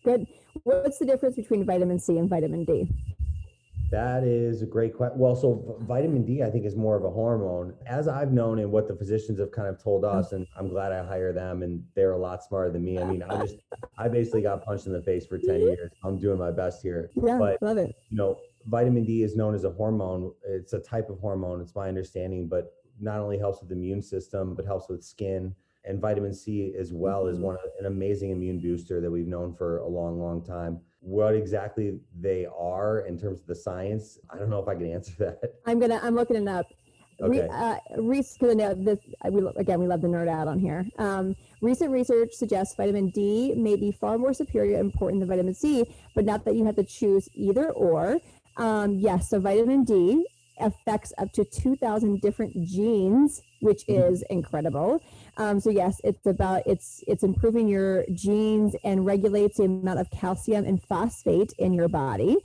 Good. 0.05 0.26
What's 0.64 0.99
the 0.99 1.07
difference 1.07 1.37
between 1.37 1.64
vitamin 1.64 1.99
C 1.99 2.18
and 2.18 2.28
vitamin 2.28 2.64
D? 2.64 2.89
That 3.93 4.24
is 4.24 4.62
a 4.62 4.66
great 4.66 4.97
question. 4.97 5.16
Well, 5.16 5.37
so 5.37 5.78
vitamin 5.83 6.24
D, 6.24 6.43
I 6.43 6.51
think, 6.51 6.66
is 6.66 6.74
more 6.74 6.97
of 6.97 7.05
a 7.05 7.11
hormone. 7.11 7.72
As 7.87 8.09
I've 8.09 8.33
known 8.33 8.59
and 8.59 8.72
what 8.72 8.89
the 8.89 8.97
physicians 8.97 9.39
have 9.39 9.53
kind 9.53 9.68
of 9.68 9.80
told 9.80 10.03
mm. 10.03 10.12
us, 10.12 10.33
and 10.33 10.45
I'm 10.57 10.68
glad 10.68 10.93
I 10.93 11.05
hire 11.07 11.33
them 11.33 11.62
and 11.62 11.85
they're 11.95 12.12
a 12.12 12.18
lot 12.18 12.43
smarter 12.43 12.70
than 12.72 12.85
me. 12.85 12.99
I 12.99 13.05
mean, 13.05 13.22
I 13.22 13.43
just, 13.43 13.57
I 13.97 14.09
basically 14.09 14.43
got 14.43 14.64
punched 14.64 14.87
in 14.87 14.93
the 14.93 15.03
face 15.03 15.24
for 15.26 15.39
10 15.39 15.49
mm-hmm. 15.49 15.66
years. 15.68 15.91
I'm 16.05 16.18
doing 16.18 16.39
my 16.39 16.51
best 16.51 16.83
here. 16.83 17.11
Yeah, 17.14 17.39
But 17.39 17.62
love 17.62 17.78
it. 17.78 17.95
you 18.11 18.16
know, 18.16 18.39
vitamin 18.67 19.05
D 19.05 19.23
is 19.23 19.37
known 19.37 19.55
as 19.55 19.64
a 19.64 19.71
hormone. 19.71 20.33
It's 20.45 20.73
a 20.73 20.81
type 20.81 21.09
of 21.09 21.19
hormone, 21.19 21.61
it's 21.61 21.75
my 21.75 21.89
understanding, 21.89 22.49
but 22.49 22.73
not 23.01 23.21
only 23.21 23.39
helps 23.39 23.61
with 23.61 23.69
the 23.69 23.75
immune 23.75 24.03
system, 24.03 24.55
but 24.55 24.64
helps 24.64 24.89
with 24.89 25.05
skin. 25.05 25.55
And 25.85 26.01
vitamin 26.01 26.35
C 26.35 26.75
as 26.79 26.93
well 26.93 27.25
mm-hmm. 27.25 27.35
is 27.35 27.41
one 27.41 27.57
an 27.79 27.87
amazing 27.87 28.31
immune 28.31 28.59
booster 28.59 29.01
that 29.01 29.11
we've 29.11 29.29
known 29.29 29.55
for 29.55 29.79
a 29.79 29.87
long, 29.87 30.21
long 30.21 30.43
time. 30.45 30.81
What 31.01 31.37
exactly 31.37 32.01
they 32.19 32.47
are 32.59 33.01
in 33.07 33.19
terms 33.19 33.41
of 33.41 33.47
the 33.47 33.55
science, 33.55 34.19
I 34.29 34.39
don't 34.39 34.51
know 34.51 34.59
if 34.59 34.67
I 34.67 34.75
can 34.75 34.91
answer 34.91 35.12
that. 35.19 35.55
I'm 35.64 35.79
gonna. 35.79 36.01
I'm 36.03 36.17
looking 36.17 36.37
it 36.37 36.49
up. 36.49 36.67
Okay. 37.23 37.41
Re, 37.41 37.49
uh, 37.49 37.77
recent, 37.97 38.85
this 38.85 38.99
we 39.31 39.47
again 39.57 39.81
we 39.81 39.87
love 39.87 40.03
the 40.03 40.09
nerd 40.09 40.29
out 40.29 40.49
on 40.49 40.59
here. 40.59 40.85
Um, 40.99 41.35
recent 41.62 41.91
research 41.91 42.35
suggests 42.35 42.75
vitamin 42.75 43.11
D 43.11 43.55
may 43.57 43.77
be 43.77 43.91
far 43.91 44.19
more 44.19 44.35
superior 44.35 44.77
and 44.77 44.93
important 44.93 45.21
than 45.21 45.29
vitamin 45.29 45.55
C, 45.55 45.87
but 46.14 46.25
not 46.25 46.45
that 46.45 46.57
you 46.57 46.67
have 46.67 46.77
to 46.77 46.85
choose 46.85 47.29
either 47.33 47.71
or. 47.71 48.19
Um, 48.57 48.94
yes, 48.94 49.30
so 49.30 49.40
vitamin 49.40 49.84
D 49.84 50.26
affects 50.59 51.12
up 51.18 51.32
to 51.32 51.44
2,000 51.44 52.20
different 52.20 52.54
genes, 52.66 53.42
which 53.61 53.86
mm-hmm. 53.86 54.12
is 54.12 54.22
incredible. 54.30 55.02
Um, 55.36 55.61
so 55.61 55.70
yes, 55.70 56.00
it's 56.02 56.24
about 56.26 56.62
it's 56.66 57.04
it's 57.07 57.22
improving 57.22 57.68
your 57.68 58.04
genes 58.12 58.74
and 58.84 59.04
regulates 59.04 59.59
the 59.59 59.64
amount 59.64 60.00
of 60.00 60.11
calcium 60.11 60.64
and 60.64 60.82
phosphate 60.82 61.52
in 61.59 61.74
your 61.74 61.88
body. 61.88 62.38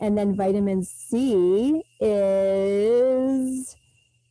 And 0.00 0.16
then 0.16 0.34
vitamin 0.34 0.84
C 0.84 1.82
is 2.00 3.76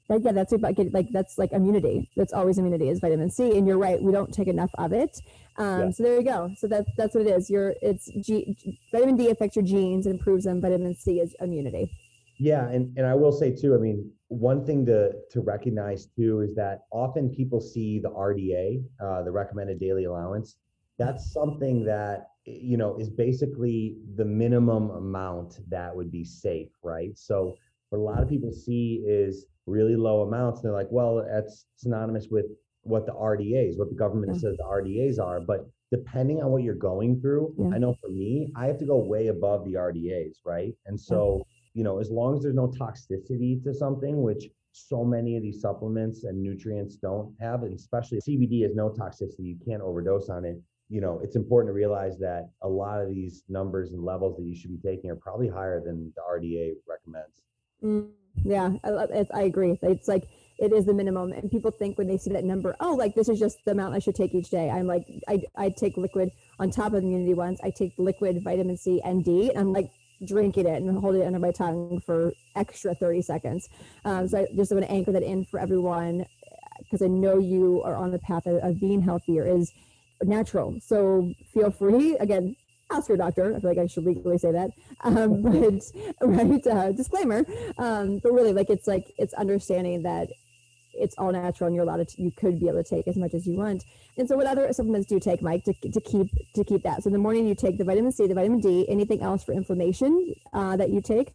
that, 0.09 0.23
yeah, 0.23 0.31
that's 0.31 0.53
about 0.53 0.75
get, 0.75 0.93
like 0.93 1.09
that's 1.11 1.37
like 1.37 1.51
immunity. 1.51 2.09
That's 2.15 2.31
always 2.31 2.57
immunity 2.57 2.89
is 2.89 2.99
vitamin 2.99 3.29
C, 3.29 3.57
and 3.57 3.67
you're 3.67 3.77
right. 3.77 4.01
We 4.01 4.11
don't 4.11 4.33
take 4.33 4.47
enough 4.47 4.71
of 4.77 4.93
it. 4.93 5.19
Um, 5.57 5.79
yeah. 5.79 5.91
So 5.91 6.03
there 6.03 6.15
you 6.15 6.23
go. 6.23 6.49
So 6.57 6.67
that's 6.67 6.89
that's 6.97 7.13
what 7.13 7.25
it 7.25 7.29
is. 7.29 7.49
Your 7.49 7.73
it's 7.81 8.09
G, 8.21 8.79
vitamin 8.91 9.17
D 9.17 9.29
affects 9.29 9.55
your 9.55 9.65
genes 9.65 10.05
and 10.05 10.15
improves 10.15 10.45
them. 10.45 10.61
Vitamin 10.61 10.95
C 10.95 11.19
is 11.19 11.35
immunity. 11.41 11.91
Yeah, 12.39 12.69
and 12.69 12.97
and 12.97 13.05
I 13.05 13.15
will 13.15 13.33
say 13.33 13.53
too. 13.53 13.75
I 13.75 13.79
mean, 13.79 14.09
one 14.29 14.65
thing 14.65 14.85
to 14.85 15.11
to 15.31 15.41
recognize 15.41 16.05
too 16.05 16.41
is 16.41 16.55
that 16.55 16.81
often 16.91 17.29
people 17.29 17.59
see 17.59 17.99
the 17.99 18.09
RDA, 18.09 18.83
uh, 19.03 19.23
the 19.23 19.31
recommended 19.31 19.79
daily 19.79 20.05
allowance. 20.05 20.55
That's 20.97 21.33
something 21.33 21.83
that 21.85 22.29
you 22.45 22.77
know 22.77 22.95
is 22.97 23.09
basically 23.09 23.97
the 24.15 24.25
minimum 24.25 24.91
amount 24.91 25.59
that 25.69 25.93
would 25.93 26.11
be 26.11 26.23
safe, 26.23 26.69
right? 26.81 27.17
So 27.17 27.57
what 27.89 27.99
a 27.99 28.01
lot 28.01 28.21
of 28.21 28.29
people 28.29 28.53
see 28.53 29.03
is 29.05 29.45
really 29.67 29.95
low 29.95 30.21
amounts. 30.21 30.61
They're 30.61 30.71
like, 30.71 30.87
well, 30.89 31.25
that's 31.29 31.65
synonymous 31.75 32.27
with 32.31 32.45
what 32.81 33.05
the 33.05 33.11
RDAs, 33.11 33.77
what 33.77 33.89
the 33.89 33.95
government 33.95 34.33
yeah. 34.35 34.41
says 34.41 34.57
the 34.57 34.63
RDAs 34.63 35.19
are. 35.19 35.39
But 35.39 35.69
depending 35.91 36.41
on 36.41 36.51
what 36.51 36.63
you're 36.63 36.75
going 36.75 37.21
through, 37.21 37.53
yeah. 37.57 37.75
I 37.75 37.77
know 37.77 37.95
for 38.01 38.09
me, 38.09 38.51
I 38.55 38.65
have 38.65 38.79
to 38.79 38.85
go 38.85 38.97
way 38.97 39.27
above 39.27 39.65
the 39.65 39.73
RDAs, 39.73 40.37
right? 40.45 40.73
And 40.85 40.99
so, 40.99 41.37
yeah. 41.37 41.43
you 41.73 41.83
know, 41.83 41.99
as 41.99 42.09
long 42.09 42.35
as 42.35 42.43
there's 42.43 42.55
no 42.55 42.67
toxicity 42.67 43.63
to 43.63 43.73
something, 43.73 44.21
which 44.23 44.45
so 44.71 45.03
many 45.03 45.35
of 45.35 45.43
these 45.43 45.61
supplements 45.61 46.23
and 46.23 46.41
nutrients 46.41 46.95
don't 46.95 47.33
have, 47.39 47.63
and 47.63 47.73
especially 47.73 48.19
CBD 48.19 48.63
has 48.63 48.75
no 48.75 48.89
toxicity, 48.89 49.39
you 49.39 49.57
can't 49.65 49.81
overdose 49.81 50.29
on 50.29 50.45
it. 50.45 50.61
You 50.89 51.01
know, 51.01 51.19
it's 51.21 51.35
important 51.35 51.69
to 51.69 51.73
realize 51.73 52.17
that 52.19 52.49
a 52.61 52.69
lot 52.69 53.01
of 53.01 53.09
these 53.09 53.43
numbers 53.49 53.91
and 53.91 54.03
levels 54.03 54.37
that 54.37 54.43
you 54.43 54.55
should 54.55 54.69
be 54.69 54.89
taking 54.89 55.09
are 55.11 55.17
probably 55.17 55.49
higher 55.49 55.81
than 55.83 56.13
the 56.15 56.21
RDA 56.21 56.75
recommends. 56.87 57.41
Mm, 57.83 58.09
yeah, 58.43 58.71
I, 58.83 59.25
I 59.33 59.41
agree. 59.43 59.77
It's 59.81 60.07
like 60.07 60.27
it 60.59 60.73
is 60.73 60.85
the 60.85 60.93
minimum, 60.93 61.31
and 61.33 61.51
people 61.51 61.71
think 61.71 61.97
when 61.97 62.07
they 62.07 62.17
see 62.17 62.31
that 62.31 62.43
number, 62.43 62.75
oh, 62.79 62.93
like 62.93 63.15
this 63.15 63.29
is 63.29 63.39
just 63.39 63.63
the 63.65 63.71
amount 63.71 63.95
I 63.95 63.99
should 63.99 64.15
take 64.15 64.33
each 64.33 64.49
day. 64.49 64.69
I'm 64.69 64.87
like, 64.87 65.05
I 65.27 65.43
I 65.55 65.69
take 65.69 65.97
liquid 65.97 66.31
on 66.59 66.71
top 66.71 66.93
of 66.93 67.03
immunity 67.03 67.33
ones. 67.33 67.59
I 67.63 67.69
take 67.69 67.93
liquid 67.97 68.43
vitamin 68.43 68.77
C 68.77 69.01
and 69.03 69.23
D. 69.23 69.49
And 69.49 69.59
I'm 69.59 69.73
like 69.73 69.89
drinking 70.25 70.65
it 70.65 70.81
and 70.81 70.97
holding 70.97 71.21
it 71.21 71.25
under 71.25 71.39
my 71.39 71.51
tongue 71.51 72.01
for 72.05 72.33
extra 72.55 72.95
30 72.95 73.21
seconds. 73.21 73.69
Um, 74.03 74.27
so 74.27 74.39
I 74.39 74.47
just 74.55 74.71
want 74.71 74.85
to 74.85 74.91
anchor 74.91 75.11
that 75.11 75.23
in 75.23 75.45
for 75.45 75.59
everyone 75.59 76.25
because 76.79 77.01
I 77.01 77.07
know 77.07 77.37
you 77.37 77.81
are 77.83 77.95
on 77.95 78.11
the 78.11 78.19
path 78.19 78.45
of, 78.45 78.63
of 78.63 78.79
being 78.79 79.01
healthier 79.01 79.45
is 79.45 79.71
natural. 80.23 80.75
So 80.81 81.33
feel 81.53 81.71
free 81.71 82.17
again 82.17 82.55
ask 82.91 83.07
your 83.09 83.17
doctor. 83.17 83.55
I 83.55 83.59
feel 83.59 83.69
like 83.69 83.79
I 83.79 83.87
should 83.87 84.05
legally 84.05 84.37
say 84.37 84.51
that. 84.51 84.71
Um, 85.01 85.41
but 85.41 85.83
right, 86.21 86.67
uh, 86.67 86.91
disclaimer. 86.91 87.45
Um, 87.77 88.19
but 88.23 88.33
really, 88.33 88.53
like 88.53 88.69
it's 88.69 88.87
like 88.87 89.11
it's 89.17 89.33
understanding 89.33 90.03
that 90.03 90.29
it's 90.93 91.15
all 91.17 91.31
natural 91.31 91.67
and 91.67 91.75
you're 91.75 91.83
allowed 91.83 92.07
to. 92.07 92.21
You 92.21 92.31
could 92.31 92.59
be 92.59 92.67
able 92.67 92.83
to 92.83 92.89
take 92.89 93.07
as 93.07 93.17
much 93.17 93.33
as 93.33 93.45
you 93.45 93.57
want. 93.57 93.83
And 94.17 94.27
so, 94.27 94.35
what 94.35 94.47
other 94.47 94.71
supplements 94.73 95.07
do 95.07 95.15
you 95.15 95.21
take, 95.21 95.41
Mike, 95.41 95.63
to, 95.65 95.73
to 95.73 96.01
keep 96.01 96.27
to 96.55 96.63
keep 96.63 96.83
that? 96.83 97.03
So 97.03 97.07
in 97.07 97.13
the 97.13 97.19
morning, 97.19 97.47
you 97.47 97.55
take 97.55 97.77
the 97.77 97.83
vitamin 97.83 98.11
C, 98.11 98.27
the 98.27 98.33
vitamin 98.33 98.59
D. 98.59 98.87
Anything 98.89 99.21
else 99.21 99.43
for 99.43 99.53
inflammation 99.53 100.33
uh, 100.53 100.75
that 100.77 100.89
you 100.89 101.01
take? 101.01 101.33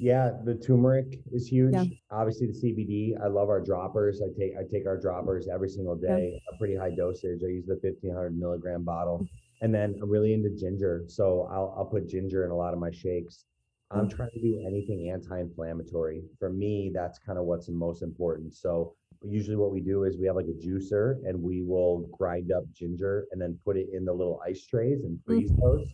Yeah, 0.00 0.32
the 0.44 0.56
turmeric 0.56 1.20
is 1.32 1.46
huge. 1.46 1.72
Yeah. 1.72 1.84
Obviously, 2.10 2.48
the 2.48 2.52
CBD. 2.52 3.12
I 3.22 3.28
love 3.28 3.48
our 3.48 3.60
droppers. 3.60 4.20
I 4.20 4.28
take 4.38 4.52
I 4.58 4.62
take 4.70 4.86
our 4.86 5.00
droppers 5.00 5.48
every 5.52 5.68
single 5.68 5.96
day. 5.96 6.32
Yeah. 6.34 6.54
A 6.54 6.58
pretty 6.58 6.76
high 6.76 6.94
dosage. 6.94 7.40
I 7.42 7.48
use 7.48 7.66
the 7.66 7.78
1500 7.80 8.36
milligram 8.36 8.84
bottle. 8.84 9.26
And 9.64 9.74
then 9.74 9.94
I'm 10.02 10.10
really 10.10 10.34
into 10.34 10.50
ginger. 10.50 11.04
So 11.08 11.48
I'll, 11.50 11.74
I'll 11.74 11.86
put 11.86 12.06
ginger 12.06 12.44
in 12.44 12.50
a 12.50 12.54
lot 12.54 12.74
of 12.74 12.78
my 12.78 12.90
shakes. 12.90 13.46
I'm 13.90 14.10
trying 14.10 14.30
to 14.32 14.40
do 14.40 14.62
anything 14.66 15.08
anti-inflammatory. 15.10 16.22
For 16.38 16.50
me, 16.50 16.90
that's 16.92 17.18
kind 17.18 17.38
of 17.38 17.46
what's 17.46 17.70
most 17.70 18.02
important. 18.02 18.54
So 18.54 18.92
usually 19.22 19.56
what 19.56 19.72
we 19.72 19.80
do 19.80 20.04
is 20.04 20.18
we 20.18 20.26
have 20.26 20.36
like 20.36 20.48
a 20.48 20.66
juicer 20.66 21.16
and 21.26 21.42
we 21.42 21.62
will 21.62 22.00
grind 22.12 22.52
up 22.52 22.64
ginger 22.74 23.24
and 23.32 23.40
then 23.40 23.58
put 23.64 23.78
it 23.78 23.86
in 23.94 24.04
the 24.04 24.12
little 24.12 24.38
ice 24.46 24.66
trays 24.66 25.02
and 25.04 25.18
freeze 25.24 25.50
mm. 25.50 25.60
those. 25.62 25.88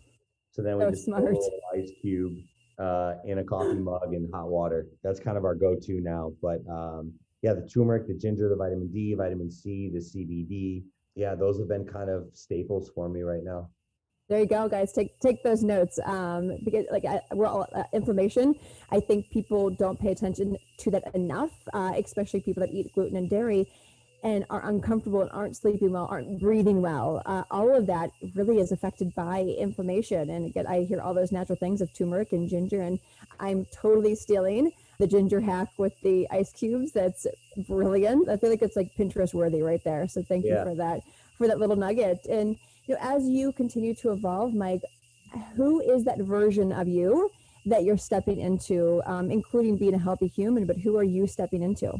So 0.49 0.61
then 0.61 0.77
we 0.77 0.83
so 0.83 0.91
just 0.91 1.05
smart. 1.05 1.23
put 1.23 1.31
a 1.31 1.39
little 1.39 1.59
ice 1.73 1.91
cube 2.01 2.33
uh, 2.77 3.13
in 3.23 3.37
a 3.37 3.43
coffee 3.45 3.79
mug 3.79 4.13
in 4.13 4.29
hot 4.33 4.49
water. 4.49 4.87
That's 5.01 5.21
kind 5.21 5.37
of 5.37 5.45
our 5.45 5.55
go-to 5.55 6.01
now. 6.01 6.33
But 6.41 6.59
um, 6.69 7.13
yeah, 7.41 7.53
the 7.53 7.69
turmeric, 7.73 8.07
the 8.07 8.15
ginger, 8.15 8.49
the 8.49 8.57
vitamin 8.57 8.91
D, 8.91 9.13
vitamin 9.13 9.49
C, 9.49 9.89
the 9.93 9.99
CBD, 9.99 10.83
yeah, 11.15 11.35
those 11.35 11.59
have 11.59 11.67
been 11.67 11.85
kind 11.85 12.09
of 12.09 12.27
staples 12.33 12.89
for 12.93 13.09
me 13.09 13.21
right 13.21 13.43
now. 13.43 13.69
There 14.29 14.39
you 14.39 14.45
go, 14.45 14.69
guys. 14.69 14.93
Take 14.93 15.19
take 15.19 15.43
those 15.43 15.61
notes 15.61 15.99
um, 16.05 16.57
because, 16.63 16.85
like, 16.89 17.03
I, 17.03 17.19
we're 17.33 17.47
all 17.47 17.67
uh. 17.73 17.83
I 18.91 18.99
think 19.01 19.29
people 19.29 19.69
don't 19.71 19.99
pay 19.99 20.11
attention 20.11 20.57
to 20.77 20.91
that 20.91 21.13
enough, 21.13 21.51
uh, 21.73 21.91
especially 21.97 22.39
people 22.39 22.61
that 22.61 22.71
eat 22.71 22.93
gluten 22.93 23.17
and 23.17 23.29
dairy, 23.29 23.67
and 24.23 24.45
are 24.49 24.69
uncomfortable 24.69 25.21
and 25.21 25.29
aren't 25.31 25.57
sleeping 25.57 25.91
well, 25.91 26.07
aren't 26.09 26.39
breathing 26.39 26.81
well. 26.81 27.21
Uh, 27.25 27.43
all 27.51 27.75
of 27.75 27.87
that 27.87 28.11
really 28.33 28.59
is 28.59 28.71
affected 28.71 29.13
by 29.15 29.41
inflammation. 29.41 30.29
And 30.29 30.45
again, 30.45 30.65
I 30.65 30.83
hear 30.83 31.01
all 31.01 31.13
those 31.13 31.33
natural 31.33 31.57
things 31.57 31.81
of 31.81 31.93
turmeric 31.93 32.31
and 32.31 32.47
ginger, 32.47 32.81
and 32.81 32.99
I'm 33.37 33.65
totally 33.65 34.15
stealing 34.15 34.71
the 35.01 35.07
ginger 35.07 35.41
hack 35.41 35.67
with 35.77 35.93
the 36.03 36.27
ice 36.31 36.53
cubes. 36.53 36.91
That's 36.91 37.25
brilliant. 37.67 38.29
I 38.29 38.37
feel 38.37 38.51
like 38.51 38.61
it's 38.61 38.75
like 38.75 38.91
Pinterest 38.97 39.33
worthy 39.33 39.61
right 39.61 39.83
there. 39.83 40.07
So 40.07 40.21
thank 40.21 40.45
yeah. 40.45 40.59
you 40.59 40.69
for 40.69 40.75
that, 40.75 41.01
for 41.37 41.47
that 41.47 41.59
little 41.59 41.75
nugget. 41.75 42.25
And 42.29 42.55
you 42.85 42.95
know, 42.95 43.01
as 43.01 43.27
you 43.27 43.51
continue 43.51 43.95
to 43.95 44.11
evolve, 44.11 44.53
Mike, 44.53 44.83
who 45.55 45.81
is 45.81 46.03
that 46.05 46.19
version 46.19 46.71
of 46.71 46.87
you 46.87 47.29
that 47.65 47.83
you're 47.83 47.97
stepping 47.97 48.39
into, 48.39 49.01
um, 49.05 49.31
including 49.31 49.77
being 49.77 49.95
a 49.95 49.99
healthy 49.99 50.27
human? 50.27 50.65
But 50.65 50.77
who 50.77 50.97
are 50.97 51.03
you 51.03 51.25
stepping 51.25 51.63
into? 51.63 51.91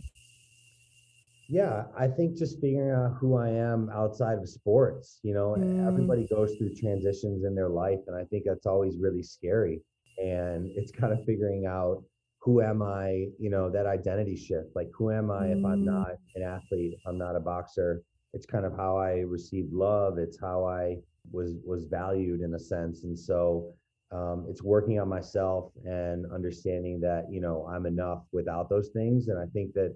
Yeah, 1.50 1.86
I 1.98 2.08
think 2.08 2.38
just 2.38 2.62
figuring 2.62 2.92
out 2.92 3.18
who 3.20 3.36
I 3.36 3.50
am 3.50 3.90
outside 3.90 4.38
of 4.38 4.48
sports. 4.48 5.20
You 5.24 5.34
know, 5.34 5.56
mm. 5.58 5.86
everybody 5.86 6.26
goes 6.28 6.56
through 6.56 6.76
transitions 6.76 7.44
in 7.46 7.56
their 7.56 7.68
life, 7.68 8.00
and 8.08 8.16
I 8.16 8.24
think 8.26 8.44
that's 8.46 8.66
always 8.66 8.96
really 9.00 9.24
scary. 9.24 9.82
And 10.18 10.70
it's 10.76 10.92
kind 10.92 11.12
of 11.12 11.26
figuring 11.26 11.66
out 11.66 12.04
who 12.42 12.62
am 12.62 12.82
I, 12.82 13.28
you 13.40 13.50
know, 13.50 13.70
that 13.70 13.86
identity 13.86 14.36
shift. 14.36 14.70
Like, 14.76 14.90
who 14.98 15.12
am 15.12 15.30
I 15.30 15.48
if 15.48 15.64
I'm 15.64 15.82
mm. 15.82 15.86
not 15.86 16.12
an 16.36 16.44
athlete, 16.44 16.98
I'm 17.06 17.18
not 17.18 17.36
a 17.36 17.40
boxer? 17.40 18.02
It's 18.34 18.46
kind 18.46 18.66
of 18.66 18.76
how 18.76 18.98
I 18.98 19.20
received 19.20 19.74
love. 19.74 20.18
It's 20.18 20.40
how 20.40 20.66
I 20.66 20.98
was 21.32 21.54
was 21.64 21.86
valued 21.86 22.42
in 22.42 22.56
a 22.56 22.60
sense. 22.60 23.04
And 23.04 23.18
so 23.18 23.74
um, 24.12 24.48
it's 24.50 24.64
working 24.64 25.00
on 25.00 25.08
myself 25.08 25.72
and 25.86 26.26
understanding 26.34 27.00
that, 27.02 27.26
you 27.30 27.42
know, 27.42 27.70
I'm 27.72 27.86
enough 27.86 28.24
without 28.32 28.70
those 28.70 28.90
things. 28.90 29.28
And 29.28 29.38
I 29.38 29.46
think 29.54 29.74
that 29.74 29.96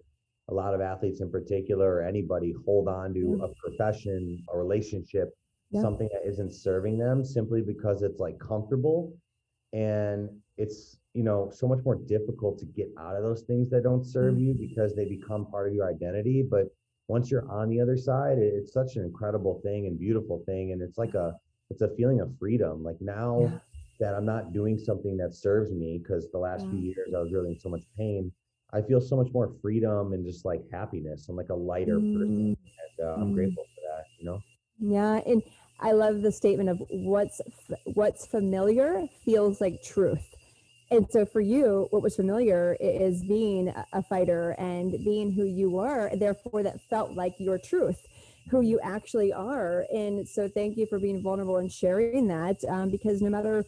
a 0.50 0.54
lot 0.54 0.76
of 0.76 0.82
athletes 0.82 1.22
in 1.22 1.32
particular 1.32 1.96
or 1.96 2.02
anybody 2.04 2.54
hold 2.66 2.88
on 2.88 3.14
to 3.16 3.41
a 3.43 3.48
profession, 3.60 4.43
a 4.54 4.58
relationship, 4.58 5.34
yeah. 5.72 5.82
something 5.82 6.08
that 6.14 6.30
isn't 6.30 6.54
serving 6.54 7.00
them 7.00 7.26
simply 7.26 7.62
because 7.62 8.04
it's 8.04 8.20
like 8.20 8.38
comfortable. 8.39 9.12
And 9.74 10.30
it's 10.58 10.98
you 11.16 11.24
know 11.24 11.49
so 11.51 11.68
much 11.68 11.80
more 11.86 11.95
difficult 11.95 12.59
to 12.59 12.66
get 12.66 12.89
out 12.99 13.16
of 13.16 13.24
those 13.24 13.41
things 13.43 13.70
that 13.70 13.84
don't 13.84 14.05
serve 14.05 14.38
you 14.38 14.53
mm-hmm. 14.53 14.68
because 14.68 14.93
they 14.95 15.05
become 15.05 15.45
part 15.45 15.68
of 15.68 15.74
your 15.74 15.89
identity 15.89 16.45
but 16.47 16.68
once 17.07 17.32
you're 17.32 17.49
on 17.49 17.70
the 17.70 17.80
other 17.80 17.95
side 17.95 18.38
it's 18.38 18.74
such 18.74 18.97
an 18.97 19.03
incredible 19.03 19.61
thing 19.63 19.88
and 19.88 19.97
beautiful 19.97 20.43
thing 20.45 20.74
and 20.74 20.82
it's 20.82 20.97
like 20.97 21.13
a 21.13 21.34
it's 21.70 21.82
a 21.82 21.89
feeling 21.95 22.20
of 22.20 22.30
freedom 22.38 22.84
like 22.84 22.97
now 22.99 23.39
yeah. 23.41 23.57
that 23.99 24.13
i'm 24.13 24.26
not 24.26 24.51
doing 24.53 24.78
something 24.78 25.16
that 25.16 25.34
serves 25.34 25.72
me 25.72 25.99
because 26.03 26.30
the 26.32 26.38
last 26.38 26.66
yeah. 26.66 26.72
few 26.72 26.80
years 26.80 27.13
i 27.16 27.20
was 27.20 27.32
really 27.32 27.51
in 27.51 27.59
so 27.59 27.70
much 27.70 27.84
pain 27.97 28.30
i 28.74 28.82
feel 28.82 28.99
so 28.99 29.16
much 29.16 29.32
more 29.34 29.53
freedom 29.61 30.11
and 30.11 30.26
just 30.26 30.43
like 30.43 30.61
happiness 30.72 31.28
i'm 31.30 31.36
like 31.38 31.49
a 31.49 31.55
lighter 31.55 31.97
mm. 31.97 32.13
person 32.13 32.57
and 32.57 33.07
uh, 33.07 33.13
i'm 33.13 33.32
mm. 33.32 33.36
grateful 33.36 33.63
for 33.63 33.82
that 33.89 34.03
you 34.20 34.26
know 34.26 34.39
yeah 34.80 35.22
and 35.26 35.41
i 35.80 35.93
love 35.93 36.22
the 36.22 36.32
statement 36.32 36.68
of 36.68 36.82
what's 36.89 37.39
what's 37.93 38.28
familiar 38.28 39.05
feels 39.24 39.61
like 39.61 39.82
truth 39.82 40.34
and 40.91 41.07
so 41.09 41.25
for 41.25 41.41
you 41.41 41.88
what 41.91 42.01
was 42.01 42.15
familiar 42.15 42.77
is 42.79 43.23
being 43.23 43.73
a 43.93 44.03
fighter 44.03 44.51
and 44.59 44.91
being 45.03 45.31
who 45.31 45.45
you 45.45 45.69
were 45.69 46.11
therefore 46.15 46.63
that 46.63 46.79
felt 46.89 47.13
like 47.13 47.33
your 47.39 47.57
truth 47.57 48.05
who 48.49 48.61
you 48.61 48.79
actually 48.81 49.33
are. 49.33 49.86
And 49.93 50.27
so 50.27 50.47
thank 50.47 50.77
you 50.77 50.86
for 50.86 50.99
being 50.99 51.21
vulnerable 51.21 51.57
and 51.57 51.71
sharing 51.71 52.27
that 52.27 52.63
um, 52.65 52.89
because 52.89 53.21
no 53.21 53.29
matter 53.29 53.65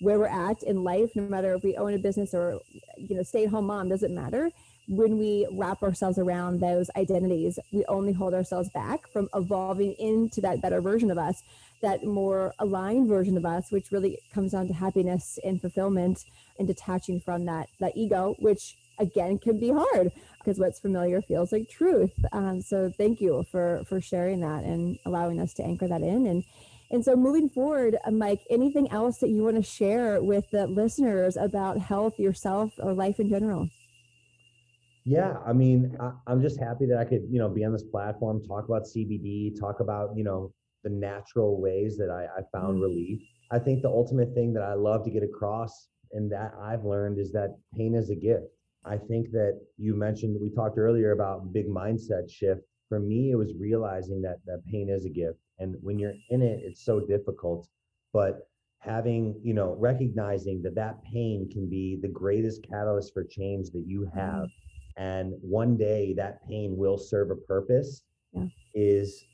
where 0.00 0.18
we're 0.18 0.26
at 0.26 0.62
in 0.62 0.84
life 0.84 1.10
no 1.14 1.22
matter 1.22 1.54
if 1.54 1.62
we 1.62 1.74
own 1.76 1.94
a 1.94 1.98
business 1.98 2.34
or 2.34 2.60
you 2.98 3.16
know 3.16 3.22
stay 3.22 3.44
at 3.44 3.50
home 3.50 3.66
mom 3.66 3.88
doesn't 3.88 4.14
matter. 4.14 4.50
When 4.88 5.18
we 5.18 5.48
wrap 5.52 5.82
ourselves 5.82 6.18
around 6.18 6.60
those 6.60 6.90
identities 6.96 7.58
we 7.72 7.84
only 7.86 8.12
hold 8.12 8.34
ourselves 8.34 8.68
back 8.70 9.08
from 9.12 9.28
evolving 9.34 9.92
into 9.94 10.40
that 10.42 10.60
better 10.60 10.80
version 10.80 11.10
of 11.10 11.18
us 11.18 11.42
that 11.82 12.04
more 12.04 12.52
aligned 12.58 13.08
version 13.08 13.36
of 13.36 13.46
us 13.46 13.70
which 13.70 13.90
really 13.90 14.18
comes 14.34 14.52
down 14.52 14.66
to 14.68 14.74
happiness 14.74 15.38
and 15.44 15.60
fulfillment 15.60 16.24
and 16.58 16.66
detaching 16.68 17.20
from 17.20 17.44
that 17.46 17.68
that 17.80 17.96
ego 17.96 18.34
which 18.38 18.76
again 18.98 19.38
can 19.38 19.58
be 19.58 19.70
hard 19.70 20.10
because 20.38 20.58
what's 20.58 20.78
familiar 20.78 21.20
feels 21.20 21.50
like 21.50 21.68
truth. 21.68 22.12
Um, 22.32 22.62
so 22.62 22.92
thank 22.96 23.20
you 23.20 23.44
for 23.50 23.82
for 23.88 24.00
sharing 24.00 24.40
that 24.40 24.64
and 24.64 24.98
allowing 25.04 25.40
us 25.40 25.52
to 25.54 25.64
anchor 25.64 25.88
that 25.88 26.02
in. 26.02 26.26
And 26.26 26.44
and 26.90 27.04
so 27.04 27.16
moving 27.16 27.48
forward 27.48 27.96
uh, 28.04 28.10
mike 28.10 28.42
anything 28.50 28.90
else 28.90 29.18
that 29.18 29.28
you 29.28 29.42
want 29.42 29.56
to 29.56 29.62
share 29.62 30.22
with 30.22 30.48
the 30.50 30.66
listeners 30.66 31.36
about 31.36 31.78
health 31.78 32.18
yourself 32.18 32.72
or 32.78 32.92
life 32.92 33.18
in 33.18 33.28
general? 33.28 33.68
Yeah 35.04 35.36
i 35.46 35.52
mean 35.52 35.96
I, 36.00 36.12
i'm 36.26 36.40
just 36.42 36.58
happy 36.58 36.86
that 36.86 36.98
i 36.98 37.04
could 37.04 37.22
you 37.30 37.38
know 37.38 37.48
be 37.48 37.64
on 37.64 37.72
this 37.72 37.84
platform 37.84 38.42
talk 38.42 38.64
about 38.64 38.82
cbd 38.84 39.58
talk 39.58 39.80
about 39.80 40.16
you 40.16 40.24
know 40.24 40.52
the 40.82 40.90
natural 40.90 41.60
ways 41.60 41.96
that 41.98 42.10
i, 42.10 42.24
I 42.24 42.42
found 42.52 42.74
mm-hmm. 42.74 42.82
relief. 42.82 43.20
I 43.52 43.60
think 43.60 43.82
the 43.82 43.88
ultimate 43.88 44.34
thing 44.34 44.52
that 44.54 44.62
i 44.62 44.74
love 44.74 45.04
to 45.04 45.10
get 45.10 45.22
across 45.22 45.88
and 46.12 46.30
that 46.32 46.52
I've 46.60 46.84
learned 46.84 47.18
is 47.18 47.32
that 47.32 47.56
pain 47.74 47.94
is 47.94 48.10
a 48.10 48.14
gift. 48.14 48.46
I 48.84 48.96
think 48.96 49.30
that 49.32 49.60
you 49.76 49.94
mentioned 49.94 50.38
we 50.40 50.50
talked 50.50 50.78
earlier 50.78 51.12
about 51.12 51.52
big 51.52 51.68
mindset 51.68 52.30
shift. 52.30 52.62
For 52.88 53.00
me, 53.00 53.32
it 53.32 53.34
was 53.34 53.52
realizing 53.58 54.22
that 54.22 54.38
that 54.46 54.64
pain 54.66 54.88
is 54.88 55.04
a 55.04 55.10
gift, 55.10 55.38
and 55.58 55.76
when 55.80 55.98
you're 55.98 56.14
in 56.30 56.40
it, 56.40 56.60
it's 56.62 56.84
so 56.84 57.00
difficult. 57.00 57.66
But 58.12 58.48
having 58.78 59.40
you 59.42 59.54
know 59.54 59.74
recognizing 59.78 60.62
that 60.62 60.76
that 60.76 61.02
pain 61.02 61.48
can 61.50 61.68
be 61.68 61.98
the 62.00 62.08
greatest 62.08 62.62
catalyst 62.62 63.12
for 63.12 63.24
change 63.24 63.70
that 63.70 63.84
you 63.86 64.02
mm-hmm. 64.02 64.18
have, 64.18 64.48
and 64.96 65.34
one 65.40 65.76
day 65.76 66.14
that 66.16 66.46
pain 66.48 66.76
will 66.76 66.96
serve 66.96 67.30
a 67.32 67.36
purpose, 67.36 68.02
yeah. 68.32 68.46
is 68.74 69.24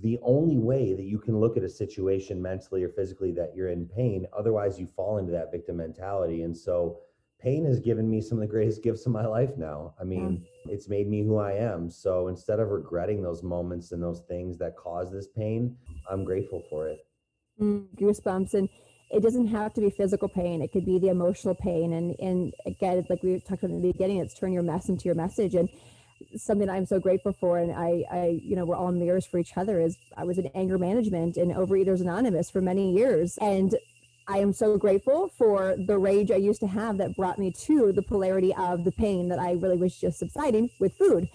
the 0.00 0.18
only 0.22 0.58
way 0.58 0.94
that 0.94 1.04
you 1.04 1.18
can 1.18 1.38
look 1.38 1.56
at 1.56 1.62
a 1.62 1.68
situation 1.68 2.42
mentally 2.42 2.82
or 2.82 2.88
physically 2.88 3.30
that 3.32 3.52
you're 3.54 3.68
in 3.68 3.86
pain 3.86 4.26
otherwise 4.36 4.80
you 4.80 4.86
fall 4.86 5.18
into 5.18 5.30
that 5.32 5.52
victim 5.52 5.76
mentality. 5.76 6.42
And 6.42 6.56
so 6.56 6.98
pain 7.40 7.64
has 7.66 7.78
given 7.78 8.10
me 8.10 8.20
some 8.20 8.38
of 8.38 8.42
the 8.42 8.52
greatest 8.52 8.82
gifts 8.82 9.06
of 9.06 9.12
my 9.12 9.24
life 9.24 9.56
now. 9.56 9.94
I 10.00 10.04
mean 10.04 10.44
yeah. 10.64 10.72
it's 10.72 10.88
made 10.88 11.08
me 11.08 11.22
who 11.22 11.36
i 11.38 11.52
am. 11.52 11.88
So 11.88 12.28
instead 12.28 12.58
of 12.58 12.70
regretting 12.70 13.22
those 13.22 13.42
moments 13.42 13.92
and 13.92 14.02
those 14.02 14.22
things 14.28 14.58
that 14.58 14.76
cause 14.76 15.12
this 15.12 15.28
pain 15.28 15.76
i'm 16.10 16.24
grateful 16.24 16.62
for 16.68 16.88
it. 16.88 17.06
Mm, 17.60 17.86
goosebumps. 17.96 18.54
And 18.54 18.68
it 19.12 19.22
doesn't 19.22 19.46
have 19.46 19.72
to 19.74 19.80
be 19.80 19.90
physical 19.90 20.28
pain. 20.28 20.62
It 20.62 20.72
could 20.72 20.84
be 20.84 20.98
the 20.98 21.10
emotional 21.10 21.54
pain. 21.54 21.92
And 21.92 22.16
and 22.18 22.52
again 22.66 23.06
like 23.08 23.22
we 23.22 23.38
talked 23.38 23.62
about 23.62 23.74
in 23.74 23.82
the 23.82 23.92
beginning 23.92 24.18
it's 24.18 24.34
turn 24.34 24.52
your 24.52 24.64
mess 24.64 24.88
into 24.88 25.04
your 25.04 25.14
message. 25.14 25.54
And 25.54 25.68
something 26.36 26.68
I'm 26.68 26.86
so 26.86 26.98
grateful 26.98 27.32
for, 27.32 27.58
and 27.58 27.72
I, 27.72 28.04
I, 28.10 28.40
you 28.42 28.56
know, 28.56 28.64
we're 28.64 28.76
all 28.76 28.92
mirrors 28.92 29.26
for 29.26 29.38
each 29.38 29.56
other. 29.56 29.80
Is 29.80 29.96
I 30.16 30.24
was 30.24 30.38
in 30.38 30.46
anger 30.54 30.78
management 30.78 31.36
and 31.36 31.52
Overeaters 31.52 32.00
Anonymous 32.00 32.50
for 32.50 32.60
many 32.60 32.92
years, 32.92 33.38
and 33.38 33.74
I 34.28 34.38
am 34.38 34.52
so 34.52 34.76
grateful 34.76 35.30
for 35.38 35.76
the 35.86 35.98
rage 35.98 36.30
I 36.30 36.36
used 36.36 36.60
to 36.60 36.66
have 36.66 36.98
that 36.98 37.16
brought 37.16 37.38
me 37.38 37.52
to 37.52 37.92
the 37.92 38.02
polarity 38.02 38.52
of 38.54 38.84
the 38.84 38.92
pain 38.92 39.28
that 39.28 39.38
I 39.38 39.52
really 39.52 39.76
was 39.76 39.96
just 39.96 40.18
subsiding 40.18 40.70
with 40.80 40.94
food. 40.94 41.28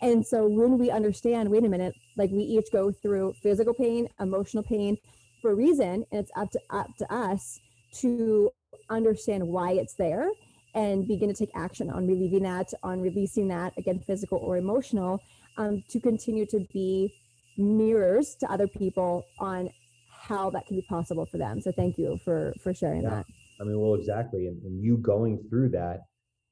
And 0.00 0.24
so 0.24 0.46
when 0.46 0.78
we 0.78 0.90
understand, 0.90 1.50
wait 1.50 1.64
a 1.64 1.68
minute, 1.68 1.94
like 2.16 2.30
we 2.30 2.42
each 2.42 2.70
go 2.70 2.92
through 2.92 3.34
physical 3.42 3.74
pain, 3.74 4.08
emotional 4.20 4.62
pain 4.62 4.96
for 5.42 5.52
a 5.52 5.54
reason, 5.54 6.04
and 6.12 6.20
it's 6.20 6.30
up 6.36 6.50
to 6.50 6.60
up 6.70 6.96
to 6.98 7.12
us 7.12 7.60
to 7.94 8.50
understand 8.90 9.46
why 9.46 9.72
it's 9.72 9.94
there 9.94 10.30
and 10.76 11.08
begin 11.08 11.32
to 11.32 11.34
take 11.34 11.50
action 11.56 11.90
on 11.90 12.06
relieving 12.06 12.42
that, 12.42 12.72
on 12.82 13.00
releasing 13.00 13.48
that, 13.48 13.72
again, 13.78 13.98
physical 14.06 14.38
or 14.38 14.58
emotional, 14.58 15.20
um, 15.56 15.82
to 15.88 15.98
continue 15.98 16.44
to 16.46 16.60
be 16.72 17.12
mirrors 17.56 18.36
to 18.36 18.52
other 18.52 18.68
people 18.68 19.24
on 19.40 19.70
how 20.10 20.50
that 20.50 20.66
can 20.66 20.76
be 20.76 20.82
possible 20.82 21.24
for 21.24 21.38
them. 21.38 21.62
So 21.62 21.72
thank 21.72 21.96
you 21.96 22.18
for 22.24 22.52
for 22.62 22.74
sharing 22.74 23.02
yeah. 23.02 23.10
that. 23.10 23.26
I 23.58 23.64
mean, 23.64 23.80
well, 23.80 23.94
exactly, 23.94 24.48
and, 24.48 24.62
and 24.64 24.84
you 24.84 24.98
going 24.98 25.42
through 25.48 25.70
that 25.70 26.00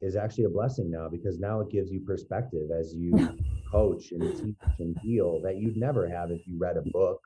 is 0.00 0.16
actually 0.16 0.44
a 0.44 0.48
blessing 0.48 0.90
now 0.90 1.08
because 1.08 1.38
now 1.38 1.60
it 1.60 1.70
gives 1.70 1.90
you 1.90 2.00
perspective 2.00 2.70
as 2.70 2.94
you 2.94 3.36
coach 3.70 4.12
and 4.12 4.34
teach 4.34 4.56
and 4.78 4.96
heal 5.02 5.40
that 5.42 5.56
you'd 5.56 5.76
never 5.76 6.08
have 6.08 6.30
if 6.30 6.46
you 6.46 6.58
read 6.58 6.78
a 6.78 6.82
book. 6.90 7.20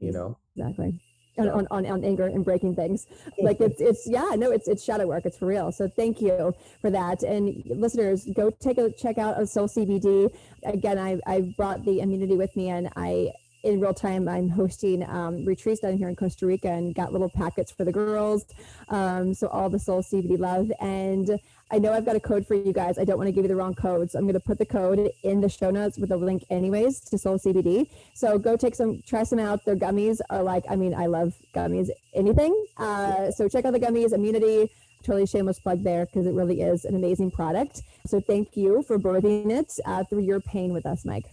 You 0.00 0.12
know 0.12 0.36
exactly 0.56 1.00
on, 1.38 1.66
on, 1.70 1.86
on 1.86 2.04
anger 2.04 2.26
and 2.26 2.44
breaking 2.44 2.74
things. 2.74 3.06
Like 3.38 3.60
it's 3.60 3.80
it's 3.80 4.06
yeah, 4.06 4.34
no, 4.36 4.50
it's 4.50 4.68
it's 4.68 4.84
shadow 4.84 5.06
work. 5.06 5.24
It's 5.24 5.38
for 5.38 5.46
real. 5.46 5.72
So 5.72 5.88
thank 5.88 6.20
you 6.20 6.54
for 6.80 6.90
that. 6.90 7.22
And 7.22 7.62
listeners, 7.66 8.26
go 8.34 8.50
take 8.50 8.76
a 8.76 8.90
check 8.90 9.16
out 9.16 9.40
of 9.40 9.48
Soul 9.48 9.66
CBD. 9.66 10.30
Again, 10.64 10.98
I 10.98 11.20
I 11.26 11.54
brought 11.56 11.84
the 11.84 12.00
immunity 12.00 12.36
with 12.36 12.54
me 12.56 12.68
and 12.68 12.90
I 12.96 13.30
in 13.62 13.80
real 13.80 13.94
time, 13.94 14.28
I'm 14.28 14.48
hosting 14.48 15.02
um, 15.08 15.44
retreats 15.44 15.80
down 15.80 15.96
here 15.96 16.08
in 16.08 16.16
Costa 16.16 16.46
Rica 16.46 16.68
and 16.68 16.94
got 16.94 17.12
little 17.12 17.28
packets 17.28 17.70
for 17.70 17.84
the 17.84 17.92
girls. 17.92 18.44
Um, 18.88 19.34
so 19.34 19.48
all 19.48 19.68
the 19.68 19.78
Soul 19.78 20.02
CBD 20.02 20.38
love. 20.38 20.72
And 20.80 21.38
I 21.72 21.78
know 21.78 21.92
I've 21.92 22.04
got 22.04 22.16
a 22.16 22.20
code 22.20 22.46
for 22.46 22.54
you 22.54 22.72
guys. 22.72 22.98
I 22.98 23.04
don't 23.04 23.16
want 23.16 23.28
to 23.28 23.32
give 23.32 23.44
you 23.44 23.48
the 23.48 23.56
wrong 23.56 23.74
code. 23.74 24.10
So 24.10 24.18
I'm 24.18 24.24
going 24.24 24.34
to 24.34 24.40
put 24.40 24.58
the 24.58 24.66
code 24.66 25.10
in 25.22 25.40
the 25.40 25.48
show 25.48 25.70
notes 25.70 25.98
with 25.98 26.10
a 26.10 26.16
link 26.16 26.44
anyways 26.50 27.00
to 27.00 27.18
Soul 27.18 27.38
CBD. 27.38 27.88
So 28.14 28.38
go 28.38 28.56
take 28.56 28.74
some, 28.74 29.02
try 29.06 29.22
some 29.22 29.38
out. 29.38 29.64
Their 29.64 29.76
gummies 29.76 30.20
are 30.30 30.42
like, 30.42 30.64
I 30.68 30.76
mean, 30.76 30.94
I 30.94 31.06
love 31.06 31.34
gummies, 31.54 31.88
anything. 32.14 32.66
Uh, 32.76 33.30
so 33.30 33.48
check 33.48 33.64
out 33.64 33.72
the 33.72 33.80
gummies, 33.80 34.12
immunity 34.12 34.70
totally 35.02 35.26
shameless 35.26 35.58
plug 35.58 35.82
there 35.82 36.06
because 36.06 36.26
it 36.26 36.34
really 36.34 36.60
is 36.60 36.84
an 36.84 36.94
amazing 36.94 37.30
product. 37.30 37.82
So 38.06 38.20
thank 38.20 38.56
you 38.56 38.82
for 38.82 38.98
birthing 38.98 39.50
it 39.50 39.72
uh, 39.86 40.04
through 40.04 40.22
your 40.22 40.40
pain 40.40 40.72
with 40.72 40.86
us, 40.86 41.04
Mike. 41.04 41.26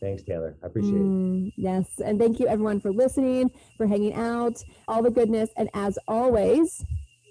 Thanks, 0.00 0.22
Taylor. 0.22 0.54
I 0.62 0.66
appreciate 0.66 0.94
mm, 0.94 1.48
it. 1.48 1.54
Yes. 1.56 2.00
And 2.04 2.20
thank 2.20 2.38
you, 2.38 2.46
everyone, 2.46 2.80
for 2.80 2.92
listening, 2.92 3.50
for 3.76 3.86
hanging 3.86 4.14
out, 4.14 4.62
all 4.86 5.02
the 5.02 5.10
goodness. 5.10 5.50
And 5.56 5.68
as 5.74 5.98
always, 6.06 6.84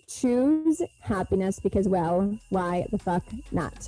choose 0.07 0.81
happiness 0.99 1.59
because, 1.59 1.87
well, 1.87 2.37
why 2.49 2.87
the 2.91 2.97
fuck 2.97 3.23
not? 3.51 3.87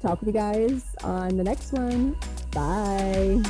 Talk 0.00 0.20
with 0.20 0.28
you 0.28 0.32
guys 0.32 0.84
on 1.04 1.36
the 1.36 1.44
next 1.44 1.72
one. 1.72 2.16
Bye. 2.50 3.42